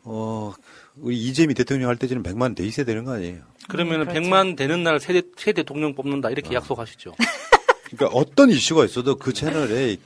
[0.04, 0.54] 어
[0.96, 3.42] 우리 이재미 대통령 할 때쯤은 100만 돼 있어야 되는 거 아니에요.
[3.68, 4.20] 그러면은 그렇죠.
[4.20, 6.30] 100만 되는 날새새 대통령 뽑는다 어.
[6.30, 7.12] 이렇게 약속하시죠.
[7.84, 9.96] 그러니까 어떤 이슈가 있어도 그 채널에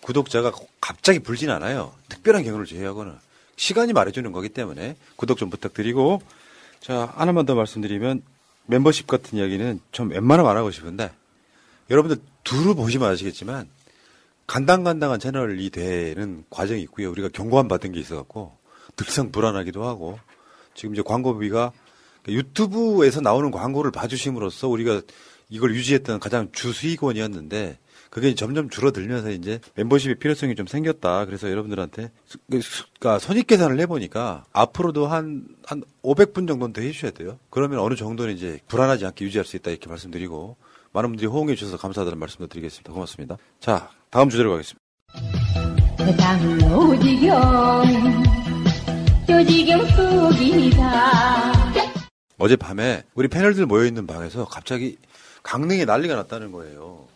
[0.00, 1.92] 구독자가 갑자기 불진 않아요.
[2.08, 3.14] 특별한 경우를 제외하고는
[3.56, 6.22] 시간이 말해주는 거기 때문에 구독 좀 부탁드리고
[6.80, 8.22] 자 하나만 더 말씀드리면
[8.66, 11.10] 멤버십 같은 이야기는 좀 웬만하면 안 하고 싶은데
[11.90, 13.68] 여러분들 두루 보시면 아시겠지만
[14.46, 17.10] 간당간당한 채널이 되는 과정이 있고요.
[17.10, 18.56] 우리가 경고함 받은 게 있어갖고
[18.96, 20.18] 늘상 불안하기도 하고
[20.74, 21.72] 지금 이제 광고비가
[22.28, 25.02] 유튜브에서 나오는 광고를 봐주심으로써 우리가
[25.50, 27.78] 이걸 유지했던 가장 주수익원이었는데
[28.08, 31.26] 그게 점점 줄어들면서 이제 멤버십의 필요성이 좀 생겼다.
[31.26, 32.10] 그래서 여러분들한테
[32.48, 37.38] 그러니까 손익 계산을 해보니까 앞으로도 한, 한 500분 정도는 더 해주셔야 돼요.
[37.50, 39.70] 그러면 어느 정도는 이제 불안하지 않게 유지할 수 있다.
[39.70, 40.56] 이렇게 말씀드리고
[40.92, 42.92] 많은 분들이 호응해 주셔서 감사하다는 말씀도 드리겠습니다.
[42.92, 43.36] 고맙습니다.
[43.60, 44.80] 자, 다음 주제로 가겠습니다.
[45.96, 47.84] 그당로 지경
[49.28, 51.52] 요지경 속이다
[52.38, 54.96] 어젯밤에 우리 패널들 모여있는 방에서 갑자기
[55.42, 57.08] 강릉에 난리가 났다는 거예요.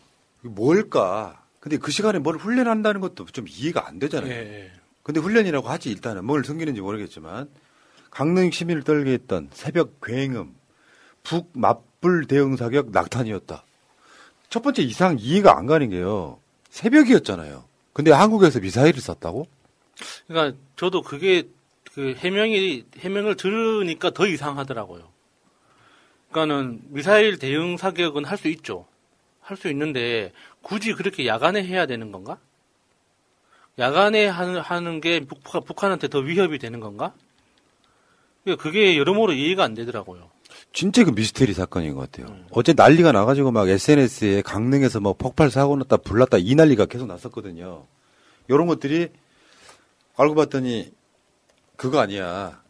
[0.42, 1.42] 뭘까?
[1.60, 4.30] 근데 그 시간에 뭘 훈련한다는 것도 좀 이해가 안 되잖아요.
[4.30, 4.70] 예.
[5.02, 7.48] 근데 훈련이라고 하지 일단은 뭘 숨기는지 모르겠지만
[8.10, 10.54] 강릉 시민을 떨게 했던 새벽 굉음,
[11.22, 13.64] 북 맞불 대응 사격 낙탄이었다.
[14.50, 16.38] 첫 번째 이상 이해가 안 가는 게요.
[16.70, 17.64] 새벽이었잖아요.
[17.92, 19.46] 근데 한국에서 미사일을 쐈다고?
[20.26, 21.48] 그러니까 저도 그게
[21.94, 25.13] 그 해명이 해명을 들으니까 더 이상하더라고요.
[26.38, 28.86] 그러니까는 미사일 대응 사격은 할 수 있죠.
[29.40, 30.32] 할 수 있는데
[30.62, 32.38] 굳이 그렇게 야간에 해야 되는 건가?
[33.78, 37.12] 야간에 하는, 하는 게 북한, 북한한테 더 위협이 되는 건가?
[38.42, 40.30] 그러니까 그게 여러모로 이해가 안 되더라고요.
[40.72, 42.36] 진짜 그 미스테리 사건인 것 같아요.
[42.50, 47.86] 어제 난리가 나가지고 막 SNS에 강릉에서 뭐 폭발 사고 났다 불났다 이 난리가 계속 났었거든요.
[48.48, 49.08] 이런 것들이
[50.16, 50.92] 알고 봤더니
[51.76, 52.62] 그거 아니야.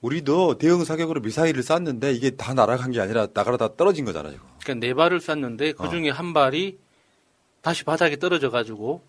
[0.00, 4.44] 우리도 대응 사격으로 미사일을 쐈는데 이게 다 날아간 게 아니라 나가다 떨어진 거잖아 지금.
[4.62, 6.78] 그러니까 네 발을 쐈는데 그 중에 한 발이
[7.62, 9.02] 다시 바닥에 떨어져 가지고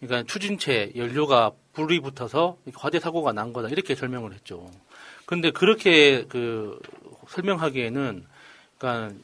[0.00, 4.68] 그러니까 추진체 연료가 불이 붙어서 화재 사고가 난 거다 이렇게 설명을 했죠.
[5.26, 6.80] 근데 그렇게 그
[7.28, 8.24] 설명하기에는
[8.78, 9.14] 그러니까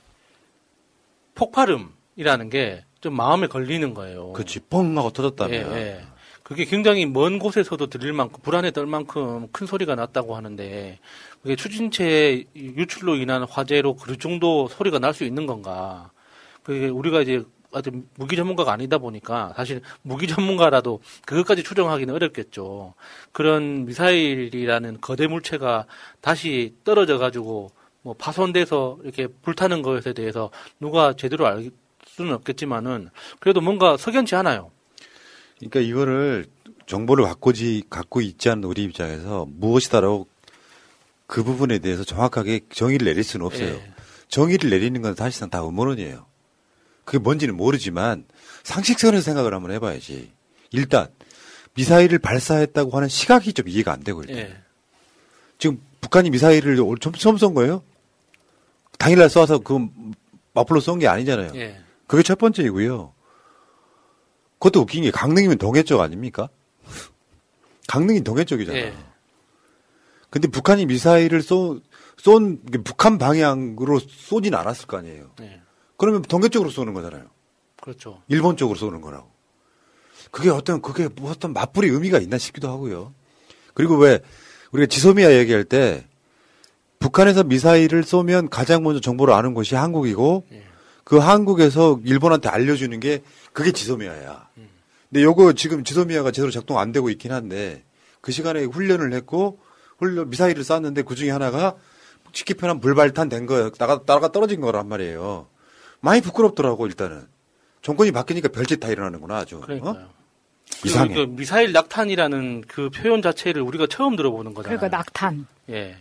[1.34, 4.32] 폭발음이라는 게 좀 마음에 걸리는 거예요.
[4.32, 5.72] 그치 뻥 하고 터졌다면.
[5.72, 6.05] 예, 예.
[6.43, 10.99] 그게 굉장히 먼 곳에서도 들릴 만큼 불안에 떨 만큼 큰 소리가 났다고 하는데
[11.43, 16.11] 그게 추진체 유출로 인한 화재로 그 정도 소리가 날 수 있는 건가?
[16.62, 22.95] 그게 우리가 이제 아직 무기 전문가가 아니다 보니까 사실 무기 전문가라도 그것까지 추정하기는 어렵겠죠.
[23.32, 25.86] 그런 미사일이라는 거대 물체가
[26.20, 27.70] 다시 떨어져 가지고
[28.03, 31.70] 뭐 파손돼서 이렇게 불타는 것에 대해서 누가 제대로 알
[32.07, 34.70] 수는 없겠지만은 그래도 뭔가 석연치 않아요.
[35.70, 36.46] 그러니까 이거를
[36.86, 40.26] 정보를 갖고지 갖고 있지 않은 우리 입장에서 무엇이다라고
[41.26, 43.68] 그 부분에 대해서 정확하게 정의를 내릴 수는 없어요.
[43.68, 43.92] 예.
[44.28, 46.26] 정의를 내리는 건 사실상 다 음모론이에요.
[47.04, 48.24] 그게 뭔지는 모르지만
[48.64, 50.32] 상식선에서 생각을 한번 해봐야지.
[50.72, 51.08] 일단
[51.74, 54.36] 미사일을 발사했다고 하는 시각이 좀 이해가 안 되고 일단.
[54.36, 54.56] 예.
[55.58, 56.76] 지금 북한이 미사일을
[57.18, 57.82] 처음 쏜 거예요?
[58.98, 59.78] 당일날 쏴서 그
[60.54, 61.52] 마플로 쏜 게 아니잖아요.
[61.54, 61.80] 예.
[62.06, 63.14] 그게 첫 번째이고요.
[64.62, 66.48] 그것도 웃긴 게 강릉이면 동해 쪽 아닙니까?
[67.88, 68.78] 강릉이 동해 쪽이잖아.
[68.78, 68.94] 예.
[70.30, 71.82] 근데 북한이 미사일을 쏜,
[72.16, 75.32] 쏜, 북한 방향으로 쏘진 않았을 거 아니에요.
[75.40, 75.60] 예.
[75.96, 77.24] 그러면 동해 쪽으로 쏘는 거잖아요.
[77.80, 78.22] 그렇죠.
[78.28, 79.32] 일본 쪽으로 쏘는 거라고.
[80.30, 83.12] 그게 어떤, 그게 뭐 어떤 맞불이 의미가 있나 싶기도 하고요.
[83.74, 84.20] 그리고 왜
[84.70, 86.06] 우리가 지소미아 얘기할 때
[87.00, 90.46] 북한에서 미사일을 쏘면 가장 먼저 정보를 아는 곳이 한국이고
[91.05, 93.22] 그 한국에서 일본한테 알려주는 게
[93.53, 94.48] 그게 지소미아야.
[95.11, 97.84] 근데 요거 지금 지소미아가 제대로 작동 안 되고 있긴 한데
[98.20, 99.59] 그 시간에 훈련을 했고
[99.98, 101.76] 훈련 미사일을 쐈는데 그 중에 하나가
[102.32, 105.46] 쉽게 표현하면 불발탄 된 거, 나가, 나가 떨어진 거란 말이에요.
[106.00, 107.26] 많이 부끄럽더라고, 일단은.
[107.82, 109.61] 정권이 바뀌니까 별짓 다 일어나는구나, 아주.
[109.61, 109.92] 그러니까요.
[109.92, 110.14] 어?
[110.84, 111.14] 이상해.
[111.14, 114.78] 그 미사일 낙탄이라는 그 표현 자체를 우리가 처음 들어보는 거잖아요.
[114.78, 115.46] 그러니까 낙탄.
[115.68, 115.96] 예.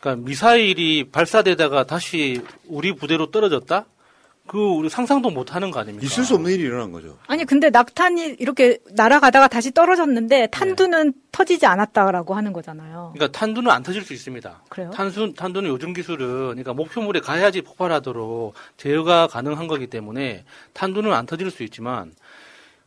[0.00, 3.86] 그러니까 미사일이 발사되다가 다시 우리 부대로 떨어졌다?
[4.46, 6.04] 그 우리 상상도 못 하는 거 아닙니까?
[6.04, 7.18] 있을 수 없는 일이 일어난 거죠.
[7.26, 13.12] 아니 근데 낙탄이 이렇게 날아가다가 다시 떨어졌는데 탄두는 터지지 않았다라고 하는 거잖아요.
[13.14, 14.62] 그러니까 탄두는 안 터질 수 있습니다.
[14.68, 14.90] 그래요?
[14.90, 21.50] 탄수, 탄두는 요즘 기술은 그러니까 목표물에 가야지 폭발하도록 제어가 가능한 거기 때문에 탄두는 안 터질
[21.50, 22.12] 수 있지만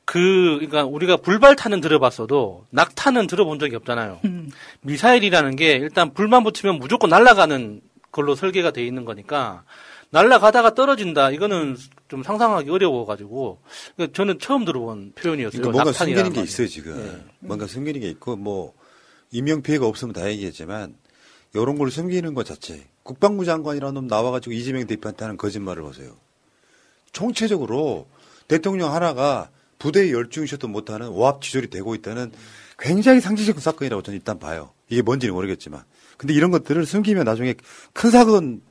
[0.05, 4.19] 그 그러니까 우리가 불발탄은 들어봤어도 낙탄은 들어본 적이 없잖아요.
[4.25, 4.49] 음.
[4.81, 7.81] 미사일이라는 게 일단 불만 붙으면 무조건 날아가는
[8.11, 9.63] 걸로 설계가 돼 있는 거니까
[10.11, 13.59] 날아가다가 떨어진다 이거는 좀 상상하기 어려워가지고
[13.95, 15.61] 그러니까 저는 처음 들어본 표현이었어요.
[15.61, 16.41] 그러니까 뭔가 숨기는 게.
[16.41, 16.99] 있어요, 지금.
[16.99, 17.31] 예.
[17.39, 18.73] 뭔가 숨기는 게 있고, 뭐,
[19.31, 20.95] 인명 피해가 없으면 다행이겠지만,
[21.53, 22.87] 이런 걸 숨기는 것 자체.
[23.03, 26.15] 국방부 장관이라는 놈 나와가지고 이재명 대표한테 하는 거짓말을 보세요.
[27.11, 28.07] 총체적으로
[28.47, 29.49] 대통령 하나가
[29.79, 32.31] 부대에 열중셔도 못하는 오합지졸이 되고 있다는
[32.77, 34.71] 굉장히 상징적 사건이라고 저는 일단 봐요.
[34.89, 35.83] 이게 뭔지는 모르겠지만.
[36.17, 37.55] 근데 이런 것들을 숨기면 나중에
[37.93, 38.61] 큰 사건,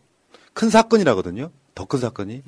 [0.58, 1.52] 큰 사건이라거든요.
[1.76, 2.42] 더 큰 사건이.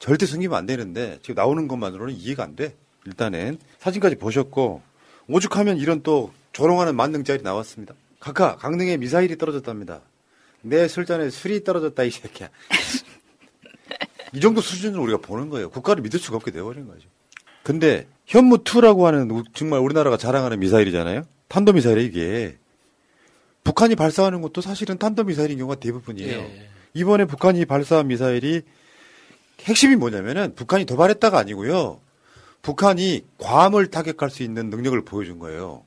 [0.00, 2.74] 절대 숨기면 안 되는데 지금 나오는 것만으로는 이해가 안 돼.
[3.06, 4.82] 일단은 사진까지 보셨고
[5.28, 7.94] 오죽하면 이런 또 조롱하는 만능짜리 나왔습니다.
[8.18, 10.00] 각하 강릉에 미사일이 떨어졌답니다.
[10.62, 12.48] 내 술잔에 술이 떨어졌다 이 새끼야.
[14.34, 15.70] 이 정도 수준으로 우리가 보는 거예요.
[15.70, 17.08] 국가를 믿을 수가 없게 되어버린 거죠.
[17.62, 21.22] 근데 현무2라고 하는 우- 정말 우리나라가 자랑하는 미사일이잖아요.
[21.46, 22.58] 탄도미사일이 이게
[23.62, 26.38] 북한이 발사하는 것도 사실은 탄도미사일인 경우가 대부분이에요.
[26.38, 26.68] 예.
[26.96, 28.62] 이번에 북한이 발사한 미사일이
[29.62, 32.00] 핵심이 뭐냐면은 북한이 도발했다가 아니고요.
[32.62, 35.84] 북한이 괌을 타격할 수 있는 능력을 보여준 거예요.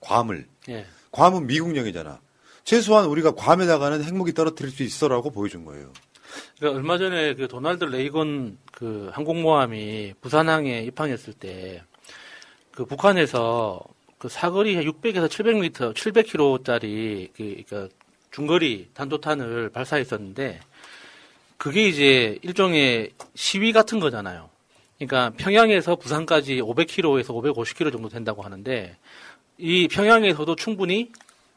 [0.00, 0.46] 괌을.
[0.68, 0.86] 예.
[1.12, 2.20] 괌은 미국령이잖아.
[2.64, 5.92] 최소한 우리가 괌에다가는 핵무기 떨어뜨릴 수 있어라고 보여준 거예요.
[6.58, 11.82] 그러니까 얼마 전에 그 도널드 레이건 그 항공모함이 부산항에 입항했을 때
[12.80, 13.82] 그 북한에서
[14.16, 17.94] 그 사거리 600에서 700m, 700km짜리 그 그러니까
[18.30, 20.60] 중거리 단도탄을 발사했었는데
[21.56, 24.48] 그게 이제 일종의 시위 같은 거잖아요.
[24.98, 28.96] 그러니까 평양에서 부산까지 500km에서 550km 정도 된다고 하는데
[29.58, 31.10] 이 평양에서도 충분히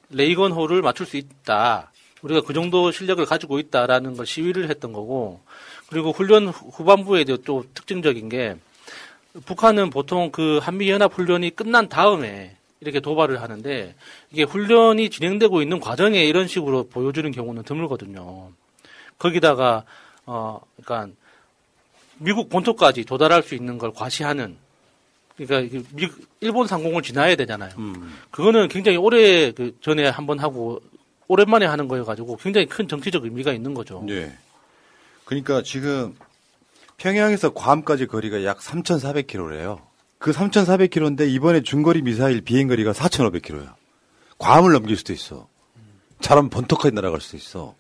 [0.10, 1.92] 레이건호를 맞출 수 있다.
[2.22, 5.42] 우리가 그 정도 실력을 가지고 있다라는 걸 시위를 했던 거고
[5.88, 8.56] 그리고 훈련 후- 후반부에도 또 특징적인 게
[9.46, 13.96] 북한은 보통 그 한미연합 훈련이 끝난 다음에 이렇게 도발을 하는데
[14.32, 18.52] 이게 훈련이 진행되고 있는 과정에 이런 식으로 보여주는 경우는 드물거든요.
[19.18, 19.86] 거기다가
[20.26, 21.16] 어 그러니까
[22.18, 24.58] 미국 본토까지 도달할 수 있는 걸 과시하는
[25.38, 26.10] 그러니까 미,
[26.42, 27.72] 일본 상공을 지나야 되잖아요.
[28.32, 30.82] 그거는 굉장히 오래 그 전에 한번 하고
[31.28, 34.06] 오랜만에 하는 거여가지고 굉장히 큰 정치적 의미가 있는 거죠.
[34.10, 34.38] 예.
[35.26, 36.16] 그러니까 지금
[36.98, 39.82] 평양에서 괌까지 거리가 약 3,400km래요.
[40.24, 43.74] 그 3,400km인데 이번에 중거리 미사일 비행거리가 4,500km야.
[44.38, 45.50] 괌을 넘길 수도 있어.
[46.22, 47.76] 잘하면 번턱까지 날아갈 수도 있어.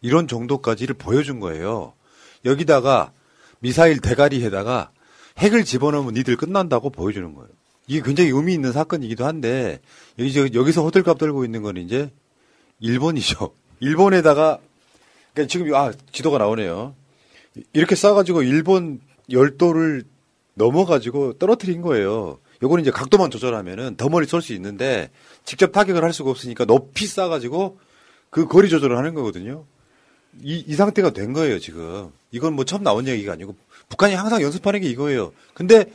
[0.00, 1.94] 이런 정도까지를 보여준 거예요.
[2.44, 3.10] 여기다가
[3.58, 4.92] 미사일 대가리에다가
[5.38, 7.48] 핵을 집어넣으면 니들 끝난다고 보여주는 거예요.
[7.88, 9.80] 이게 굉장히 의미 있는 사건이기도 한데
[10.20, 12.12] 여기서 호들갑 떨고 있는 건 이제
[12.78, 13.56] 일본이죠.
[13.80, 14.60] 일본에다가
[15.34, 16.94] 그러니까 지금 아 지도가 나오네요.
[17.72, 20.11] 이렇게 쏴가지고 일본 열도를
[20.54, 22.38] 넘어가지고 떨어뜨린 거예요.
[22.62, 25.10] 요거는 이제 각도만 조절하면은 더 멀리 쏠 수 있는데
[25.44, 27.76] 직접 타격을 할 수가 없으니까 높이 쏴가지고
[28.30, 29.64] 그 거리 조절을 하는 거거든요.
[30.42, 32.10] 이, 이 상태가 된 거예요, 지금.
[32.30, 33.56] 이건 뭐 처음 나온 얘기가 아니고
[33.88, 35.32] 북한이 항상 연습하는 게 이거예요.
[35.54, 35.86] 근데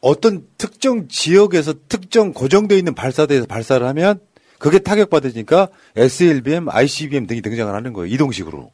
[0.00, 4.20] 어떤 특정 지역에서 특정 고정되어 있는 발사대에서 발사를 하면
[4.58, 8.12] 그게 타격받으니까 SLBM, ICBM 등이 등장을 하는 거예요.
[8.14, 8.70] 이동식으로.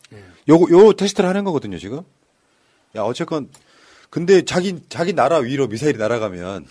[0.49, 2.03] 요거, 요 테스트를 하는 거거든요, 지금.
[2.97, 3.49] 야, 어쨌건.
[4.11, 6.67] 근데 자기, 자기 나라 위로 미사일이 날아가면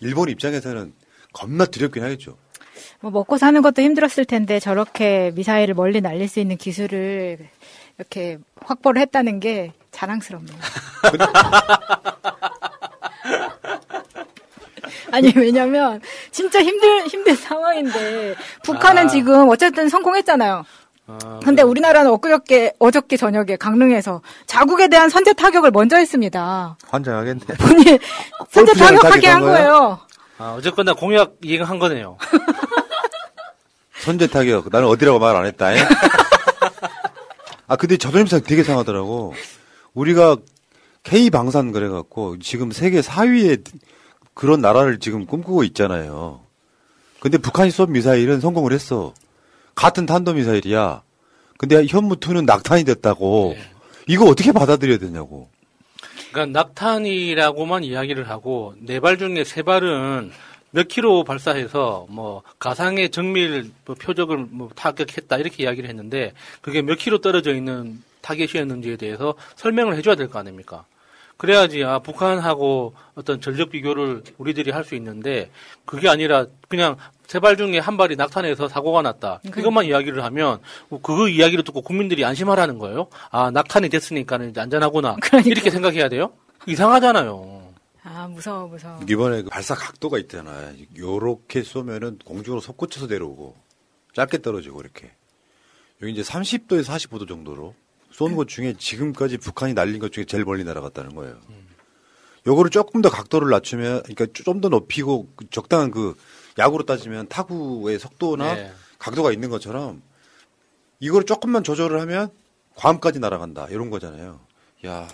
[0.00, 0.92] 일본 입장에서는
[1.32, 2.36] 겁나 두렵긴 하겠죠.
[3.00, 7.38] 뭐 먹고 사는 것도 힘들었을 텐데 저렇게 미사일을 멀리 날릴 수 있는 기술을
[7.98, 10.56] 이렇게 확보를 했다는 게 자랑스럽네요.
[15.12, 16.00] 아니 왜냐면
[16.30, 19.08] 진짜 힘들 힘든 상황인데 북한은 아.
[19.08, 20.64] 지금 어쨌든 성공했잖아요.
[21.44, 26.76] 근데 우리나라는 엊그저께 어저께 저녁에 강릉에서 자국에 대한 선제 타격을 먼저 했습니다.
[26.88, 27.40] 환장하겠네.
[27.58, 27.98] 본인
[28.50, 29.54] 선제 타격하게 한 거예요?
[29.56, 30.00] 거예요.
[30.38, 32.16] 아, 어쨌거나 공약 이행한 거네요.
[34.02, 34.68] 선제 타격.
[34.70, 35.72] 나는 어디라고 말 안 했다.
[35.74, 35.78] 에?
[37.66, 39.34] 아, 근데 자존심상 되게 상하더라고.
[39.94, 40.36] 우리가
[41.02, 43.64] K 방산 그래갖고 지금 세계 4위의
[44.34, 46.40] 그런 나라를 지금 꿈꾸고 있잖아요.
[47.20, 49.12] 근데 북한이 쏜 미사일은 성공을 했어.
[49.80, 51.02] 같은 탄도 미사일이야.
[51.56, 53.56] 근데 현무2는 낙탄이 됐다고.
[54.06, 55.48] 이거 어떻게 받아들여야 되냐고.
[56.32, 60.32] 그러니까 낙탄이라고만 이야기를 하고 네 발 중에 세 발은
[60.72, 66.98] 몇 킬로 발사해서 뭐 가상의 정밀 뭐 표적을 뭐 타격했다 이렇게 이야기를 했는데 그게 몇
[66.98, 70.84] 킬로 떨어져 있는 타겟이었는지에 대해서 설명을 해줘야 될 거 아닙니까?
[71.38, 75.50] 그래야지 아 북한하고 어떤 전력 비교를 우리들이 할 수 있는데
[75.86, 76.96] 그게 아니라 그냥
[77.30, 80.58] 세 발 중에 한 발이 낙탄해서 사고가 났다 이것만 이야기를 하면
[81.00, 83.06] 그 이야기를 듣고 국민들이 안심하라는 거예요.
[83.30, 85.16] 아 낙탄이 됐으니까는 이제 안전하구나
[85.46, 86.32] 이렇게 생각해야 돼요?
[86.66, 87.72] 이상하잖아요.
[88.02, 88.98] 아 무서워 무서워.
[89.08, 90.74] 이번에 그 발사 각도가 있잖아요.
[90.98, 93.54] 요렇게 쏘면은 공중으로 솟구쳐서 내려오고
[94.14, 95.12] 짧게 떨어지고 이렇게.
[96.02, 97.76] 여기 이제 30도에서 45도 정도로
[98.10, 101.36] 쏜것 중에 지금까지 북한이 날린 것 중에 제일 멀리 날아갔다는 거예요.
[102.46, 106.16] 요거를 조금 더 각도를 낮추면, 그러니까 좀 더 높이고 그 적당한 그
[106.60, 108.72] 야구로 따지면 타구의 속도나 네.
[108.98, 110.02] 각도가 있는 것처럼
[111.00, 112.30] 이걸 조금만 조절을 하면
[112.76, 114.38] 괌까지 날아간다 이런 거잖아요.
[114.86, 115.08] 야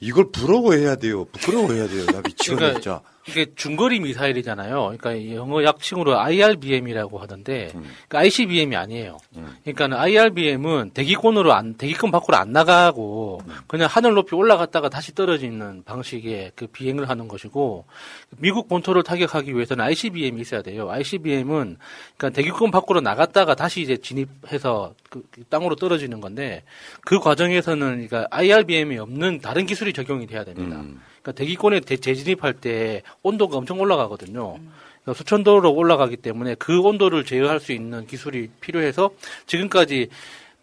[0.00, 1.24] 이걸 부러워해야 돼요.
[1.26, 2.06] 부끄러워해야 돼요.
[2.06, 3.02] 나 미치겠네 그러니까 진짜.
[3.28, 4.96] 이게 중거리 미사일이잖아요.
[4.98, 9.18] 그러니까 영어 약칭으로 IRBM이라고 하던데, 그러니까 ICBM이 아니에요.
[9.64, 16.52] 그러니까 IRBM은 대기권으로 안, 대기권 밖으로 안 나가고 그냥 하늘 높이 올라갔다가 다시 떨어지는 방식의
[16.56, 17.84] 그 비행을 하는 것이고,
[18.38, 20.90] 미국 본토를 타격하기 위해서는 ICBM이 있어야 돼요.
[20.90, 21.76] ICBM은
[22.16, 26.64] 그러니까 대기권 밖으로 나갔다가 다시 이제 진입해서 그 땅으로 떨어지는 건데,
[27.02, 30.82] 그 과정에서는 그러니까 IRBM이 없는 다른 기술이 적용이 돼야 됩니다.
[31.22, 34.58] 그러니까 대기권에 대- 재진입할 때 온도가 엄청 올라가거든요.
[35.02, 39.10] 그러니까 수천 도로 올라가기 때문에 그 온도를 제어할 수 있는 기술이 필요해서
[39.46, 40.08] 지금까지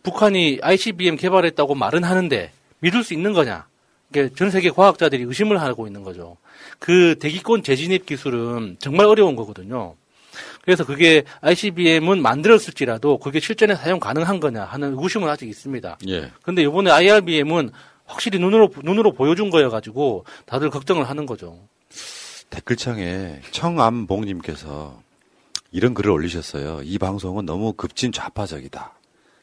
[0.03, 3.65] 북한이 ICBM 개발했다고 말은 하는데 믿을 수 있는 거냐?
[4.11, 6.37] 그러니까 전 세계 과학자들이 의심을 하고 있는 거죠.
[6.79, 9.95] 그 대기권 재진입 기술은 정말 어려운 거거든요.
[10.63, 15.97] 그래서 그게 ICBM은 만들었을지라도 그게 실전에 사용 가능한 거냐 하는 의구심은 아직 있습니다.
[16.07, 16.31] 예.
[16.41, 17.71] 근데 이번에 IRBM은
[18.09, 21.59] 확실히 눈으로 눈으로 보여준 거여 가지고 다들 걱정을 하는 거죠.
[22.49, 25.01] 댓글창에 청암봉님께서
[25.71, 26.81] 이런 글을 올리셨어요.
[26.83, 28.93] 이 방송은 너무 급진 좌파적이다.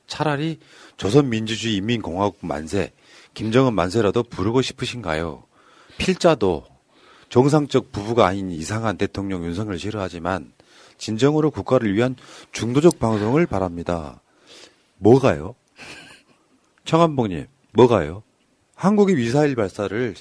[0.08, 0.58] 차라리
[0.96, 2.92] 조선민주주의 인민공화국 만세,
[3.34, 5.44] 김정은 만세라도 부르고 싶으신가요?
[5.98, 6.64] 필자도
[7.28, 10.52] 정상적 부부가 아닌 이상한 대통령 윤석을 싫어하지만
[10.98, 12.16] 진정으로 국가를 위한
[12.50, 14.20] 중도적 방송을 바랍니다.
[14.98, 15.54] 뭐가요?
[16.84, 18.22] 청암봉님, 뭐가요?
[18.76, 20.14] 한국이 미사일 발사를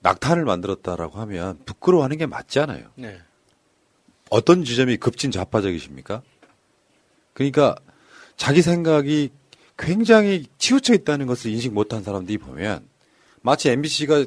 [0.00, 2.88] 낙탄을 만들었다라고 하면 부끄러워하는 게 맞지 않아요.
[2.94, 3.18] 네.
[4.30, 6.22] 어떤 지점이 급진 좌파적이십니까?
[7.34, 7.74] 그러니까
[8.36, 9.30] 자기 생각이
[9.76, 12.86] 굉장히 치우쳐 있다는 것을 인식 못한 사람들이 보면
[13.42, 14.24] 마치 MBC가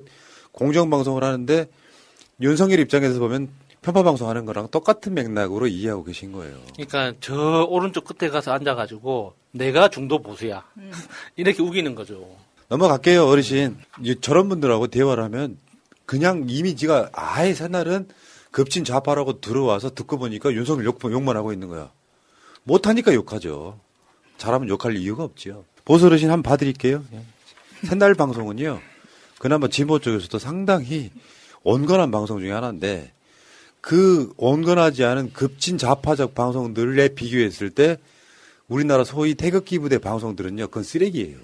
[0.51, 1.67] 공정방송을 하는데
[2.41, 3.49] 윤석열 입장에서 보면
[3.81, 6.57] 편파방송 하는 거랑 똑같은 맥락으로 이해하고 계신 거예요.
[6.73, 10.65] 그러니까 저 오른쪽 끝에 가서 앉아가지고 내가 중도 보수야
[11.37, 12.27] 이렇게 우기는 거죠.
[12.73, 13.77] 넘어갈게요, 어르신.
[14.01, 15.59] 이제 저런 분들하고 대화를 하면
[16.07, 18.07] 그냥 이미지가 아예 새날은
[18.49, 21.91] 급진 좌파라고 들어와서 듣고 보니까 윤석열 욕, 욕만 하고 있는 거야.
[22.63, 23.79] 못하니까 욕하죠.
[24.37, 25.65] 잘하면 욕할 이유가 없지요.
[25.85, 27.03] 보수 어르신 한번 봐드릴게요.
[27.13, 27.21] 예.
[27.87, 28.79] 새날 방송은요,
[29.37, 31.11] 그나마 진보 쪽에서도 상당히
[31.61, 33.13] 온건한 방송 중에 하나인데,
[33.81, 37.97] 그 온건하지 않은 급진 좌파적 방송들에 비교했을 때,
[38.67, 41.37] 우리나라 소위 태극기 부대 방송들은요, 그건 쓰레기예요.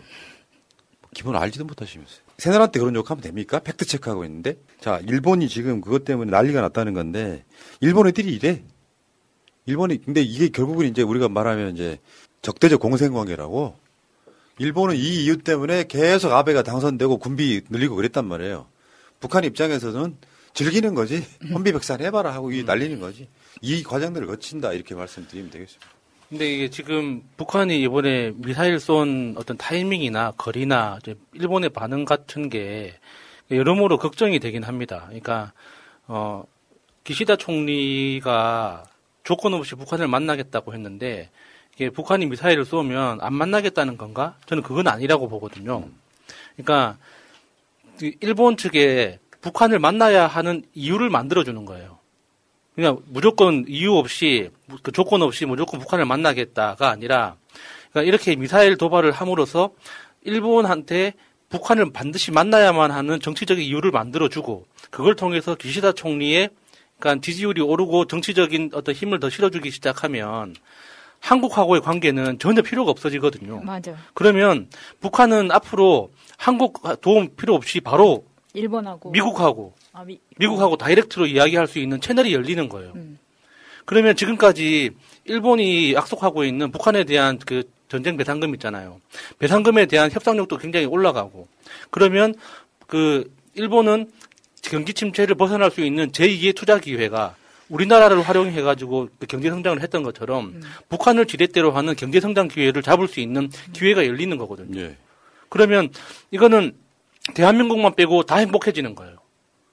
[1.14, 2.20] 기본 알지도 못하시면서요.
[2.38, 3.60] 새날한테 그런 욕하면 됩니까?
[3.60, 4.58] 팩트 체크하고 있는데.
[4.80, 7.44] 자, 일본이 지금 그것 때문에 난리가 났다는 건데,
[7.82, 8.64] 일본 애들이 이래.
[9.66, 12.00] 일본이, 근데 이게 결국은 이제 우리가 말하면 이제
[12.42, 13.76] 적대적 공생관계라고,
[14.60, 18.68] 일본은 이 이유 때문에 계속 아베가 당선되고 군비 늘리고 그랬단 말이에요.
[19.20, 20.18] 북한 입장에서는
[20.54, 21.26] 즐기는 거지.
[21.54, 23.30] 혼비백산 해봐라 하고 이 날리는 거지.
[23.62, 24.74] 이 과정들을 거친다.
[24.74, 25.99] 이렇게 말씀드리면 되겠습니다.
[26.30, 31.00] 근데 이게 지금 북한이 이번에 미사일 쏜 어떤 타이밍이나 거리나
[31.34, 32.94] 일본의 반응 같은 게
[33.50, 35.06] 여러모로 걱정이 되긴 합니다.
[35.08, 35.54] 그러니까
[36.06, 36.44] 어
[37.04, 38.84] 기시다 총리가
[39.24, 41.32] 조건 없이 북한을 만나겠다고 했는데
[41.74, 44.38] 이게 북한이 미사일을 쏘면 안 만나겠다는 건가?
[44.46, 45.88] 저는 그건 아니라고 보거든요.
[46.56, 46.98] 그러니까
[48.00, 51.99] 그 일본 측에 북한을 만나야 하는 이유를 만들어 주는 거예요.
[52.80, 54.52] 그냥 무조건 이유 없이
[54.84, 57.36] 그 조건 없이 무조건 북한을 만나겠다가 아니라
[57.92, 59.72] 그러니까 이렇게 미사일 도발을 함으로써
[60.22, 61.12] 일본한테
[61.50, 66.52] 북한을 반드시 만나야만 하는 정치적인 이유를 만들어주고 그걸 통해서 기시다 총리의
[66.98, 70.56] 그러니까 지지율이 오르고 정치적인 어떤 힘을 더 실어주기 시작하면
[71.20, 73.60] 한국하고의 관계는 전혀 필요가 없어지거든요.
[73.60, 73.94] 맞아.
[74.14, 74.70] 그러면
[75.02, 78.24] 북한은 앞으로 한국 도움 필요 없이 바로
[78.54, 79.12] 일본하고.
[79.12, 79.74] 미국하고.
[79.94, 82.94] 아, 미, 미국하고 다이렉트로 이야기할 수 있는 채널이 열리는 거예요.
[83.86, 84.92] 그러면 지금까지
[85.26, 89.02] 일본이 약속하고 있는 북한에 대한 그 전쟁 배상금 있잖아요.
[89.40, 91.48] 배상금에 대한 협상력도 굉장히 올라가고.
[91.90, 92.36] 그러면
[92.88, 94.12] 그 일본은
[94.62, 97.36] 경기 침체를 벗어날 수 있는 제2의 투자 기회가
[97.70, 103.08] 우리나라를 활용해 가지고 그 경제 성장을 했던 것처럼 북한을 지렛대로 하는 경제 성장 기회를 잡을
[103.08, 104.92] 수 있는 기회가 열리는 거거든요.
[105.50, 105.90] 그러면
[106.32, 106.74] 이거는
[107.34, 109.18] 대한민국만 빼고 다 행복해지는 거예요.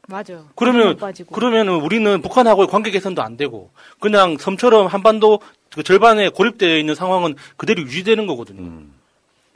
[0.09, 0.45] 맞아.
[0.55, 0.97] 그러면.
[1.33, 5.41] 그러면은 우리는 북한하고의 관계 개선도 안 되고 그냥 섬처럼 한반도
[5.75, 8.85] 그 절반에 고립되어 있는 상황은 그대로 유지되는 거거든요.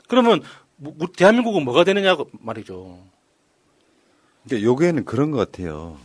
[0.09, 0.41] 그러면
[0.75, 2.99] 뭐- 뭐- 대한민국은 뭐가 되느냐 말이죠.
[4.45, 5.97] 그러니까 요게는 그런 것 같아요.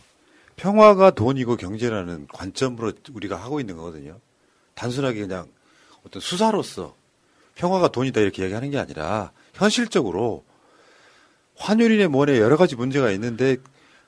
[0.55, 4.19] 평화가 돈이고 경제라는 관점으로 우리가 하고 있는 거거든요.
[4.75, 5.47] 단순하게 그냥
[6.05, 6.95] 어떤 수사로서
[7.55, 10.43] 평화가 돈이다 이렇게 이야기하는 게 아니라 현실적으로
[11.57, 13.57] 환율이네 뭐네 여러 가지 문제가 있는데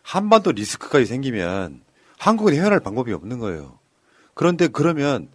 [0.02, 1.82] 한반도 리스크까지 생기면
[2.18, 3.80] 한국은 헤어날 방법이 없는 거예요.
[4.34, 5.30] 그런데 그러면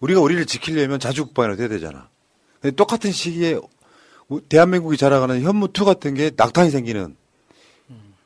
[0.00, 2.08] 우리가 우리를 지키려면 자주국방이라도 돼야 되잖아.
[2.76, 3.58] 똑같은 시기에
[4.28, 7.16] 우- 대한민국이 자라가는 현무2 같은 게 낙탄이 생기는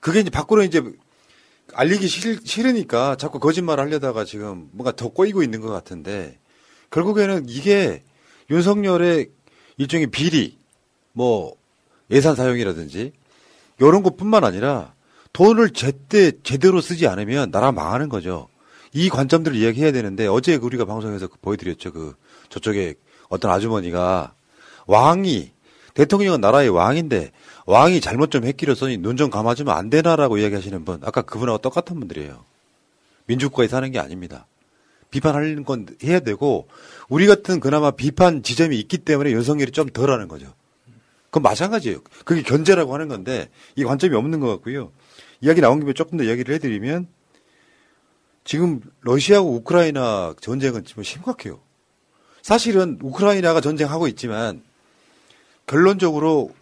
[0.01, 0.83] 그게 이제 밖으로 이제
[1.73, 6.39] 알리기 싫, 싫으니까 자꾸 거짓말 하려다가 지금 뭔가 더 꼬이고 있는 것 같은데
[6.91, 8.03] 결국에는 이게
[8.51, 9.31] 윤석열의
[9.79, 10.59] 일종의 비리,
[11.13, 11.57] 뭐
[12.11, 13.13] 예산 사용이라든지
[13.81, 14.95] 이런 것뿐만 아니라
[15.33, 18.49] 돈을 제때 제대로 쓰지 않으면 나라 망하는 거죠.
[18.93, 21.93] 이 관점들을 이야기해야 되는데 어제 우리가 방송에서 그 보여드렸죠.
[21.93, 22.14] 그
[22.49, 22.95] 저쪽에
[23.29, 24.35] 어떤 아주머니가
[24.87, 25.51] 왕이
[25.95, 27.33] 대통령은 나라의 왕인데
[27.66, 32.45] 왕이 잘못 좀 했기로서니 눈 좀 감아주면 안 되나라고 이야기하시는 분 아까 그분하고 똑같은 분들이에요.
[33.27, 34.47] 민주국가에 사는 게 아닙니다.
[35.11, 36.68] 비판하는 건 해야 되고
[37.09, 40.53] 우리 같은 그나마 비판 지점이 있기 때문에 윤석열이 좀 덜하는 거죠.
[41.35, 41.99] 그건 마찬가지예요.
[42.24, 44.93] 그게 견제라고 하는 건데 이 관점이 없는 것 같고요.
[45.41, 47.09] 이야기 나온 김에 조금 더 이야기를 해드리면
[48.45, 51.59] 지금 러시아하고 우크라이나 전쟁은 지금 심각해요.
[52.41, 54.62] 사실은 우크라이나가 전쟁하고 있지만
[55.66, 56.55] 결론적으로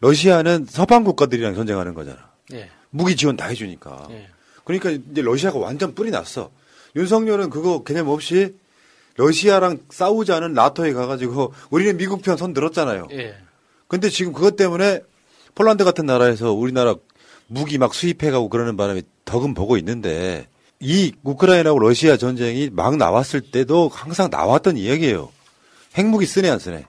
[0.00, 2.30] 러시아는 서방 국가들이랑 전쟁하는 거잖아.
[2.52, 2.68] 예.
[2.90, 4.08] 무기 지원 다 해주니까.
[4.10, 4.28] 예.
[4.64, 6.50] 그러니까 이제 러시아가 완전 뿌리 났어.
[6.94, 8.54] 윤석열은 그거 개념 없이
[9.16, 13.08] 러시아랑 싸우자는 나토에 가가지고 우리는 미국 편 손 들었잖아요.
[13.12, 13.34] 예.
[13.90, 15.00] 근데 지금 그것 때문에
[15.56, 16.94] 폴란드 같은 나라에서 우리나라
[17.48, 20.46] 무기 막 수입해가고 그러는 바람에 덕은 보고 있는데
[20.78, 25.32] 이 우크라이나하고 러시아 전쟁이 막 나왔을 때도 항상 나왔던 이야기예요.
[25.96, 26.86] 핵무기 쓰네 안 쓰네.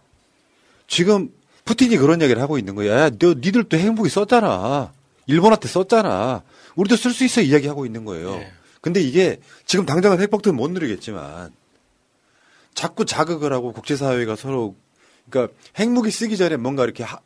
[0.87, 1.29] 지금
[1.65, 3.05] 푸틴이 그런 이야기를 하고 있는 거야.
[3.05, 4.93] 야, 너 니들도 핵무기 썼잖아.
[5.25, 6.43] 일본한테 썼잖아.
[6.75, 8.39] 우리도 쓸 수 있어 이야기하고 있는 거예요.
[8.79, 11.51] 근데 이게 지금 당장은 핵폭탄 못 누리겠지만
[12.75, 14.75] 자꾸 자극을 하고 국제사회가 서로
[15.31, 17.19] 그러니까 핵무기 쓰기 전에 뭔가 이렇게 하-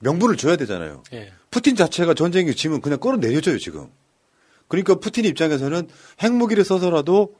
[0.00, 1.02] 명분을 줘야 되잖아요.
[1.14, 1.32] 예.
[1.50, 3.88] 푸틴 자체가 전쟁이 지면 그냥 끌어내려줘요 지금.
[4.68, 5.88] 그러니까 푸틴 입장에서는
[6.22, 7.34] 핵무기를 써서라도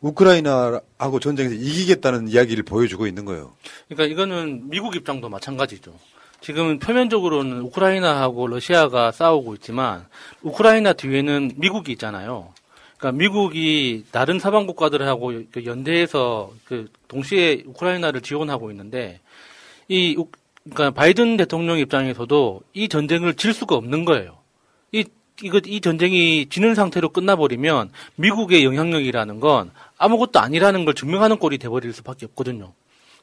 [0.00, 3.52] 우크라이나하고 전쟁에서 이기겠다는 이야기를 보여주고 있는 거예요.
[3.88, 5.92] 그러니까 이거는 미국 입장도 마찬가지죠.
[6.40, 10.06] 지금 표면적으로는 우크라이나하고 러시아가 싸우고 있지만
[10.42, 12.54] 우크라이나 뒤에는 미국이 있잖아요.
[13.00, 19.20] 그러니까 미국이 다른 서방 국가들하고 그 연대해서 그 동시에 우크라이나를 지원하고 있는데
[19.88, 20.28] 이 우-
[20.64, 24.36] 그러니까 바이든 대통령 입장에서도 이 전쟁을 질 수가 없는 거예요.
[24.92, 25.04] 이
[25.42, 31.94] 이거 이 전쟁이 지는 상태로 끝나버리면 미국의 영향력이라는 건 아무것도 아니라는 걸 증명하는 꼴이 돼버릴
[31.94, 32.74] 수밖에 없거든요.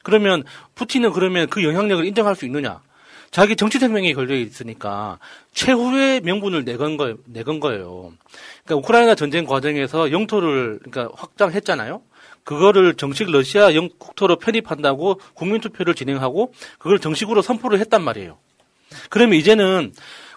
[0.02, 0.42] 그러면
[0.74, 2.80] 푸틴은 그러면 그 영향력을 인정할 수 있느냐?
[3.30, 5.18] 자기 정치 생명이 걸려 있으니까
[5.52, 8.12] 최후의 명분을 내건 거 내건 거예요.
[8.64, 12.02] 그러니까 우크라이나 전쟁 과정에서 영토를 그러니까 확장했잖아요.
[12.44, 18.38] 그거를 정식 러시아 영 국토로 편입한다고 국민 투표를 진행하고 그걸 정식으로 선포를 했단 말이에요.
[19.10, 19.92] 그러면 이제는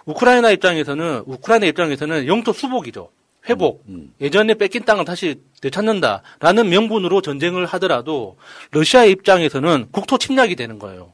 [0.05, 3.09] 우크라이나 입장에서는 우크라이나 입장에서는 영토 수복이죠.
[3.49, 3.85] 회복.
[4.19, 8.37] 예전에 뺏긴 땅을 다시 되찾는다라는 명분으로 전쟁을 하더라도
[8.71, 11.13] 러시아 입장에서는 국토 침략이 되는 거예요.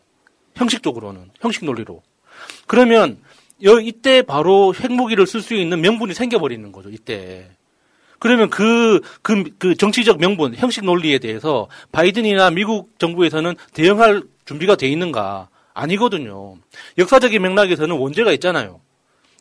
[0.57, 2.01] 형식적으로는 형식 논리로.
[2.67, 3.17] 그러면
[3.63, 6.89] 여 이때 바로 핵무기를 쓸 수 있는 명분이 생겨버리는 거죠.
[6.89, 7.49] 이때.
[8.19, 14.87] 그러면 그, 그, 그 정치적 명분, 형식 논리에 대해서 바이든이나 미국 정부에서는 대응할 준비가 돼
[14.87, 15.49] 있는가?
[15.73, 16.57] 아니거든요.
[16.97, 18.81] 역사적인 맥락에서는 원죄가 있잖아요.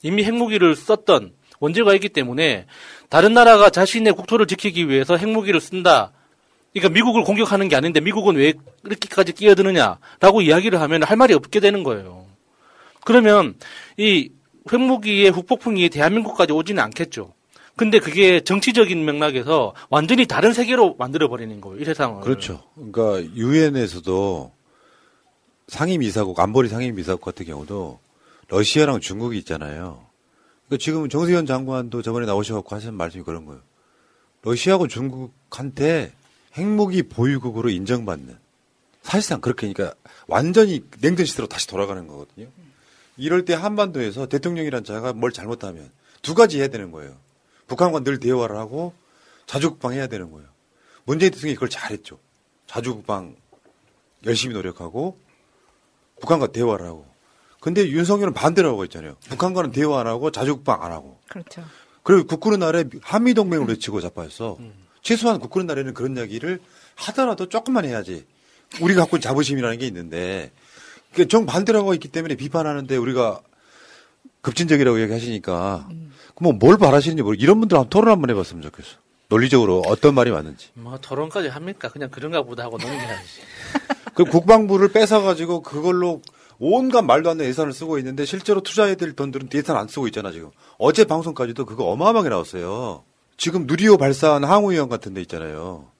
[0.03, 2.67] 이미 핵무기를 썼던 원죄가 있기 때문에
[3.09, 6.13] 다른 나라가 자신의 국토를 지키기 위해서 핵무기를 쓴다.
[6.77, 8.53] 그러니까 미국을 공격하는 게 아닌데 미국은 왜
[8.85, 12.27] 이렇게까지 끼어드느냐라고 이야기를 하면 할 말이 없게 되는 거예요.
[13.03, 13.55] 그러면
[13.97, 14.31] 이
[14.71, 17.33] 핵무기의 후폭풍이 대한민국까지 오지는 않겠죠.
[17.77, 21.81] 근데 그게 정치적인 맥락에서 완전히 다른 세계로 만들어 버리는 거예요.
[21.81, 22.21] 이 세상을.
[22.21, 22.63] 그렇죠.
[22.75, 24.53] 그러니까 유엔에서도
[25.69, 28.01] 상임이사국 안보리 상임이사국 같은 경우도
[28.49, 30.05] 러시아랑 중국이 있잖아요.
[30.67, 33.63] 그러니까 지금 정세현 장관도 저번에 나오셔갖고 하신 말씀이 그런 거예요.
[34.43, 36.13] 러시아하고 중국한테
[36.57, 38.39] 핵무기 보유국으로 인정받는
[39.03, 39.97] 사실상 그렇게 그러니까
[40.27, 42.49] 완전히 냉전 시대로 다시 돌아가는 거거든요.
[43.17, 45.91] 이럴 때 한반도에서 대통령이란 자가 뭘 잘못하면
[46.23, 47.15] 두 가지 해야 되는 거예요.
[47.67, 48.95] 북한과 늘 대화를 하고
[49.47, 50.49] 자주국방 해야 되는 거예요.
[51.05, 52.19] 문재인 대통령이 그걸 잘했죠.
[52.67, 53.37] 자주국방
[54.25, 55.19] 열심히 노력하고
[56.21, 57.07] 북한과 대화를 하고.
[57.61, 59.17] 근데 윤석열은 반대로 하고 있잖아요.
[59.29, 61.19] 북한과는 대화 안 하고 자주국방 안 하고.
[61.29, 61.65] 그렇죠.
[62.03, 64.59] 그리고 국군의 날에 한미동맹을 외치고 자빠졌어.
[65.07, 66.59] 최소한 국군의 날에는 그런 이야기를
[66.97, 68.27] 하더라도 조금만 해야지.
[68.81, 70.51] 우리가 갖고 있는 자부심이라는 게 있는데,
[71.15, 73.41] 그정 반대로 하고 있기 때문에 비판하는데 우리가
[74.41, 75.89] 급진적이라고 얘기하시니까,
[76.35, 78.97] 그럼 뭘 바라시는지 모르 이런 분들 한번 토론 한번 해봤으면 좋겠어.
[79.29, 80.71] 논리적으로 어떤 말이 맞는지.
[80.75, 81.89] 뭐 토론까지 합니까?
[81.89, 83.29] 그냥 그런가 보다 하고 넘겨야지.
[84.15, 86.21] 그 국방부를 뺏어가지고 그걸로
[86.59, 90.33] 온갖 말도 안 되는 예산을 쓰고 있는데 실제로 투자해야 될 돈들은 예산 안 쓰고 있잖아,
[90.33, 90.51] 지금.
[90.79, 93.05] 어제 방송까지도 그거 어마어마하게 나왔어요.
[93.37, 95.91] 지금 누리호 발사한 항우위원 같은 데 있잖아요.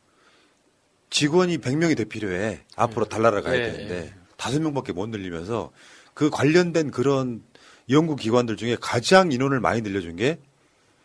[1.11, 2.61] 직원이 100명이 더 필요해.
[2.77, 5.71] 앞으로 달나라 가야 네, 되는데 다섯 명밖에 못 늘리면서
[6.15, 7.43] 그 관련된 그런
[7.91, 10.39] 연구 기관들 중에 가장 인원을 많이 늘려준 게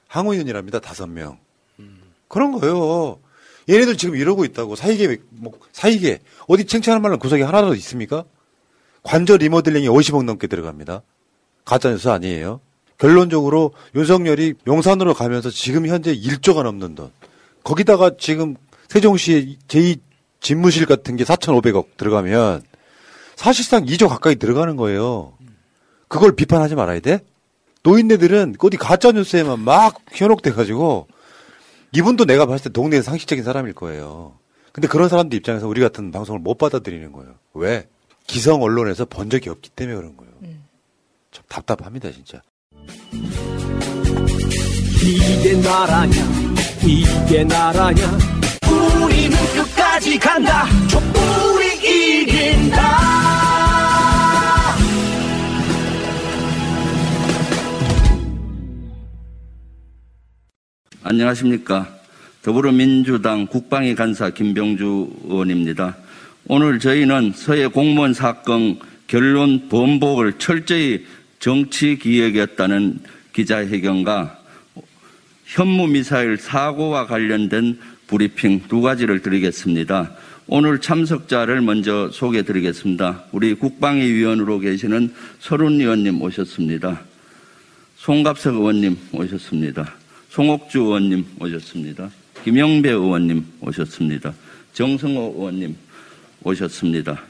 [0.07, 0.79] 항우연이랍니다.
[0.79, 1.39] 다섯 명.
[2.27, 3.19] 그런 거요.
[3.69, 8.25] 얘네들 지금 이러고 있다고 사이계 뭐 사이계 어디 칭찬할 만한 구석이 하나라도 있습니까?
[9.03, 11.03] 관절 리모델링이 50억 넘게 들어갑니다.
[11.65, 12.61] 가짜뉴스 아니에요.
[13.01, 17.11] 결론적으로 윤석열이 용산으로 가면서 지금 현재 1조가 넘는 돈.
[17.63, 18.55] 거기다가 지금
[18.89, 19.99] 세종시의 제2
[20.39, 22.61] 집무실 같은 게 4,500억 들어가면
[23.35, 25.33] 사실상 2조 가까이 들어가는 거예요.
[26.09, 27.21] 그걸 비판하지 말아야 돼?
[27.81, 31.07] 노인네들은 어디 가짜뉴스에만 막 현혹돼가지고
[31.93, 34.37] 이분도 내가 봤을 때 동네에 상식적인 사람일 거예요.
[34.73, 37.33] 근데 그런 사람들 입장에서 우리 같은 방송을 못 받아들이는 거예요.
[37.55, 37.87] 왜?
[38.27, 40.33] 기성 언론에서 본 적이 없기 때문에 그런 거예요.
[41.31, 42.43] 참 답답합니다, 진짜.
[45.03, 46.13] 이게 나라냐
[46.83, 48.17] 이게 나라냐
[49.03, 53.01] 우리는 끝까지 간다 촛불이 이긴다
[61.03, 61.87] 안녕하십니까.
[62.41, 65.97] 더불어민주당 국방위 간사 김병주 의원입니다.
[66.47, 71.05] 오늘 저희는 서해 공무원 사건 결론 번복을 철저히
[71.41, 72.99] 정치 기획이었다는
[73.33, 74.39] 기자회견과
[75.45, 80.15] 현무 미사일 사고와 관련된 브리핑 두 가지를 드리겠습니다.
[80.45, 83.23] 오늘 참석자를 먼저 소개해 드리겠습니다.
[83.31, 87.01] 우리 국방위 위원으로 계시는 서른 의원님 오셨습니다.
[87.97, 89.95] 송갑석 의원님 오셨습니다.
[90.29, 92.11] 송옥주 의원님 오셨습니다.
[92.43, 94.31] 김영배 의원님 오셨습니다.
[94.73, 95.75] 정성호 의원님
[96.43, 97.23] 오셨습니다.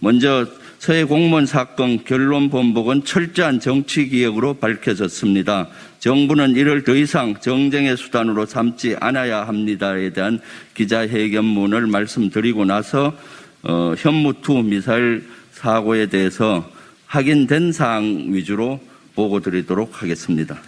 [0.00, 0.46] 먼저
[0.84, 5.68] 서해 공무원 사건 결론 번복은 철저한 정치 기획으로 밝혀졌습니다.
[5.98, 10.42] 정부는 이를 더 이상 정쟁의 수단으로 삼지 않아야 합니다에 대한
[10.74, 13.16] 기자회견문을 말씀드리고 나서
[13.62, 16.70] 어, 현무투 미사일 사고에 대해서
[17.06, 18.78] 확인된 사항 위주로
[19.14, 20.60] 보고 드리도록 하겠습니다.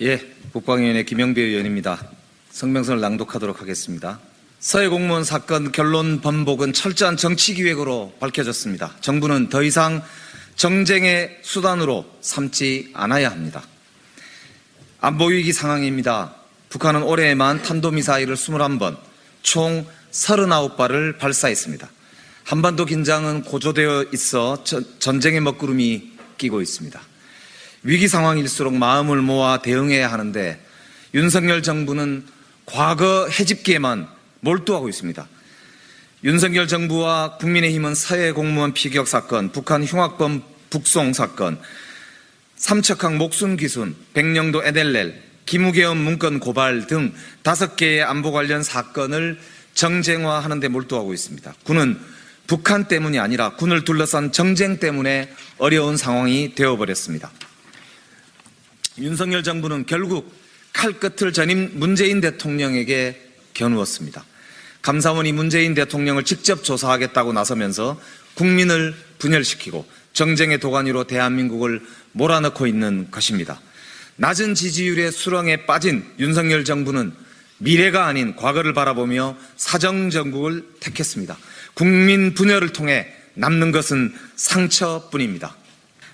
[0.00, 2.02] 예, 국방위원회 김영배 의원입니다.
[2.50, 4.18] 성명서를 낭독하도록 하겠습니다.
[4.64, 8.92] 서해 공무원 사건 결론 번복은 철저한 정치 기획으로 밝혀졌습니다.
[9.02, 10.02] 정부는 더 이상
[10.56, 13.62] 정쟁의 수단으로 삼지 않아야 합니다.
[15.02, 16.34] 안보 위기 상황입니다.
[16.70, 18.96] 북한은 올해에만 탄도미사일을 21번,
[19.42, 21.86] 총 39발을 발사했습니다.
[22.44, 24.64] 한반도 긴장은 고조되어 있어
[24.98, 27.02] 전쟁의 먹구름이 끼고 있습니다.
[27.82, 30.58] 위기 상황일수록 마음을 모아 대응해야 하는데
[31.12, 32.24] 윤석열 정부는
[32.64, 34.13] 과거 해집기에만
[34.44, 35.26] 몰두하고 있습니다.
[36.22, 41.60] 윤석열 정부와 국민의힘은 사회 공무원 피격 사건, 북한 흉악범 북송 사건,
[42.56, 49.38] 삼척항 목숨 기순, 백령도 NLL, 기무개헌 문건 고발 등 다섯 개의 안보 관련 사건을
[49.74, 51.54] 정쟁화하는 데 몰두하고 있습니다.
[51.64, 51.98] 군은
[52.46, 57.30] 북한 때문이 아니라 군을 둘러싼 정쟁 때문에 어려운 상황이 되어버렸습니다.
[58.98, 60.32] 윤석열 정부는 결국
[60.72, 63.20] 칼끝을 전임 문재인 대통령에게
[63.54, 64.24] 겨누었습니다.
[64.84, 67.98] 감사원이 문재인 대통령을 직접 조사하겠다고 나서면서
[68.34, 71.80] 국민을 분열시키고 정쟁의 도가니로 대한민국을
[72.12, 73.60] 몰아넣고 있는 것입니다.
[74.16, 77.14] 낮은 지지율의 수렁에 빠진 윤석열 정부는
[77.58, 81.38] 미래가 아닌 과거를 바라보며 사정정국을 택했습니다.
[81.72, 85.56] 국민 분열을 통해 남는 것은 상처뿐입니다.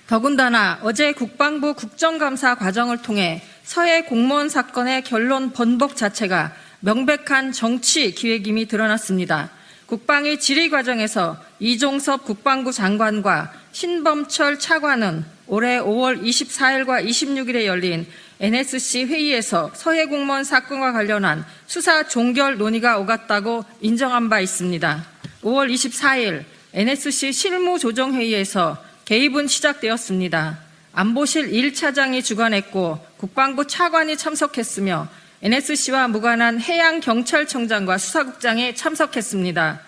[0.07, 8.67] 더군다나 어제 국방부 국정감사 과정을 통해 서해 공무원 사건의 결론 번복 자체가 명백한 정치 기획임이
[8.67, 9.51] 드러났습니다.
[9.85, 18.07] 국방위 질의 과정에서 이종섭 국방부 장관과 신범철 차관은 올해 5월 24일과 26일에 열린
[18.39, 25.05] NSC 회의에서 서해 공무원 사건과 관련한 수사 종결 논의가 오갔다고 인정한 바 있습니다.
[25.43, 30.57] 5월 24일 NSC 실무조정회의에서 개입은 시작되었습니다.
[30.93, 35.07] 안보실 1차장이 주관했고 국방부 차관이 참석했으며
[35.43, 39.81] NSC와 무관한 해양경찰청장과 수사국장이 참석했습니다.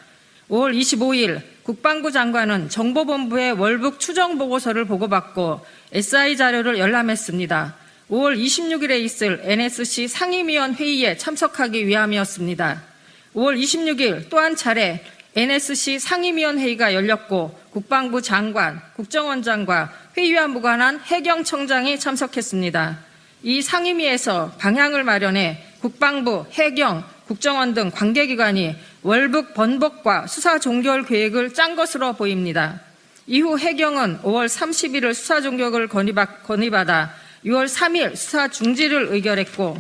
[0.49, 7.75] 5월 25일 국방부 장관은 정보본부의 월북 추정 보고서를 보고받고 SI 자료를 열람했습니다.
[8.09, 12.81] 5월 26일에 있을 NSC 상임위원 회의에 참석하기 위함이었습니다.
[13.35, 21.99] 5월 26일 또 한 차례 NSC 상임위원 회의가 열렸고 국방부 장관, 국정원장과 회의와 무관한 해경청장이
[21.99, 23.12] 참석했습니다.
[23.43, 31.75] 이 상임위에서 방향을 마련해 국방부, 해경, 국정원 등 관계기관이 월북 번복과 수사 종결 계획을 짠
[31.75, 32.79] 것으로 보입니다.
[33.27, 37.13] 이후 해경은 5월 31일 수사 종결을 건의받아
[37.45, 39.77] 6월 3일 수사 중지를 의결했고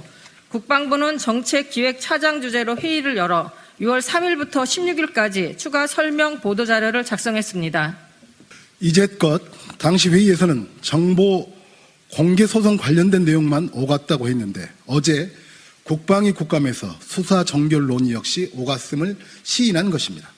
[0.49, 3.49] 국방부는 정책 기획 차장 주재로 회의를 열어
[3.81, 7.97] 6월 3일부터 16일까지 추가 설명 보도 자료를 작성했습니다.
[8.81, 9.41] 이제껏
[9.77, 11.51] 당시 회의에서는 정보
[12.13, 15.31] 공개소송 관련된 내용만 오갔다고 했는데 어제
[15.83, 20.29] 국방위 국감에서 수사 정결 논의 역시 오갔음을 시인한 것입니다.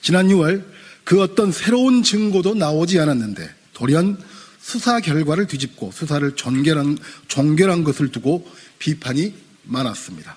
[0.00, 0.64] 지난 6월
[1.04, 4.18] 그 어떤 새로운 증거도 나오지 않았는데 돌연
[4.60, 9.34] 수사 결과를 뒤집고 수사를 종결한, 종결한 것을 두고 비판이
[9.64, 10.36] 많았습니다.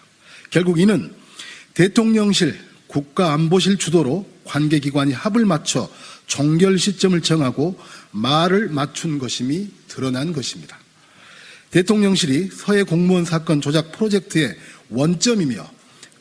[0.49, 1.13] 결국 이는
[1.73, 5.89] 대통령실, 국가안보실 주도로 관계기관이 합을 맞춰
[6.27, 7.77] 종결 시점을 정하고
[8.11, 10.79] 말을 맞춘 것임이 드러난 것입니다.
[11.71, 14.55] 대통령실이 서해 공무원 사건 조작 프로젝트의
[14.89, 15.69] 원점이며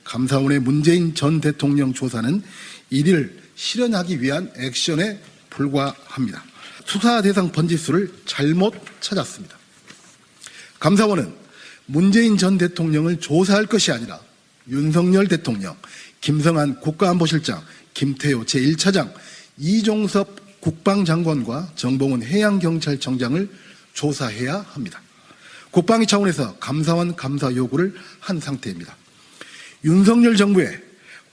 [0.05, 2.43] 감사원의 문재인 전 대통령 조사는
[2.91, 5.21] 이를 실현하기 위한 액션에
[5.51, 6.43] 불과합니다.
[6.85, 9.57] 수사 대상 번지수를 잘못 찾았습니다.
[10.81, 11.33] 감사원은
[11.87, 14.19] 문재인 전 대통령을 조사할 것이 아니라
[14.69, 15.77] 윤석열 대통령,
[16.21, 17.63] 김성한 국가안보실장,
[17.95, 19.13] 김태호 제1차장,
[19.59, 23.49] 이종섭 국방장관과 정봉훈 해양경찰청장을
[23.95, 25.01] 조사해야 합니다.
[25.71, 28.97] 국방위 차원에서 감사원 감사 요구를 한 상태입니다.
[29.85, 30.81] 윤석열 정부의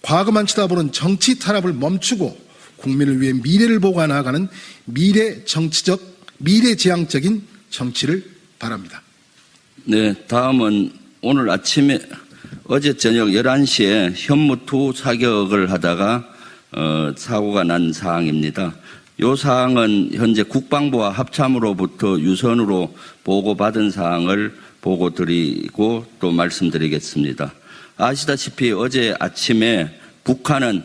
[0.01, 2.47] 과거만 쳐다보는 정치 탄압을 멈추고
[2.77, 4.47] 국민을 위해 미래를 보고 나아가는
[4.85, 5.99] 미래 정치적,
[6.37, 8.23] 미래지향적인 정치를
[8.59, 9.01] 바랍니다.
[9.83, 10.91] 네, 다음은
[11.21, 11.99] 오늘 아침에
[12.65, 16.29] 어제 저녁 11시에 현무투 사격을 하다가
[16.73, 18.75] 어, 사고가 난 사항입니다.
[19.19, 27.51] 이 사항은 현재 국방부와 합참으로부터 유선으로 보고받은 사항을 보고 드리고 또 말씀드리겠습니다.
[27.97, 29.89] 아시다시피 어제 아침에
[30.23, 30.83] 북한은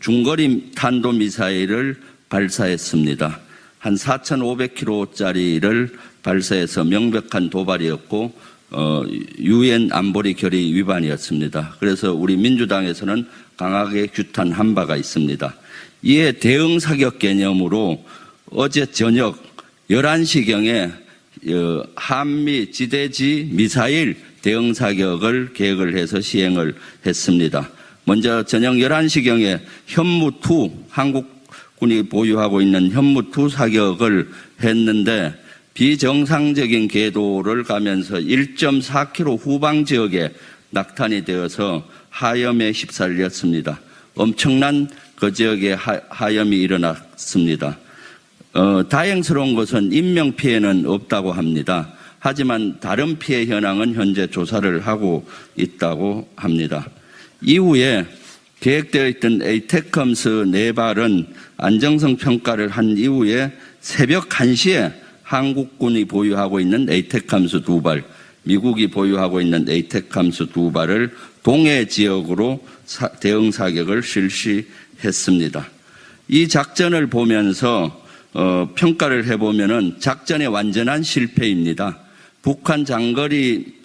[0.00, 1.96] 중거리 탄도미사일을
[2.28, 3.40] 발사했습니다.
[3.78, 5.90] 한 4,500km짜리를
[6.22, 8.34] 발사해서 명백한 도발이었고
[8.72, 9.02] 어,
[9.38, 11.76] 유엔 안보리 결의 위반이었습니다.
[11.80, 13.26] 그래서 우리 민주당에서는
[13.56, 15.54] 강하게 규탄한 바가 있습니다.
[16.02, 18.04] 이에 대응 사격 개념으로
[18.50, 19.38] 어제 저녁
[19.90, 20.90] 11시경에
[21.48, 26.74] 어, 한미 지대지 미사일 대응 사격을 계획을 해서 시행을
[27.04, 27.68] 했습니다.
[28.04, 34.30] 먼저 저녁 11시경에 현무2 한국군이 보유하고 있는 현무2 사격을
[34.62, 35.34] 했는데
[35.74, 40.30] 비정상적인 궤도를 가면서 1.4km 후방 지역에
[40.70, 43.80] 낙탄이 되어서 하염에 휩쓸렸습니다.
[44.14, 44.88] 엄청난
[45.20, 47.76] 그 지역에 하, 염이 일어났습니다.
[48.54, 51.92] 어, 다행스러운 것은 인명 피해는 없다고 합니다.
[52.18, 56.88] 하지만 다른 피해 현황은 현재 조사를 하고 있다고 합니다.
[57.42, 58.06] 이후에
[58.60, 61.26] 계획되어 있던 ATACMS 네 발은
[61.58, 64.90] 안정성 평가를 한 이후에 새벽 1시에
[65.22, 68.04] 한국군이 보유하고 있는 ATACMS 두 발,
[68.42, 72.64] 미국이 보유하고 있는 ATACMS 두 발을 동해 지역으로
[73.20, 74.66] 대응 사격을 실시
[75.04, 75.66] 했습니다.
[76.28, 78.00] 이 작전을 보면서
[78.32, 81.98] 어, 평가를 해보면은 작전의 완전한 실패입니다.
[82.42, 83.80] 북한 장거리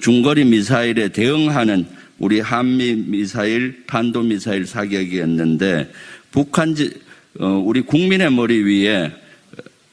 [0.00, 1.86] 중거리 미사일에 대응하는
[2.18, 5.90] 우리 한미 미사일, 탄도 미사일 사격이었는데
[6.30, 6.76] 북한
[7.40, 9.12] 어, 우리 국민의 머리 위에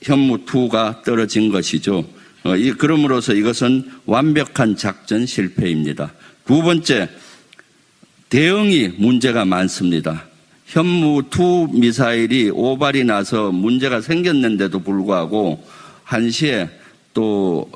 [0.02, 2.08] 현무 2가 떨어진 것이죠.
[2.44, 6.14] 어, 이, 그럼으로써 이것은 완벽한 작전 실패입니다.
[6.46, 7.10] 두 번째,
[8.30, 10.29] 대응이 문제가 많습니다.
[10.70, 15.66] 현무2 미사일이 오발이 나서 문제가 생겼는데도 불구하고
[16.04, 16.70] 한시에
[17.14, 17.70] 또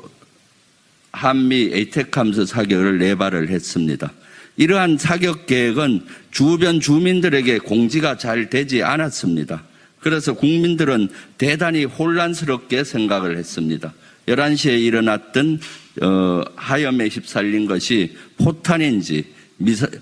[1.10, 4.12] 한미 에이텍함스 사격을 네 발을 했습니다.
[4.56, 9.64] 이러한 사격 계획은 주변 주민들에게 공지가 잘 되지 않았습니다.
[9.98, 11.08] 그래서 국민들은
[11.38, 13.92] 대단히 혼란스럽게 생각을 했습니다.
[14.28, 15.60] 11시에 일어났던
[16.02, 19.24] 어, 하염에 휩쓸린 것이 포탄인지
[19.56, 19.98] 미사, 기,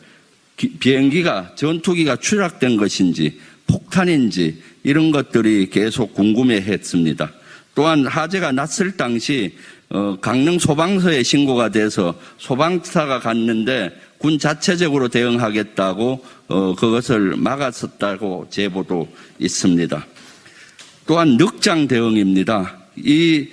[0.68, 7.32] 비행기가 전투기가 추락된 것인지 폭탄인지 이런 것들이 계속 궁금해했습니다.
[7.74, 9.55] 또한 화재가 났을 당시
[9.89, 19.09] 어, 강릉 소방서에 신고가 돼서 소방차가 갔는데 군 자체적으로 대응하겠다고 어, 그것을 막았었다고 제보도
[19.39, 20.06] 있습니다.
[21.06, 22.78] 또한 늑장 대응입니다.
[22.97, 23.48] 이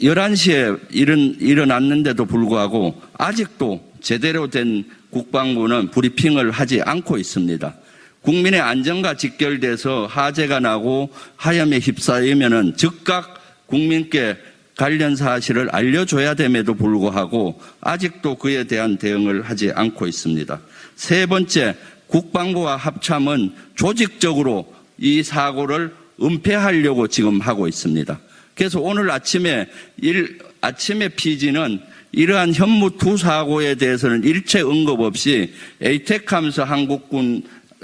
[0.00, 7.74] 11시에 일은, 일어났는데도 불구하고 아직도 제대로 된 국방부는 브리핑을 하지 않고 있습니다.
[8.22, 14.36] 국민의 안전과 직결돼서 화재가 나고 하염에 휩싸이면은 즉각 국민께
[14.76, 20.60] 관련 사실을 알려줘야 됨에도 불구하고 아직도 그에 대한 대응을 하지 않고 있습니다.
[20.94, 21.76] 세 번째,
[22.06, 28.18] 국방부와 합참은 조직적으로 이 사고를 은폐하려고 지금 하고 있습니다.
[28.54, 29.68] 그래서 오늘 아침에
[29.98, 31.80] 일, 아침에 피지는
[32.12, 37.42] 이러한 현무 두 사고에 대해서는 일체 언급 없이 에이텍하면서 한국군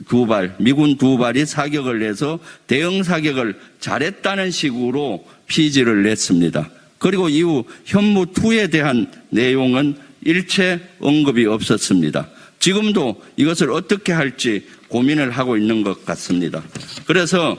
[0.08, 6.68] 두 발, 미군 두 발이 사격을 해서 대응 사격을 잘했다는 식으로 피지를 냈습니다.
[6.98, 12.28] 그리고 이후 현무 2에 대한 내용은 일체 언급이 없었습니다.
[12.58, 16.62] 지금도 이것을 어떻게 할지 고민을 하고 있는 것 같습니다.
[17.06, 17.58] 그래서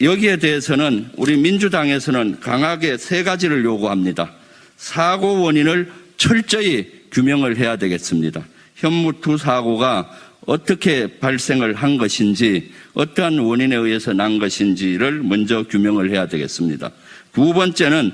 [0.00, 4.32] 여기에 대해서는 우리 민주당에서는 강하게 세 가지를 요구합니다.
[4.80, 8.42] 사고 원인을 철저히 규명을 해야 되겠습니다.
[8.76, 10.10] 현무투 사고가
[10.46, 16.90] 어떻게 발생을 한 것인지 어떠한 원인에 의해서 난 것인지를 먼저 규명을 해야 되겠습니다.
[17.34, 18.12] 두 번째는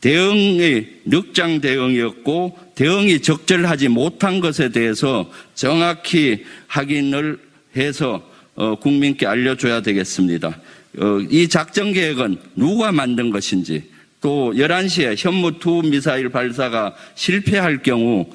[0.00, 7.38] 대응이 늑장 대응이었고 대응이 적절하지 못한 것에 대해서 정확히 확인을
[7.76, 10.56] 해서 어, 국민께 알려줘야 되겠습니다.
[10.98, 13.82] 어, 이 작전 계획은 누가 만든 것인지
[14.20, 18.26] 또 11시에 현무2 미사일 발사가 실패할 경우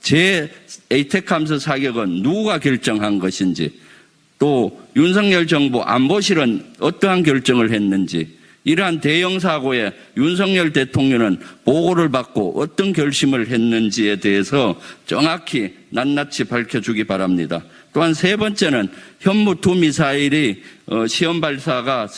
[0.00, 0.50] 제
[0.90, 3.72] 에이텍함스 사격은 누가 결정한 것인지
[4.38, 12.92] 또 윤석열 정부 안보실은 어떠한 결정을 했는지 이러한 대형 사고에 윤석열 대통령은 보고를 받고 어떤
[12.92, 17.64] 결심을 했는지에 대해서 정확히 낱낱이 밝혀주기 바랍니다.
[17.92, 18.88] 또한 세 번째는
[19.20, 22.08] 현무2 미사일이 어, 시험 발사가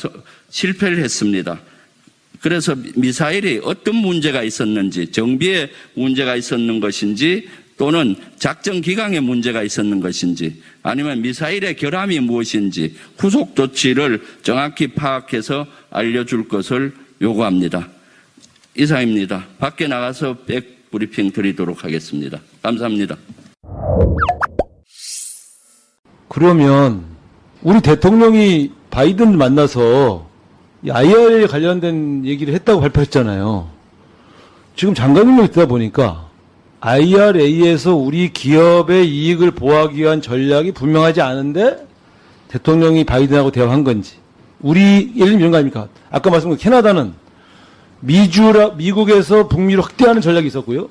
[0.51, 1.61] 실패를 했습니다.
[2.45, 7.49] 그래서 미사일이 어떤 문제가 있었는지 정비에 문제가 있었는 것인지
[7.79, 16.47] 또는 작전 기강에 문제가 있었는 것인지 아니면 미사일의 결함이 무엇인지 후속 조치를 정확히 파악해서 알려줄
[16.47, 16.93] 것을
[17.23, 17.89] 요구합니다.
[18.77, 19.47] 이상입니다.
[19.59, 22.43] 밖에 나가서 백 브리핑 드리도록 하겠습니다.
[22.61, 23.17] 감사합니다.
[26.29, 27.07] 그러면
[27.63, 30.34] 우리 대통령이 바이든을 만나서
[30.91, 33.69] IRA 관련된 얘기를 했다고 발표했잖아요.
[34.77, 36.29] 지금 장관님을 듣다 보니까
[36.81, 41.87] IRA에서 우리 기업의 이익을 보호하기 위한 전략이 분명하지 않은데
[42.49, 44.17] 대통령이 바이든하고 대화한 건지
[44.61, 45.89] 우리 예를 들면 이런 거 아닙니까?
[46.11, 47.15] 아까 말씀드린 캐나다는
[48.01, 50.89] 미주라 미국에서 북미를 확대하는 전략이 있었고요.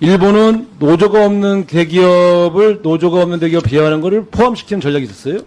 [0.00, 5.38] 일본은 노조가 없는 대기업을 노조가 없는 대기업 배회하는 것을 포함시키는 전략이 있었어요.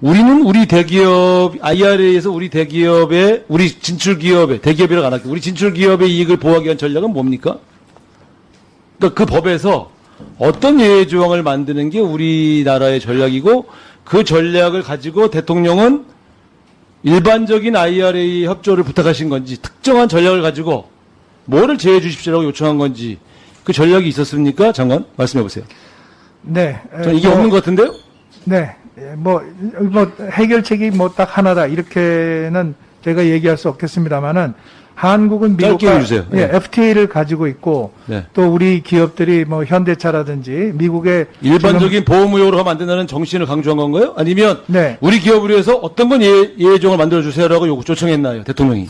[0.00, 5.30] 우리는 우리 대기업 IRA에서 우리 대기업의 우리 진출 기업의 대기업이라고 안 할게요.
[5.30, 7.58] 우리 진출 기업의 이익을 보호하기 위한 전략은 뭡니까?
[8.98, 9.90] 그러니까 그 법에서
[10.38, 13.66] 어떤 예외 조항을 만드는 게 우리나라의 전략이고
[14.04, 16.06] 그 전략을 가지고 대통령은
[17.02, 20.88] 일반적인 IRA 협조를 부탁하신 건지 특정한 전략을 가지고
[21.44, 23.18] 뭐를 제외해 주십시오라고 요청한 건지
[23.64, 24.72] 그 전략이 있었습니까?
[24.72, 25.64] 장관 말씀해 보세요.
[26.42, 26.80] 네.
[27.04, 27.94] 저 이게 뭐, 없는 것 같은데요?
[28.44, 28.76] 네.
[29.16, 29.42] 뭐,
[29.80, 34.54] 뭐 해결책이 뭐 딱 하나다 이렇게는 제가 얘기할 수 없겠습니다만은
[34.94, 36.02] 한국은 미국과
[36.32, 36.50] 예, 네.
[36.52, 38.26] FTA를 가지고 있고 네.
[38.34, 44.12] 또 우리 기업들이 뭐 현대차라든지 미국의 일반적인 보험 의료로 하면 안 된다는 정신을 강조한 건가요?
[44.18, 44.98] 아니면 네.
[45.00, 48.88] 우리 기업을 위해서 어떤 건 예, 예정을 만들어 주세요라고 요구 요청했나요, 대통령이?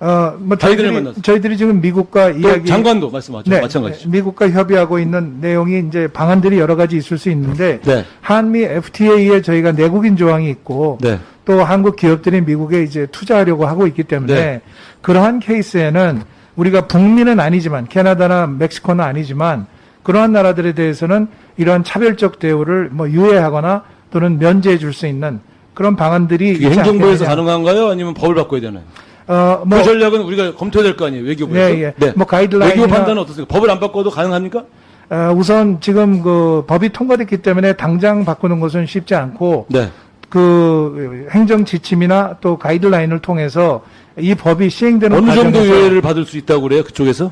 [0.00, 3.50] 어, 뭐 저희들이, 저희들이 지금 미국과 이야기 장관도 말씀하죠.
[3.50, 4.08] 네, 마찬가지.
[4.08, 8.04] 미국과 협의하고 있는 내용이 이제 방안들이 여러 가지 있을 수 있는데 네.
[8.22, 11.18] 한미 FTA에 저희가 내국인 조항이 있고 네.
[11.44, 14.60] 또 한국 기업들이 미국에 이제 투자하려고 하고 있기 때문에 네.
[15.02, 16.22] 그러한 케이스에는
[16.56, 19.66] 우리가 북미는 아니지만 캐나다나 멕시코는 아니지만
[20.02, 21.28] 그러한 나라들에 대해서는
[21.58, 25.40] 이러한 차별적 대우를 뭐 유예하거나 또는 면제해 줄 수 있는
[25.74, 27.88] 그런 방안들이 행정부에서 가능한가요?
[27.88, 28.82] 아니면 법을 바꿔야 되나요?
[29.30, 31.72] 어, 뭐, 그 전략은 우리가 검토해야 될거 아니에요, 외교부에서?
[31.72, 31.92] 네, 예.
[31.96, 32.12] 네.
[32.16, 32.72] 뭐 가이드라인.
[32.72, 33.54] 외교 판단은 어떻습니까?
[33.54, 34.64] 법을 안 바꿔도 가능합니까?
[35.08, 39.88] 어, 우선 지금 그 법이 통과됐기 때문에 당장 바꾸는 것은 쉽지 않고, 네.
[40.28, 43.82] 그 행정 지침이나 또 가이드라인을 통해서
[44.18, 47.30] 이 법이 시행되는 어느 정도 유예를 받을 수 있다고 그래요, 그쪽에서?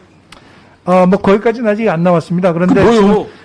[0.84, 2.52] 어, 뭐 거기까지는 아직 안 나왔습니다.
[2.52, 2.80] 그런데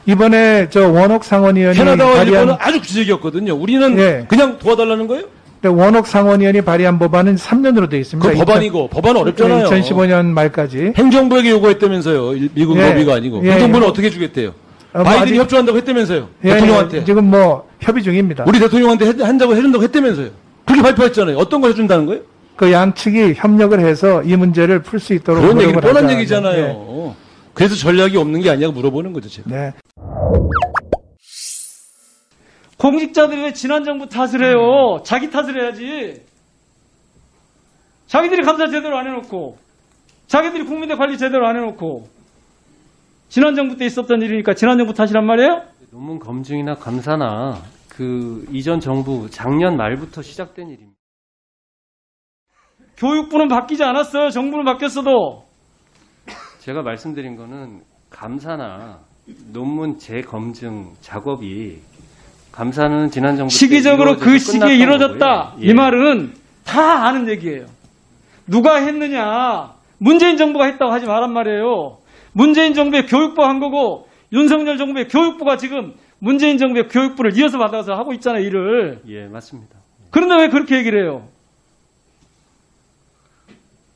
[0.06, 2.24] 이번에 저 원옥 상원의원이 캐나다와.
[2.24, 3.54] 일본은 아주 구체적이었거든요.
[3.56, 4.26] 우리는 네.
[4.30, 5.26] 그냥 도와달라는 거예요?
[5.70, 8.30] 원옥 상원의원이 발의한 법안은 3년으로 되어 있습니다.
[8.30, 9.68] 그 법안이고 법안 어렵잖아요.
[9.70, 12.50] 2015년 말까지 행정부에게 요구했다면서요.
[12.54, 13.90] 미국 예, 법의가 아니고 예, 행정부는 예.
[13.90, 14.50] 어떻게 주겠대요?
[14.50, 14.54] 어,
[14.94, 16.28] 뭐 바이든이 협조한다고 했다면서요.
[16.44, 18.46] 예, 대통령한테 예, 지금 뭐 협의 중입니다.
[18.48, 20.30] 우리 대통령한테 한다고 해준다고 했다면서요.
[20.66, 21.38] 그렇게 발표했잖아요.
[21.38, 22.22] 어떤 걸 해준다는 거예요?
[22.56, 26.66] 그 양측이 협력을 해서 이 문제를 풀 수 있도록 그런 얘기 뻔한 얘기잖아요.
[26.66, 27.14] 네.
[27.54, 29.30] 그래서 전략이 없는 게 아니냐고 물어보는 거죠.
[29.30, 29.50] 제가.
[29.50, 29.74] 네.
[32.84, 35.02] 공직자들이 왜 지난 정부 탓을 해요?
[35.06, 36.22] 자기 탓을 해야지.
[38.08, 39.58] 자기들이 감사 제대로 안 해놓고,
[40.28, 42.10] 자기들이 국민대 관리 제대로 안 해놓고,
[43.30, 45.64] 지난 정부 때 있었던 일이니까 지난 정부 탓이란 말이에요?
[45.92, 51.00] 논문 검증이나 감사나 그 이전 정부 작년 말부터 시작된 일입니다.
[52.98, 54.30] 교육부는 바뀌지 않았어요.
[54.30, 55.46] 정부는 바뀌었어도.
[56.60, 59.00] 제가 말씀드린 거는 감사나
[59.54, 61.82] 논문 재검증 작업이
[62.54, 65.56] 감사는 지난 정부 시기적으로 그 시기에 이루어졌다.
[65.62, 65.66] 예.
[65.66, 67.66] 이 말은 다 아는 얘기예요.
[68.46, 71.98] 누가 했느냐, 문재인 정부가 했다고 하지 말란 말이에요.
[72.32, 78.14] 문재인 정부의 교육부 한 거고 윤석열 정부의 교육부가 지금 문재인 정부의 교육부를 이어서 받아서 하고
[78.14, 79.02] 있잖아요, 일을.
[79.08, 79.76] 예, 맞습니다.
[80.12, 81.28] 그런데 왜 그렇게 얘기를 해요?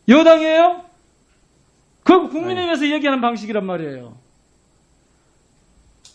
[0.10, 0.82] 여당이에요?
[2.04, 2.94] 그 국민의힘에서 네.
[2.94, 4.16] 얘기하는 방식이란 말이에요.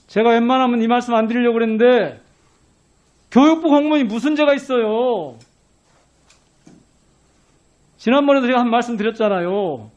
[0.09, 2.21] 제가 웬만하면 이 말씀 안 드리려고 그랬는데
[3.33, 5.39] 교육부 공무원이 무슨 죄가 있어요?
[7.97, 9.91] 지난번에도 제가 한 말씀 드렸잖아요.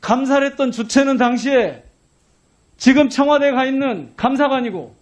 [0.00, 1.84] 감사를 했던 주체는 당시에
[2.78, 4.96] 지금 청와대에 가 있는 감사관이고,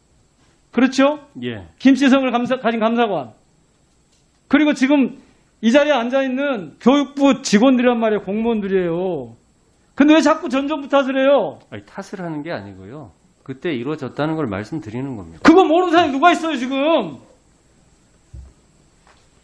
[0.73, 1.21] 그렇죠?
[1.45, 1.69] 예.
[1.79, 3.33] 김치성을 감사, 가진 감사관.
[4.49, 5.19] 그리고 지금
[5.61, 8.23] 이 자리에 앉아 있는 교육부 직원들이란 말이에요.
[8.23, 9.37] 공무원들이에요.
[9.95, 11.61] 근데 왜 자꾸 전 정부 탓을 해요?
[11.71, 13.13] 아니, 탓을 하는 게 아니고요.
[13.47, 15.39] 그때 이루어졌다는 걸 말씀드리는 겁니다.
[15.45, 17.19] 그거 모르는 사람이 누가 있어요, 지금?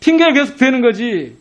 [0.00, 1.36] 핑계를 계속 대는 거지.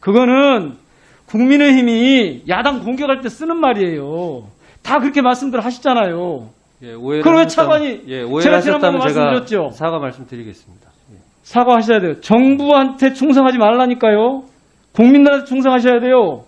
[0.00, 0.78] 그거는
[1.26, 4.48] 국민의힘이 야당 공격할 때 쓰는 말이에요.
[4.82, 6.48] 다 그렇게 말씀들 하시잖아요.
[6.80, 9.68] 예, 그럼 왜 차관이 예, 오해를 제가 지난번에 말씀드렸죠.
[9.74, 10.88] 사과 말씀드리겠습니다.
[11.12, 11.16] 예.
[11.42, 12.20] 사과하셔야 돼요.
[12.22, 14.44] 정부한테 충성하지 말라니까요.
[14.92, 16.46] 국민들한테 충성하셔야 돼요.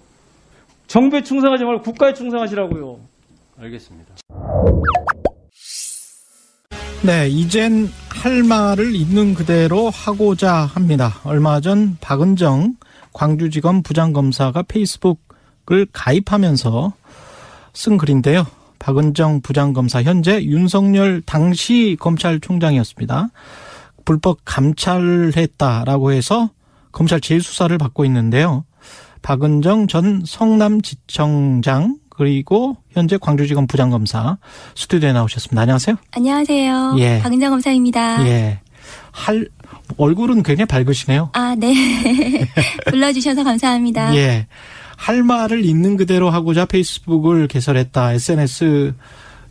[0.87, 3.01] 정부에 충성하지 말고 국가에 충성하시라고요.
[3.61, 4.08] 알겠습니다.
[7.03, 11.15] 네, 이젠 할 말을 있는 그대로 하고자 합니다.
[11.25, 12.75] 얼마 전 박은정
[13.13, 16.93] 광주지검 부장검사가 페이스북을 가입하면서
[17.73, 18.47] 쓴 글인데요.
[18.79, 23.29] 박은정 부장검사 현재 윤석열 당시 검찰총장이었습니다.
[24.05, 26.51] 불법 감찰했다라고 해서
[26.93, 28.65] 검찰 재수사를 받고 있는데요.
[29.23, 34.39] 박은정 전 성남지청장 그리고 현재 광주지검 부장검사
[34.75, 35.63] 스튜디오에 나오셨습니다.
[35.63, 35.97] 안녕하세요.
[36.11, 36.97] 안녕하세요.
[36.99, 37.21] 예.
[37.21, 38.27] 박은정 검사입니다.
[38.27, 38.59] 예.
[39.13, 39.47] 할
[39.97, 41.31] 얼굴은 굉장히 밝으시네요.
[41.33, 41.73] 아, 네.
[42.91, 44.17] 불러주셔서 감사합니다.
[44.17, 44.49] 예.
[44.97, 48.15] 할 말을 있는 그대로 하고자 페이스북을 개설했다.
[48.15, 48.95] SNS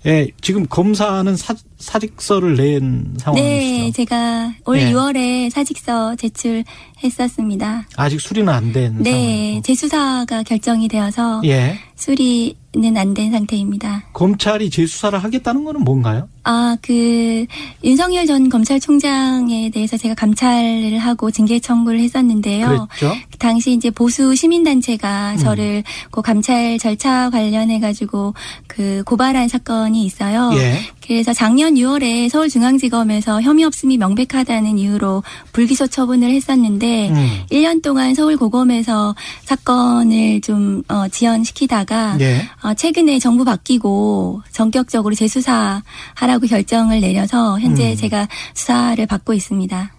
[0.08, 3.84] 예, 지금 검사는 사, 사직서를 낸 상황이시죠?
[3.84, 4.92] 네, 제가 올 예.
[4.92, 7.88] 6월에 사직서 제출했었습니다.
[7.98, 9.62] 아직 수리는 안된 네, 상황이고.
[9.64, 11.78] 재수사가 결정이 되어서 예.
[11.96, 14.06] 수리는 안 된 상태입니다.
[14.14, 16.30] 검찰이 재수사를 하겠다는 거는 뭔가요?
[16.50, 17.46] 아, 그
[17.84, 22.88] 윤석열 전 검찰총장에 대해서 제가 감찰을 하고 징계 청구를 했었는데요.
[22.90, 23.14] 그랬죠?
[23.38, 25.38] 당시 이제 보수 시민단체가 음.
[25.38, 28.34] 저를 그 감찰 절차 관련해 가지고
[28.66, 30.52] 그 고발한 사건이 있어요.
[30.56, 30.80] 예.
[31.06, 37.42] 그래서 작년 6월에 서울중앙지검에서 혐의 없음이 명백하다는 이유로 불기소 처분을 했었는데 음.
[37.52, 39.16] 1년 동안 서울고검에서
[39.46, 42.48] 사건을 좀 어, 지연시키다가 예.
[42.62, 47.96] 어, 최근에 정부 바뀌고 전격적으로 재수사하라고 결정을 내려서 현재 음.
[47.96, 49.94] 제가 수사를 받고 있습니다.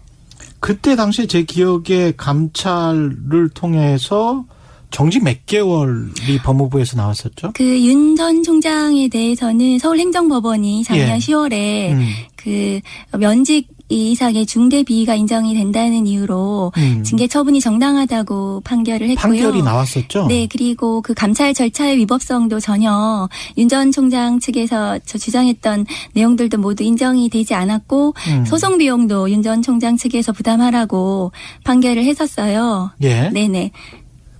[0.61, 4.45] 그때 당시에 제 기억에 감찰을 통해서
[4.91, 7.53] 정직 몇 개월이 법무부에서 나왔었죠?
[7.55, 11.19] 그 윤 전 총장에 대해서는 서울행정법원이 작년 예.
[11.19, 12.09] 10월에 음.
[12.37, 12.81] 그
[13.19, 17.03] 면직 이상의 중대 비위가 인정이 된다는 이유로 음.
[17.05, 19.23] 징계 처분이 정당하다고 판결을 했고요.
[19.23, 20.27] 판결이 나왔었죠.
[20.27, 26.83] 네, 그리고 그 감찰 절차의 위법성도 전혀 윤 전 총장 측에서 저 주장했던 내용들도 모두
[26.85, 28.45] 인정이 되지 않았고 음.
[28.45, 31.33] 소송 비용도 윤 전 총장 측에서 부담하라고
[31.65, 32.91] 판결을 했었어요.
[33.03, 33.31] 예.
[33.31, 33.71] 네네.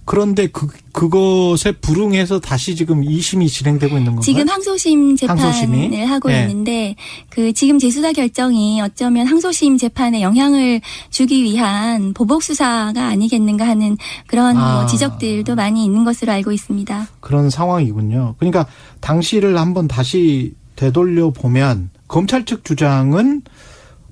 [0.09, 4.23] 그런데 그 그것에 불응해서 다시 지금 2심이 진행되고 있는 건가요?
[4.23, 6.03] 지금 항소심 재판을 항소심이?
[6.03, 6.41] 하고 네.
[6.41, 6.97] 있는데
[7.29, 10.81] 그 지금 재수사 결정이 어쩌면 항소심 재판에 영향을
[11.11, 14.75] 주기 위한 보복 수사가 아니겠는가 하는 그런 뭐 아.
[14.77, 17.07] 뭐 지적들도 많이 있는 것으로 알고 있습니다.
[17.21, 18.37] 그런 상황이군요.
[18.39, 18.67] 그러니까
[19.01, 23.43] 당시를 한번 다시 되돌려 보면 검찰 측 주장은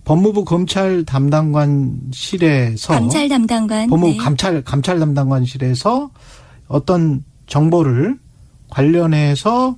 [0.06, 4.16] 법무부 검찰 담당관실에서 감찰 담당관 법무부 네.
[4.16, 6.10] 감찰 감찰 담당관실에서
[6.68, 8.16] 어떤 정보를
[8.70, 9.76] 관련해서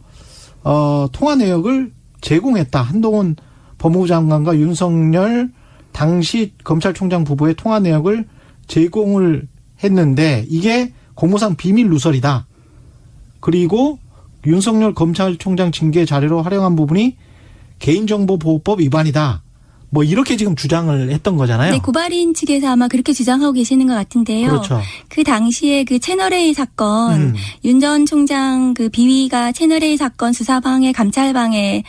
[0.65, 2.83] 어 통화 내역을 제공했다.
[2.83, 3.37] 한동훈
[3.79, 5.51] 법무부 장관과 윤석열
[5.93, 8.27] 당시 검찰총장 부부의 통화 내역을
[8.67, 9.49] 제공을
[9.83, 12.47] 했는데 이게 공무상 비밀 누설이다.
[13.41, 13.99] 그리고
[14.45, 17.17] 윤석열 검찰총장 징계 자료로 활용한 부분이
[17.79, 19.43] 개인정보보호법 위반이다.
[19.91, 21.73] 뭐 이렇게 지금 주장을 했던 거잖아요.
[21.73, 24.49] 네, 고발인 측에서 아마 그렇게 주장하고 계시는 것 같은데요.
[24.49, 24.81] 그렇죠.
[25.09, 27.35] 그 당시에 그 채널 A 사건 음.
[27.65, 31.85] 윤전 총장 그 비위가 채널 A 사건 수사방해 감찰방해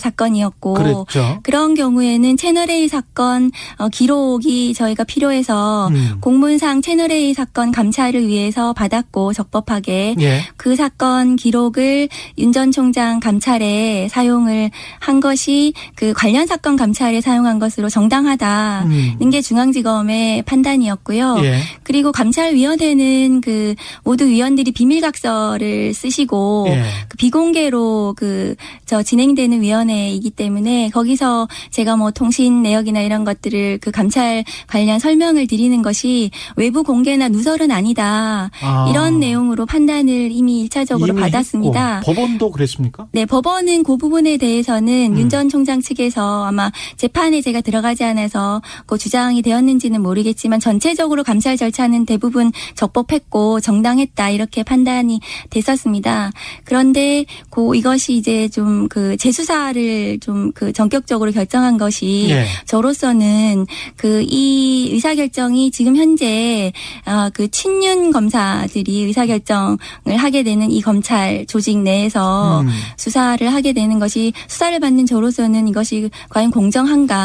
[0.00, 1.40] 사건이었고 그랬죠.
[1.42, 6.18] 그런 경우에는 채널 A 사건 어, 기록이 저희가 필요해서 음.
[6.20, 10.40] 공문상 채널 A 사건 감찰을 위해서 받았고 적법하게 예.
[10.56, 12.08] 그 사건 기록을
[12.38, 14.70] 윤 전 총장 감찰에 사용을
[15.00, 19.30] 한 것이 그 관련 사건 감찰에 사용 사용한 것으로 정당하다는 음.
[19.30, 21.40] 게 중앙지검의 판단이었고요.
[21.42, 21.58] 예.
[21.82, 23.74] 그리고 감찰위원회는 그
[24.04, 26.82] 모두 위원들이 비밀각서를 쓰시고 예.
[27.08, 28.54] 그 비공개로 그
[28.92, 35.46] 저 진행되는 위원회이기 때문에 거기서 제가 뭐 통신 내역이나 이런 것들을 그 감찰 관련 설명을
[35.46, 38.86] 드리는 것이 외부 공개나 누설은 아니다 아.
[38.90, 42.00] 이런 내용으로 판단을 이미 1차적으로 이미 받았습니다.
[42.00, 42.12] 했고.
[42.12, 43.06] 법원도 그랬습니까?
[43.12, 45.18] 네, 법원은 그 부분에 대해서는 음.
[45.18, 51.56] 윤전 총장 측에서 아마 재판 에 제가 들어가지 않아서 그 주장이 되었는지는 모르겠지만 전체적으로 감찰
[51.56, 56.32] 절차는 대부분 적법했고 정당했다 이렇게 판단이 됐었습니다.
[56.64, 62.46] 그런데 그 이것이 이제 좀 그 재수사를 좀 그 전격적으로 결정한 것이 네.
[62.66, 66.72] 저로서는 그 이 의사 결정이 지금 현재
[67.04, 69.78] 어그 친윤 검사들이 의사 결정을
[70.16, 72.68] 하게 되는 이 검찰 조직 내에서 음.
[72.96, 77.21] 수사를 하게 되는 것이 수사를 받는 저로서는 이것이 과연 공정한가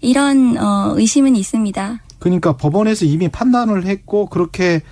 [0.00, 2.00] 이런 어 의심은 있습니다.
[2.18, 4.82] 그러니까 법원에서 이미 판단을 했고 그렇게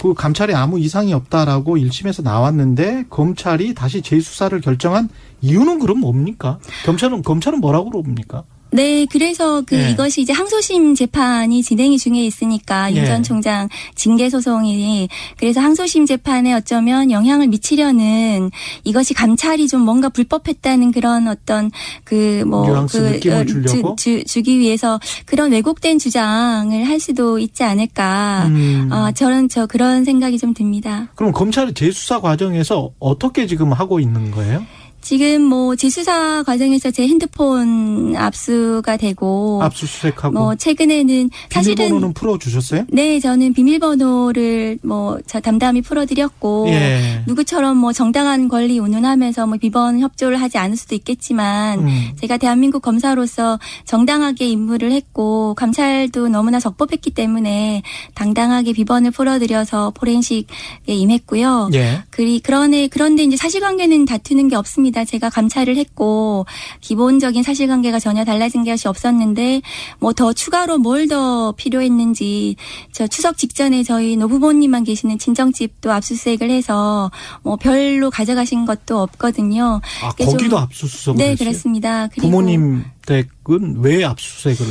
[0.00, 5.08] 그 감찰에 아무 이상이 없다라고 1심에서 나왔는데 검찰이 다시 재수사를 결정한
[5.40, 6.58] 이유는 그럼 뭡니까?
[6.86, 8.44] 검찰은 검찰은 뭐라고 그럽니까?
[8.70, 9.90] 네, 그래서 그 네.
[9.90, 12.96] 이것이 이제 항소심 재판이 진행이 중에 있으니까 네.
[12.96, 15.08] 윤전 총장 징계 소송이
[15.38, 18.50] 그래서 항소심 재판에 어쩌면 영향을 미치려는
[18.84, 21.70] 이것이 감찰이 좀 뭔가 불법했다는 그런 어떤
[22.04, 28.46] 그 뭐그 그, 어, 주, 주, 주기 위해서 그런 왜곡된 주장을 할 수도 있지 않을까.
[28.48, 28.88] 음.
[28.92, 31.08] 어, 저는 저 그런 생각이 좀 듭니다.
[31.14, 34.64] 그럼 검찰이 재수사 과정에서 어떻게 지금 하고 있는 거예요?
[35.00, 42.84] 지금 뭐 재수사 과정에서 제 핸드폰 압수가 되고 압수수색하고 뭐 최근에는 사실은 비밀번호는 풀어 주셨어요?
[42.88, 47.22] 네, 저는 비밀번호를 뭐 담담히 풀어 드렸고 예.
[47.26, 52.10] 누구처럼 뭐 정당한 권리 운운하면서 뭐 비번 협조를 하지 않을 수도 있겠지만 음.
[52.20, 57.82] 제가 대한민국 검사로서 정당하게 임무를 했고 감찰도 너무나 적법했기 때문에
[58.14, 60.46] 당당하게 비번을 풀어 드려서 포렌식에
[60.86, 61.70] 임했고요.
[61.74, 62.02] 예.
[62.10, 64.97] 그리 그러네 그런데 이제 사실관계는 다투는 게 없습니다.
[64.98, 65.04] 있습니다.
[65.04, 66.46] 제가 감찰을 했고
[66.80, 69.62] 기본적인 사실관계가 전혀 달라진 것이 없었는데
[70.00, 72.56] 뭐 더 추가로 뭘 더 필요했는지
[72.92, 77.10] 저 추석 직전에 저희 노부모님만 계시는 친정집도 압수수색을 해서
[77.42, 79.80] 뭐 별로 가져가신 것도 없거든요.
[80.02, 81.36] 아 거기도 압수수색을 네 했어요?
[81.38, 82.08] 그렇습니다.
[82.18, 84.66] 부모님 댁은 왜 압수수색을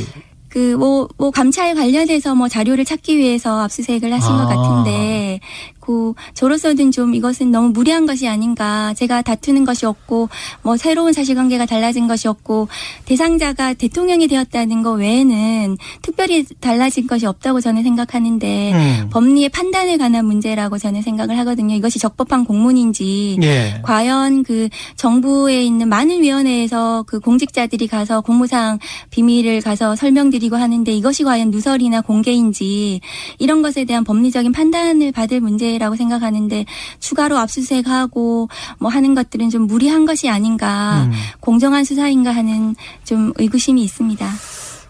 [0.48, 4.46] 그, 뭐, 뭐, 감찰 관련해서 뭐 자료를 찾기 위해서 압수수색을 하신 아.
[4.46, 5.40] 것 같은데,
[5.88, 8.92] 않고 저로서는 좀 이것은 너무 무리한 것이 아닌가.
[8.94, 10.28] 제가 다투는 것이 없고
[10.62, 12.68] 뭐 새로운 사실관계가 달라진 것이 없고
[13.06, 19.08] 대상자가 대통령이 되었다는 것 외에는 특별히 달라진 것이 없다고 저는 생각하는데 음.
[19.10, 21.74] 법리의 판단에 관한 문제라고 저는 생각을 하거든요.
[21.74, 23.80] 이것이 적법한 공문인지 예.
[23.82, 28.78] 과연 그 정부에 있는 많은 위원회에서 그 공직자들이 가서 공무상
[29.10, 33.00] 비밀을 가서 설명드리고 하는데 이것이 과연 누설이나 공개인지
[33.38, 36.66] 이런 것에 대한 법리적인 판단을 받을 문제 문제라고 생각하는데
[37.00, 38.48] 추가로 압수수색하고
[38.78, 41.12] 뭐 하는 것들은 좀 무리한 것이 아닌가 음.
[41.40, 44.28] 공정한 수사인가 하는 좀 의구심이 있습니다.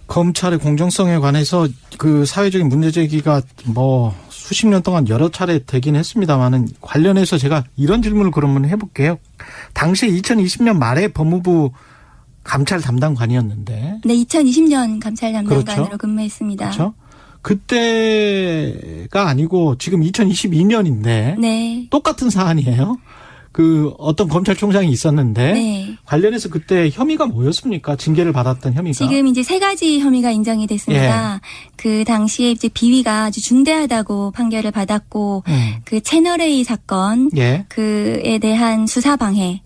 [0.06, 6.68] 검찰의 공정성에 관해서 그 사회적인 문제 제기가 뭐 수십 년 동안 여러 차례 되긴 했습니다만은
[6.80, 9.18] 관련해서 제가 이런 질문을 그러면 해볼게요.
[9.74, 11.72] 당시 2020년 말에 법무부
[12.42, 14.00] 감찰 담당관이었는데.
[14.02, 15.98] 네, 2020년 감찰 담당관으로 그렇죠?
[15.98, 16.70] 근무했습니다.
[16.70, 16.94] 그렇죠.
[17.42, 21.86] 그때가 아니고 지금 2022년인데 네.
[21.90, 22.98] 똑같은 사안이에요.
[23.58, 25.96] 그 어떤 검찰총장이 있었는데 네.
[26.04, 27.96] 관련해서 그때 혐의가 뭐였습니까?
[27.96, 31.34] 징계를 받았던 혐의가 지금 이제 세 가지 혐의가 인정이 됐습니다.
[31.34, 31.40] 예.
[31.76, 35.74] 그 당시에 이제 비위가 아주 중대하다고 판결을 받았고 음.
[35.84, 37.64] 그 채널 A 사건 예.
[37.68, 39.62] 그에 대한 수사 방해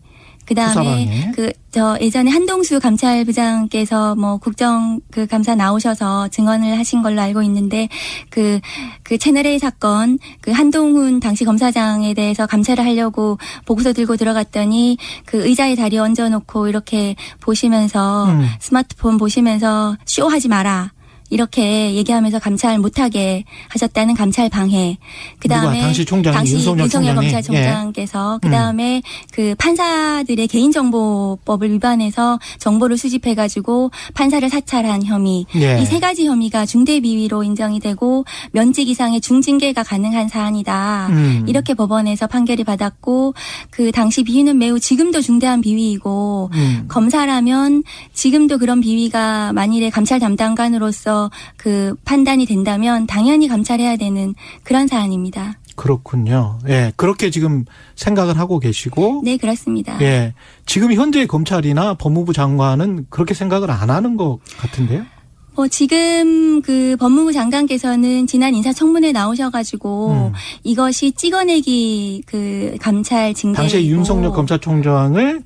[0.47, 7.23] 그 다음에 그 저 예전에 한동수 감찰부장께서 뭐 국정 그 감사 나오셔서 증언을 하신 걸로
[7.23, 7.89] 알고 있는데
[8.29, 8.61] 그그
[9.03, 15.47] 그 채널 A 사건 그 한동훈 당시 검사장에 대해서 감찰을 하려고 보고서 들고 들어갔더니 그
[15.47, 18.47] 의자에 다리 얹어 놓고 이렇게 보시면서 음.
[18.61, 20.93] 스마트폰 보시면서 쇼하지 마라.
[21.33, 24.99] 이렇게 얘기하면서 감찰 못하게 하셨다는 감찰 방해.
[25.39, 28.47] 그 다음에 당시 총장 당시 윤석열, 윤석열 검찰총장께서 예.
[28.47, 29.03] 그 다음에 음.
[29.33, 35.47] 그 판사들의 개인정보법을 위반해서 정보를 수집해가지고 판사를 사찰한 혐의.
[35.57, 35.81] 예.
[35.81, 41.09] 이세 가지 혐의가 중대 비위로 인정이 되고 면직 이상의 중징계가 가능한 사안이다.
[41.13, 41.47] 음.
[41.49, 43.33] 이렇게 법원에서 판결이 받았고
[43.71, 46.85] 그 당시 비위는 매우 지금도 중대한 비위이고 음.
[46.89, 51.22] 검사라면 지금도 그런 비위가 만일에 감찰 담당관으로서
[51.57, 55.59] 그 판단이 된다면 당연히 감찰해야 되는 그런 사안입니다.
[55.77, 56.59] 그렇군요.
[56.69, 57.65] 예, 그렇게 지금
[57.97, 59.23] 생각을 하고 계시고.
[59.25, 60.01] 네, 그렇습니다.
[60.03, 60.35] 예,
[60.67, 65.05] 지금 현재 검찰이나 법무부 장관은 그렇게 생각을 안 하는 것 같은데요?
[65.55, 70.33] 어, 지금 그 법무부 장관께서는 지난 인사청문회 나오셔가지고 음.
[70.63, 73.57] 이것이 찍어내기 그 감찰 징계.
[73.57, 75.43] 당시에 윤석열 검찰총장을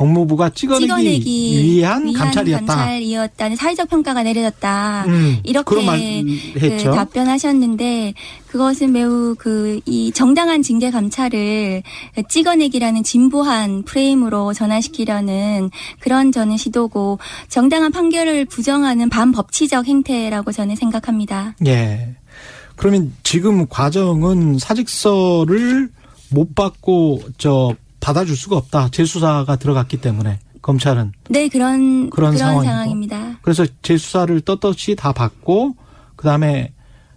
[0.00, 2.64] 법무부가 찍어내기, 찍어내기 위한, 위한, 감찰이었다.
[2.66, 5.04] 감찰이었다는 사회적 평가가 내려졌다.
[5.08, 6.24] 음, 이렇게
[6.54, 8.14] 그 답변하셨는데
[8.46, 11.82] 그것은 매우 그 이 정당한 징계 감찰을
[12.28, 17.18] 찍어내기라는 진부한 프레임으로 전환시키려는 그런 저는 시도고
[17.48, 21.54] 정당한 판결을 부정하는 반법치적 행태라고 저는 생각합니다.
[21.66, 22.14] 예.
[22.76, 25.90] 그러면 지금 과정은 사직서를
[26.30, 28.88] 못 받고 저 받아줄 수가 없다.
[28.90, 33.38] 재수사가 들어갔기 때문에 검찰은 네 그런 그런, 그런 상황입니다.
[33.42, 35.74] 그래서 재수사를 떳떳이 다 받고
[36.16, 36.72] 그 다음에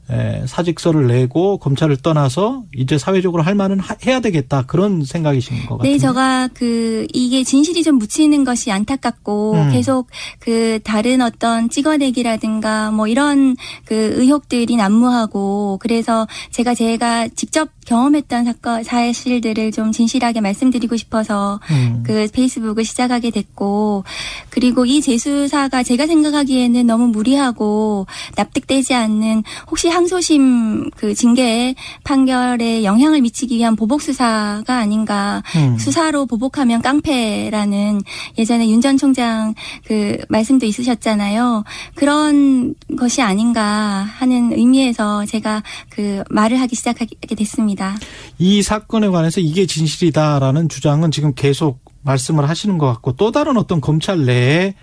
[0.10, 5.77] 에, 사직서를 내고 검찰을 떠나서 이제 사회적으로 할 만은 하, 해야 되겠다 그런 생각이신 것
[5.77, 5.91] 같아요.
[5.91, 9.72] 네, 제가 그 이게 진실이 좀 묻히는 것이 안타깝고 음.
[9.72, 10.07] 계속
[10.39, 13.55] 그 다른 어떤 찍어내기라든가 뭐 이런
[13.85, 22.03] 그 의혹들이 난무하고 그래서 제가 제가 직접 경험했던 사건 사실들을 좀 진실하게 말씀드리고 싶어서 음.
[22.05, 24.03] 그 페이스북을 시작하게 됐고
[24.49, 28.05] 그리고 이 재수사가 제가 생각하기에는 너무 무리하고
[28.35, 31.73] 납득되지 않는 혹시 항소심 그 징계
[32.03, 35.77] 판결에 영향을 미치기 위한 보복 수사가 아닌가 음.
[35.77, 38.01] 수사로 보복하면 깡패라는
[38.38, 39.53] 예전에 윤 전 총장
[39.85, 41.64] 그 말씀도 있으셨잖아요
[41.95, 47.72] 그런 것이 아닌가 하는 의미에서 제가 그 말을 하기 시작하게 됐습니다.
[47.73, 47.95] 있습니다.
[48.39, 53.81] 이 사건에 관해서 이게 진실이다라는 주장은 지금 계속 말씀을 하시는 것 같고 또 다른 어떤
[53.81, 54.75] 검찰 내에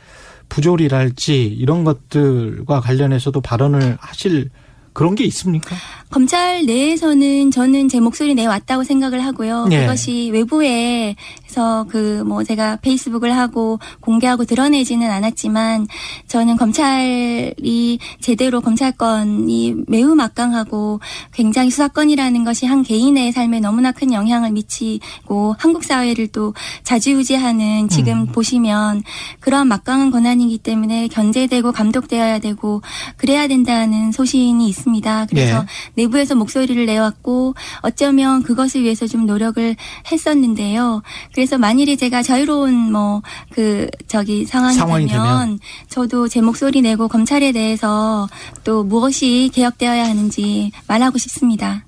[0.48, 4.50] 부조리랄지 이런 것들과 관련해서도 발언을 하실
[4.92, 5.76] 그런 게 있습니까?
[6.10, 9.66] 검찰 내에서는 저는 제 목소리 내왔다고 생각을 하고요.
[9.66, 9.82] 네.
[9.82, 11.14] 그것이 외부에
[11.51, 15.86] 서 그 뭐 제가 페이스북을 하고 공개하고 드러내지는 않았지만
[16.28, 21.01] 저는 검찰이 제대로 검찰권이 매우 막강하고
[21.32, 26.55] 굉장히 수사권이라는 것이 한 개인의 삶에 너무나 큰 영향을 미치고 한국 사회를 또
[26.85, 28.27] 자지우지하는 지금 음.
[28.27, 29.02] 보시면
[29.40, 32.82] 그러한 막강한 권한이기 때문에 견제되고 감독되어야 되고
[33.16, 35.27] 그래야 된다는 소신이 있습니다.
[35.28, 35.60] 그래서
[35.94, 36.02] 네.
[36.02, 39.77] 내부에서 목소리를 내왔고 어쩌면 그것을 위해서 좀 노력을
[40.10, 41.02] 했었는데요.
[41.40, 45.58] 그래서 만일에 제가 자유로운 뭐 그 저기 상황이, 상황이 되면, 되면
[45.88, 48.28] 저도 제 목소리 내고 검찰에 대해서
[48.64, 51.84] 또 무엇이 개혁되어야 하는지 말하고 싶습니다.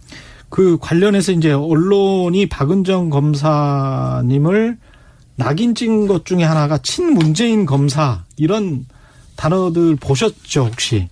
[0.49, 4.77] 그 관련해서 이제 언론이 박은정 검사님을
[5.37, 8.87] 낙인 찍은 것 중에 하나가 친문재인 검사 이런
[9.37, 11.09] 단어들 보셨죠 혹시?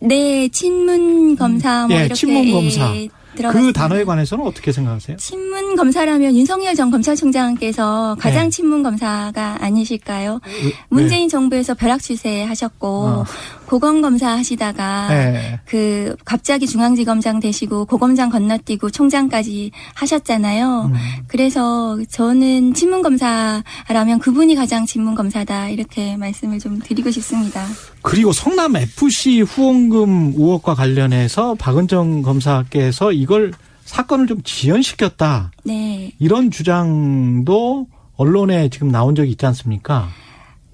[0.00, 2.92] 네, 친문 검사 뭐 예, 이렇게 친문 검사.
[3.36, 5.16] 그 단어에 관해서는 어떻게 생각하세요?
[5.16, 8.50] 친문 검사라면 윤석열 전 검찰총장께서 가장 네.
[8.50, 10.40] 친문 검사가 아니실까요?
[10.44, 10.72] 네.
[10.88, 13.24] 문재인 정부에서 벼락 추세 하셨고 어.
[13.72, 15.60] 고검검사 하시다가 네.
[15.64, 20.90] 그 갑자기 중앙지검장 되시고 고검장 건너뛰고 총장까지 하셨잖아요.
[20.92, 20.94] 음.
[21.26, 27.66] 그래서 저는 친문검사라면 그분이 가장 친문검사다 이렇게 말씀을 좀 드리고 싶습니다.
[28.02, 33.52] 그리고 성남 FC 후원금 의혹과 관련해서 박은정 검사께서 이걸
[33.86, 35.50] 사건을 좀 지연시켰다.
[35.64, 36.12] 네.
[36.18, 37.86] 이런 주장도
[38.16, 40.10] 언론에 지금 나온 적이 있지 않습니까?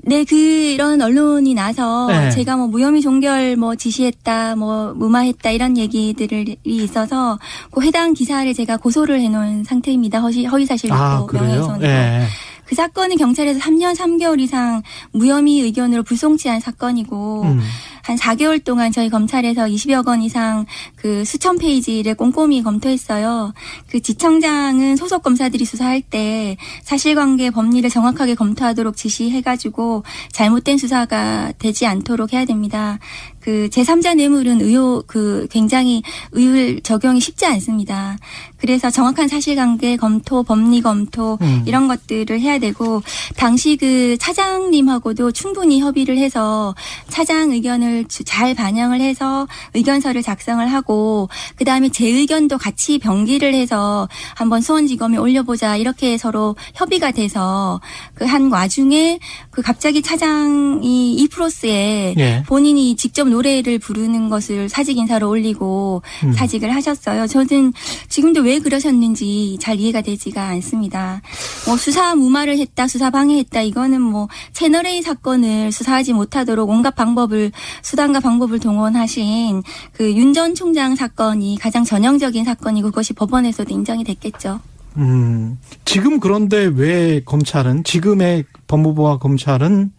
[0.03, 2.31] 네, 그런 언론이 나서 네.
[2.31, 7.39] 제가 뭐 무혐의 종결 뭐 지시했다, 뭐 무마했다 이런 얘기들이 있어서
[7.71, 10.21] 그 해당 기사를 제가 고소를 해놓은 상태입니다.
[10.21, 11.79] 허위, 허위사실 아, 명예훼손으로.
[11.79, 12.27] 네.
[12.65, 17.61] 그 사건은 경찰에서 3년 3개월 이상 무혐의 의견으로 불송치한 사건이고 음.
[18.09, 20.65] 한 4개월 동안 저희 검찰에서 20여 건 이상
[20.97, 23.53] 그 수천 페이지를 꼼꼼히 검토했어요.
[23.91, 32.33] 그 지청장은 소속 검사들이 수사할 때 사실관계 법리를 정확하게 검토하도록 지시해가지고 잘못된 수사가 되지 않도록
[32.33, 32.99] 해야 됩니다.
[33.41, 36.03] 그 제3자 뇌물은 의혹 그 굉장히
[36.33, 38.17] 의율 적용이 쉽지 않습니다.
[38.57, 41.63] 그래서 정확한 사실관계 검토, 법리 검토 음.
[41.67, 43.03] 이런 것들을 해야 되고
[43.37, 46.75] 당시 그 차장님하고도 충분히 협의를 해서
[47.09, 54.09] 차장 의견을 잘 반영을 해서 의견서를 작성을 하고 그 다음에 제 의견도 같이 병기를 해서
[54.35, 57.81] 한번 수원지검에 올려보자 이렇게 서로 협의가 돼서
[58.15, 59.19] 그 한 와중에
[59.59, 62.45] 그 갑자기 차장이 이프로스에 예.
[62.47, 66.33] 본인이 직접 노래를 부르는 것을 사직 인사로 올리고 음.
[66.33, 67.27] 사직을 하셨어요.
[67.27, 67.73] 저는
[68.09, 71.23] 지금도 왜 그러셨는지 잘 이해가 되지가 않습니다.
[71.67, 77.51] 뭐 수사 무마를 했다, 수사 방해했다 이거는 뭐 채널 A 사건을 수사하지 못하도록 온갖 방법을
[77.83, 84.61] 수단과 방법을 동원하신 그 윤 전 총장 사건이 가장 전형적인 사건이고 그것이 법원에서도 인정이 됐겠죠.
[84.99, 89.93] 음, 지금 그런데 왜 검찰은 지금의 법무부와 검찰은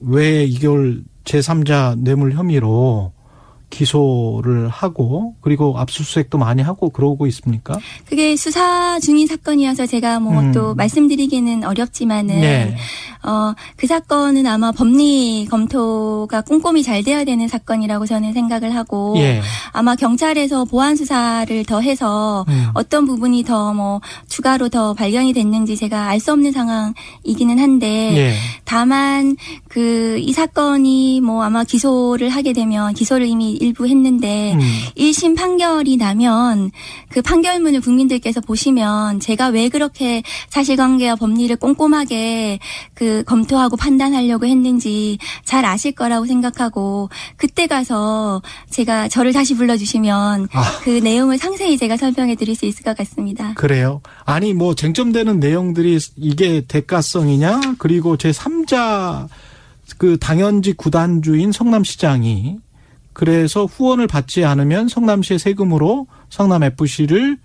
[0.00, 3.12] 왜 이걸 제3자 뇌물 혐의로
[3.74, 7.78] 기소를 하고 그리고 압수수색도 많이 하고 그러고 있습니까?
[8.06, 10.76] 그게 수사 중인 사건이어서 제가 뭐또 음.
[10.76, 12.76] 말씀드리기는 어렵지만은 네.
[13.22, 19.40] 어, 그 사건은 아마 법리 검토가 꼼꼼히 잘 돼야 되는 사건이라고 저는 생각을 하고 예.
[19.72, 22.68] 아마 경찰에서 보안 수사를 더 해서 음.
[22.74, 28.34] 어떤 부분이 더 뭐 추가로 더 발견이 됐는지 제가 알 수 없는 상황이기는 한데 예.
[28.64, 29.36] 다만
[29.74, 34.60] 그 이 사건이 뭐 아마 기소를 하게 되면 기소를 이미 일부 했는데 음.
[34.96, 36.70] 1심 판결이 나면
[37.10, 42.58] 그 판결문을 국민들께서 보시면 제가 왜 그렇게 사실관계와 법리를 꼼꼼하게
[42.94, 48.40] 그 검토하고 판단하려고 했는지 잘 아실 거라고 생각하고 그때 가서
[48.70, 50.80] 제가 저를 다시 불러주시면 아.
[50.82, 53.52] 그 내용을 상세히 제가 설명해 드릴 수 있을 것 같습니다.
[53.54, 54.00] 그래요?
[54.24, 59.28] 아니 뭐 쟁점되는 내용들이 이게 대가성이냐 그리고 제 3자
[59.98, 62.58] 그 당연직 구단주인 성남시장이
[63.12, 67.38] 그래서 후원을 받지 않으면 성남시의 세금으로 성남 FC를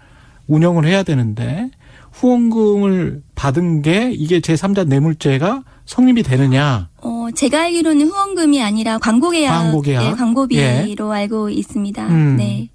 [0.47, 1.69] 운영을 해야 되는데
[2.11, 6.89] 후원금을 받은 게 이게 제3자 뇌물죄가 성립이 되느냐?
[7.01, 11.17] 어, 제가 알기로는 후원금이 아니라 광고 계약, 광고 계약, 네, 광고비로 예.
[11.17, 12.07] 알고 있습니다.
[12.07, 12.35] 음.
[12.37, 12.69] 네.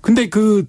[0.00, 0.66] 근데 그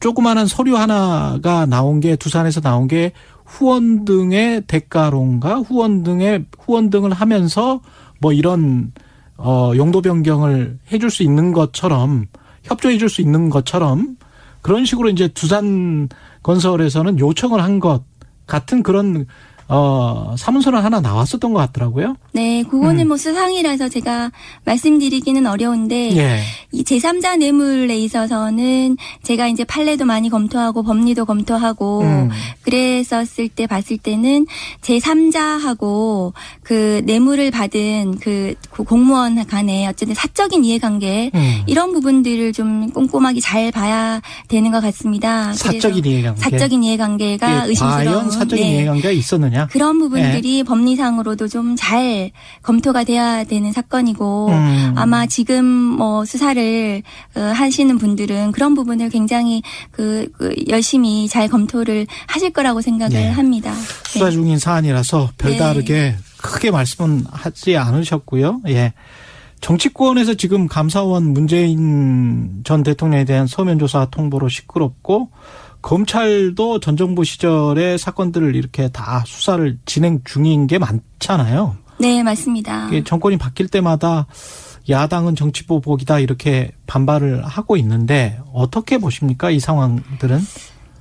[0.00, 3.12] 조그마한 서류 하나가 나온 게 두산에서 나온 게
[3.54, 7.80] 후원 등의 대가론가 후원 등의 후원 등을 하면서
[8.20, 8.92] 뭐 이런
[9.36, 12.26] 어 용도 변경을 해줄 수 있는 것처럼
[12.64, 14.16] 협조해 줄 수 있는 것처럼
[14.60, 16.08] 그런 식으로 이제 두산
[16.42, 18.02] 건설에서는 요청을 한 것
[18.46, 19.26] 같은 그런
[19.68, 22.16] 어, 사문서는 하나 나왔었던 것 같더라고요.
[22.32, 23.08] 네, 그거는 음.
[23.08, 24.30] 뭐 수상이라서 제가
[24.64, 26.40] 말씀드리기는 어려운데, 예.
[26.72, 32.30] 이 제3자 뇌물에 있어서는 제가 이제 판례도 많이 검토하고 법리도 검토하고, 음.
[32.62, 34.46] 그랬었을 때 봤을 때는
[34.82, 36.32] 제3자하고
[36.62, 38.54] 그 뇌물을 받은 그
[38.86, 41.62] 공무원 간에 어쨌든 사적인 이해관계, 음.
[41.66, 45.52] 이런 부분들을 좀 꼼꼼하게 잘 봐야 되는 것 같습니다.
[45.54, 46.40] 사적인 이해관계.
[46.40, 48.04] 사적인 이해관계가 예, 의심스러운.
[48.04, 48.72] 과연 사적인 네.
[48.76, 49.53] 이해관계가 있었느냐?
[49.54, 49.68] 거냐?
[49.68, 50.62] 그런 부분들이 네.
[50.64, 52.30] 법리상으로도 좀 잘
[52.62, 54.92] 검토가 돼야 되는 사건이고 음.
[54.96, 57.02] 아마 지금 뭐 수사를
[57.36, 63.30] 어, 하시는 분들은 그런 부분을 굉장히 그, 그 열심히 잘 검토를 하실 거라고 생각을 네.
[63.30, 63.74] 합니다.
[64.06, 64.30] 수사 네.
[64.30, 66.16] 중인 사안이라서 별다르게 네.
[66.38, 68.62] 크게 말씀은 하지 않으셨고요.
[68.68, 68.92] 예.
[69.60, 75.30] 정치권에서 지금 감사원 문재인 전 대통령에 대한 서면 조사 통보로 시끄럽고
[75.84, 81.76] 검찰도 전 정부 시절의 사건들을 이렇게 다 수사를 진행 중인 게 많잖아요.
[82.00, 82.88] 네, 맞습니다.
[83.04, 84.26] 정권이 바뀔 때마다
[84.88, 89.50] 야당은 정치보복이다 이렇게 반발을 하고 있는데 어떻게 보십니까?
[89.50, 90.40] 이 상황들은?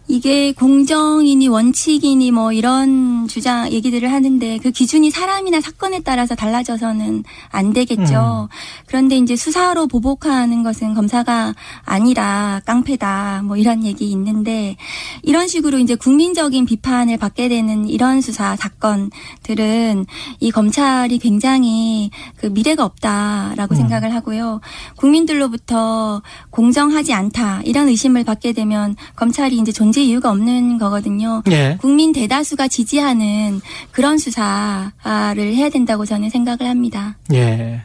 [0.08, 7.74] 이게 공정이니 원칙이니 뭐 이런 주장 얘기들을 하는데 그 기준이 사람이나 사건에 따라서 달라져서는 안
[7.74, 8.50] 되겠죠.
[8.52, 8.56] 음.
[8.86, 11.56] 그런데 이제 수사로 보복하는 것은 검사가
[11.86, 14.76] 아니라 깡패다 뭐 이런 얘기 있는데
[15.22, 20.06] 이런 식으로 이제 국민적인 비판을 받게 되는 이런 수사 사건들은
[20.42, 23.78] 이 검찰이 굉장히 그 미래가 없다라고 음.
[23.78, 24.60] 생각을 하고요.
[24.98, 31.41] 국민들로부터 공정하지 않다 이런 의심을 받게 되면 검찰이 이제 존재 이유가 없는 거거든요.
[31.52, 31.78] 예.
[31.80, 33.61] 국민 대다수가 지지하는
[33.91, 34.91] 그런 수사를
[35.38, 37.18] 해야 된다고 저는 생각을 합니다.
[37.34, 37.82] 예.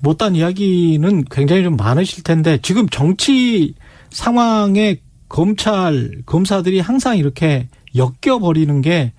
[0.00, 3.74] 못한 이야기는 굉장히 좀 많으실 텐데 지금 정치
[4.10, 4.98] 상황에
[5.28, 9.12] 검찰 검사들이 항상 이렇게 엮여 버리는 게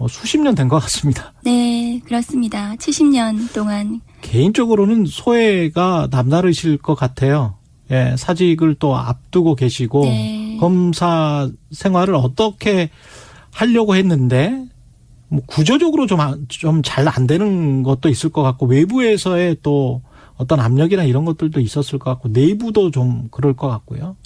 [0.00, 1.32] 뭐 수십 년 된 것 같습니다.
[1.44, 2.72] 네, 그렇습니다.
[2.78, 7.57] 70년 동안 개인적으로는 소외가 남다르실 것 같아요.
[7.90, 10.56] 예, 사직을 또 앞두고 계시고 네.
[10.60, 12.90] 검사 생활을 어떻게
[13.52, 14.64] 하려고 했는데
[15.28, 20.02] 뭐 구조적으로 좀 좀 잘 안 되는 것도 있을 것 같고 외부에서의 또
[20.36, 24.16] 어떤 압력이나 이런 것들도 있었을 것 같고 내부도 좀 그럴 것 같고요.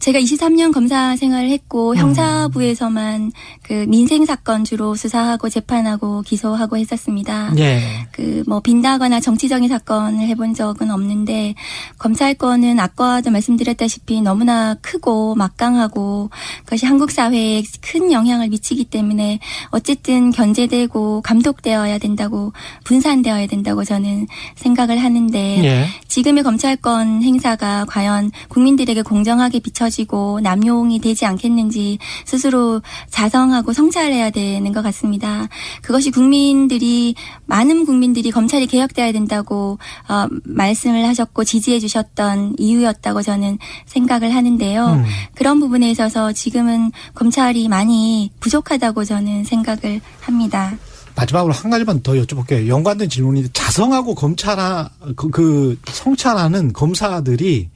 [0.00, 1.96] 제가 23년 검사 생활을 했고 음.
[1.96, 3.32] 형사부에서만
[3.62, 7.52] 그 민생 사건 주로 수사하고 재판하고 기소하고 했었습니다.
[7.58, 8.06] 예.
[8.12, 11.54] 그뭐 빈다거나 정치적인 사건을 해본 적은 없는데
[11.98, 16.30] 검찰권은 아까도 말씀드렸다시피 너무나 크고 막강하고
[16.64, 19.38] 그것이 한국 사회에 큰 영향을 미치기 때문에
[19.70, 22.52] 어쨌든 견제되고 감독되어야 된다고
[22.84, 25.86] 분산되어야 된다고 저는 생각을 하는데 예.
[26.06, 34.72] 지금의 검찰권 행사가 과연 국민들에게 공정하게 비춰 지고 남용이 되지 않겠는지 스스로 자성하고 성찰해야 되는
[34.72, 35.48] 것 같습니다.
[35.82, 37.14] 그것이 국민들이
[37.46, 44.86] 많은 국민들이 검찰이 개혁돼야 된다고 어, 말씀을 하셨고 지지해 주셨던 이유였다고 저는 생각을 하는데요.
[44.86, 45.04] 음.
[45.34, 50.76] 그런 부분에 있어서 지금은 검찰이 많이 부족하다고 저는 생각을 합니다.
[51.16, 52.68] 마지막으로 한 가지만 더 여쭤볼게요.
[52.68, 57.70] 연관된 질문인데 자성하고 검찰하 그, 그 성찰하는 검사들이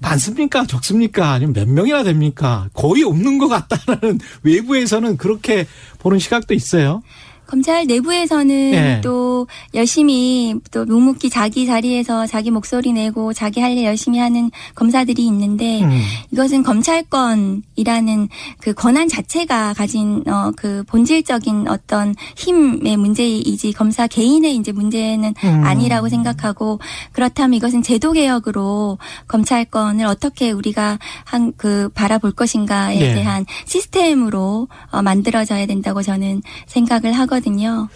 [0.00, 0.66] 많습니까?
[0.66, 1.32] 적습니까?
[1.32, 2.68] 아니면 몇 명이나 됩니까?
[2.72, 5.66] 거의 없는 것 같다는 외부에서는 그렇게
[5.98, 7.02] 보는 시각도 있어요.
[7.48, 9.00] 검찰 내부에서는 네.
[9.02, 15.24] 또 열심히 또 묵묵히 자기 자리에서 자기 목소리 내고 자기 할 일 열심히 하는 검사들이
[15.26, 16.00] 있는데 음.
[16.32, 18.28] 이것은 검찰권이라는
[18.60, 25.64] 그 권한 자체가 가진 어 그 본질적인 어떤 힘의 문제이지 검사 개인의 이제 문제는 음.
[25.64, 26.80] 아니라고 생각하고
[27.12, 28.98] 그렇다면 이것은 제도 개혁으로
[29.28, 33.14] 검찰권을 어떻게 우리가 한 그 바라볼 것인가에 네.
[33.14, 37.37] 대한 시스템으로 어 만들어져야 된다고 저는 생각을 하거든요.
[37.38, 37.88] 하거든요.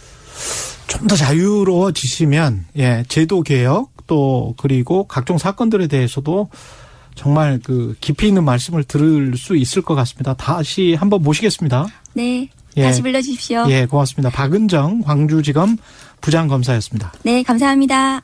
[0.87, 6.49] 좀 더 자유로워지시면 예 제도 개혁 또 그리고 각종 사건들에 대해서도
[7.15, 10.35] 정말 그 깊이 있는 말씀을 들을 수 있을 것 같습니다.
[10.35, 11.87] 다시 한번 모시겠습니다.
[12.15, 12.49] 네.
[12.77, 12.83] 예.
[12.85, 13.67] 다시 불러주십시오.
[13.69, 14.31] 예, 고맙습니다.
[14.31, 15.77] 박은정 광주지검
[16.21, 17.13] 부장검사였습니다.
[17.23, 18.21] 네, 감사합니다.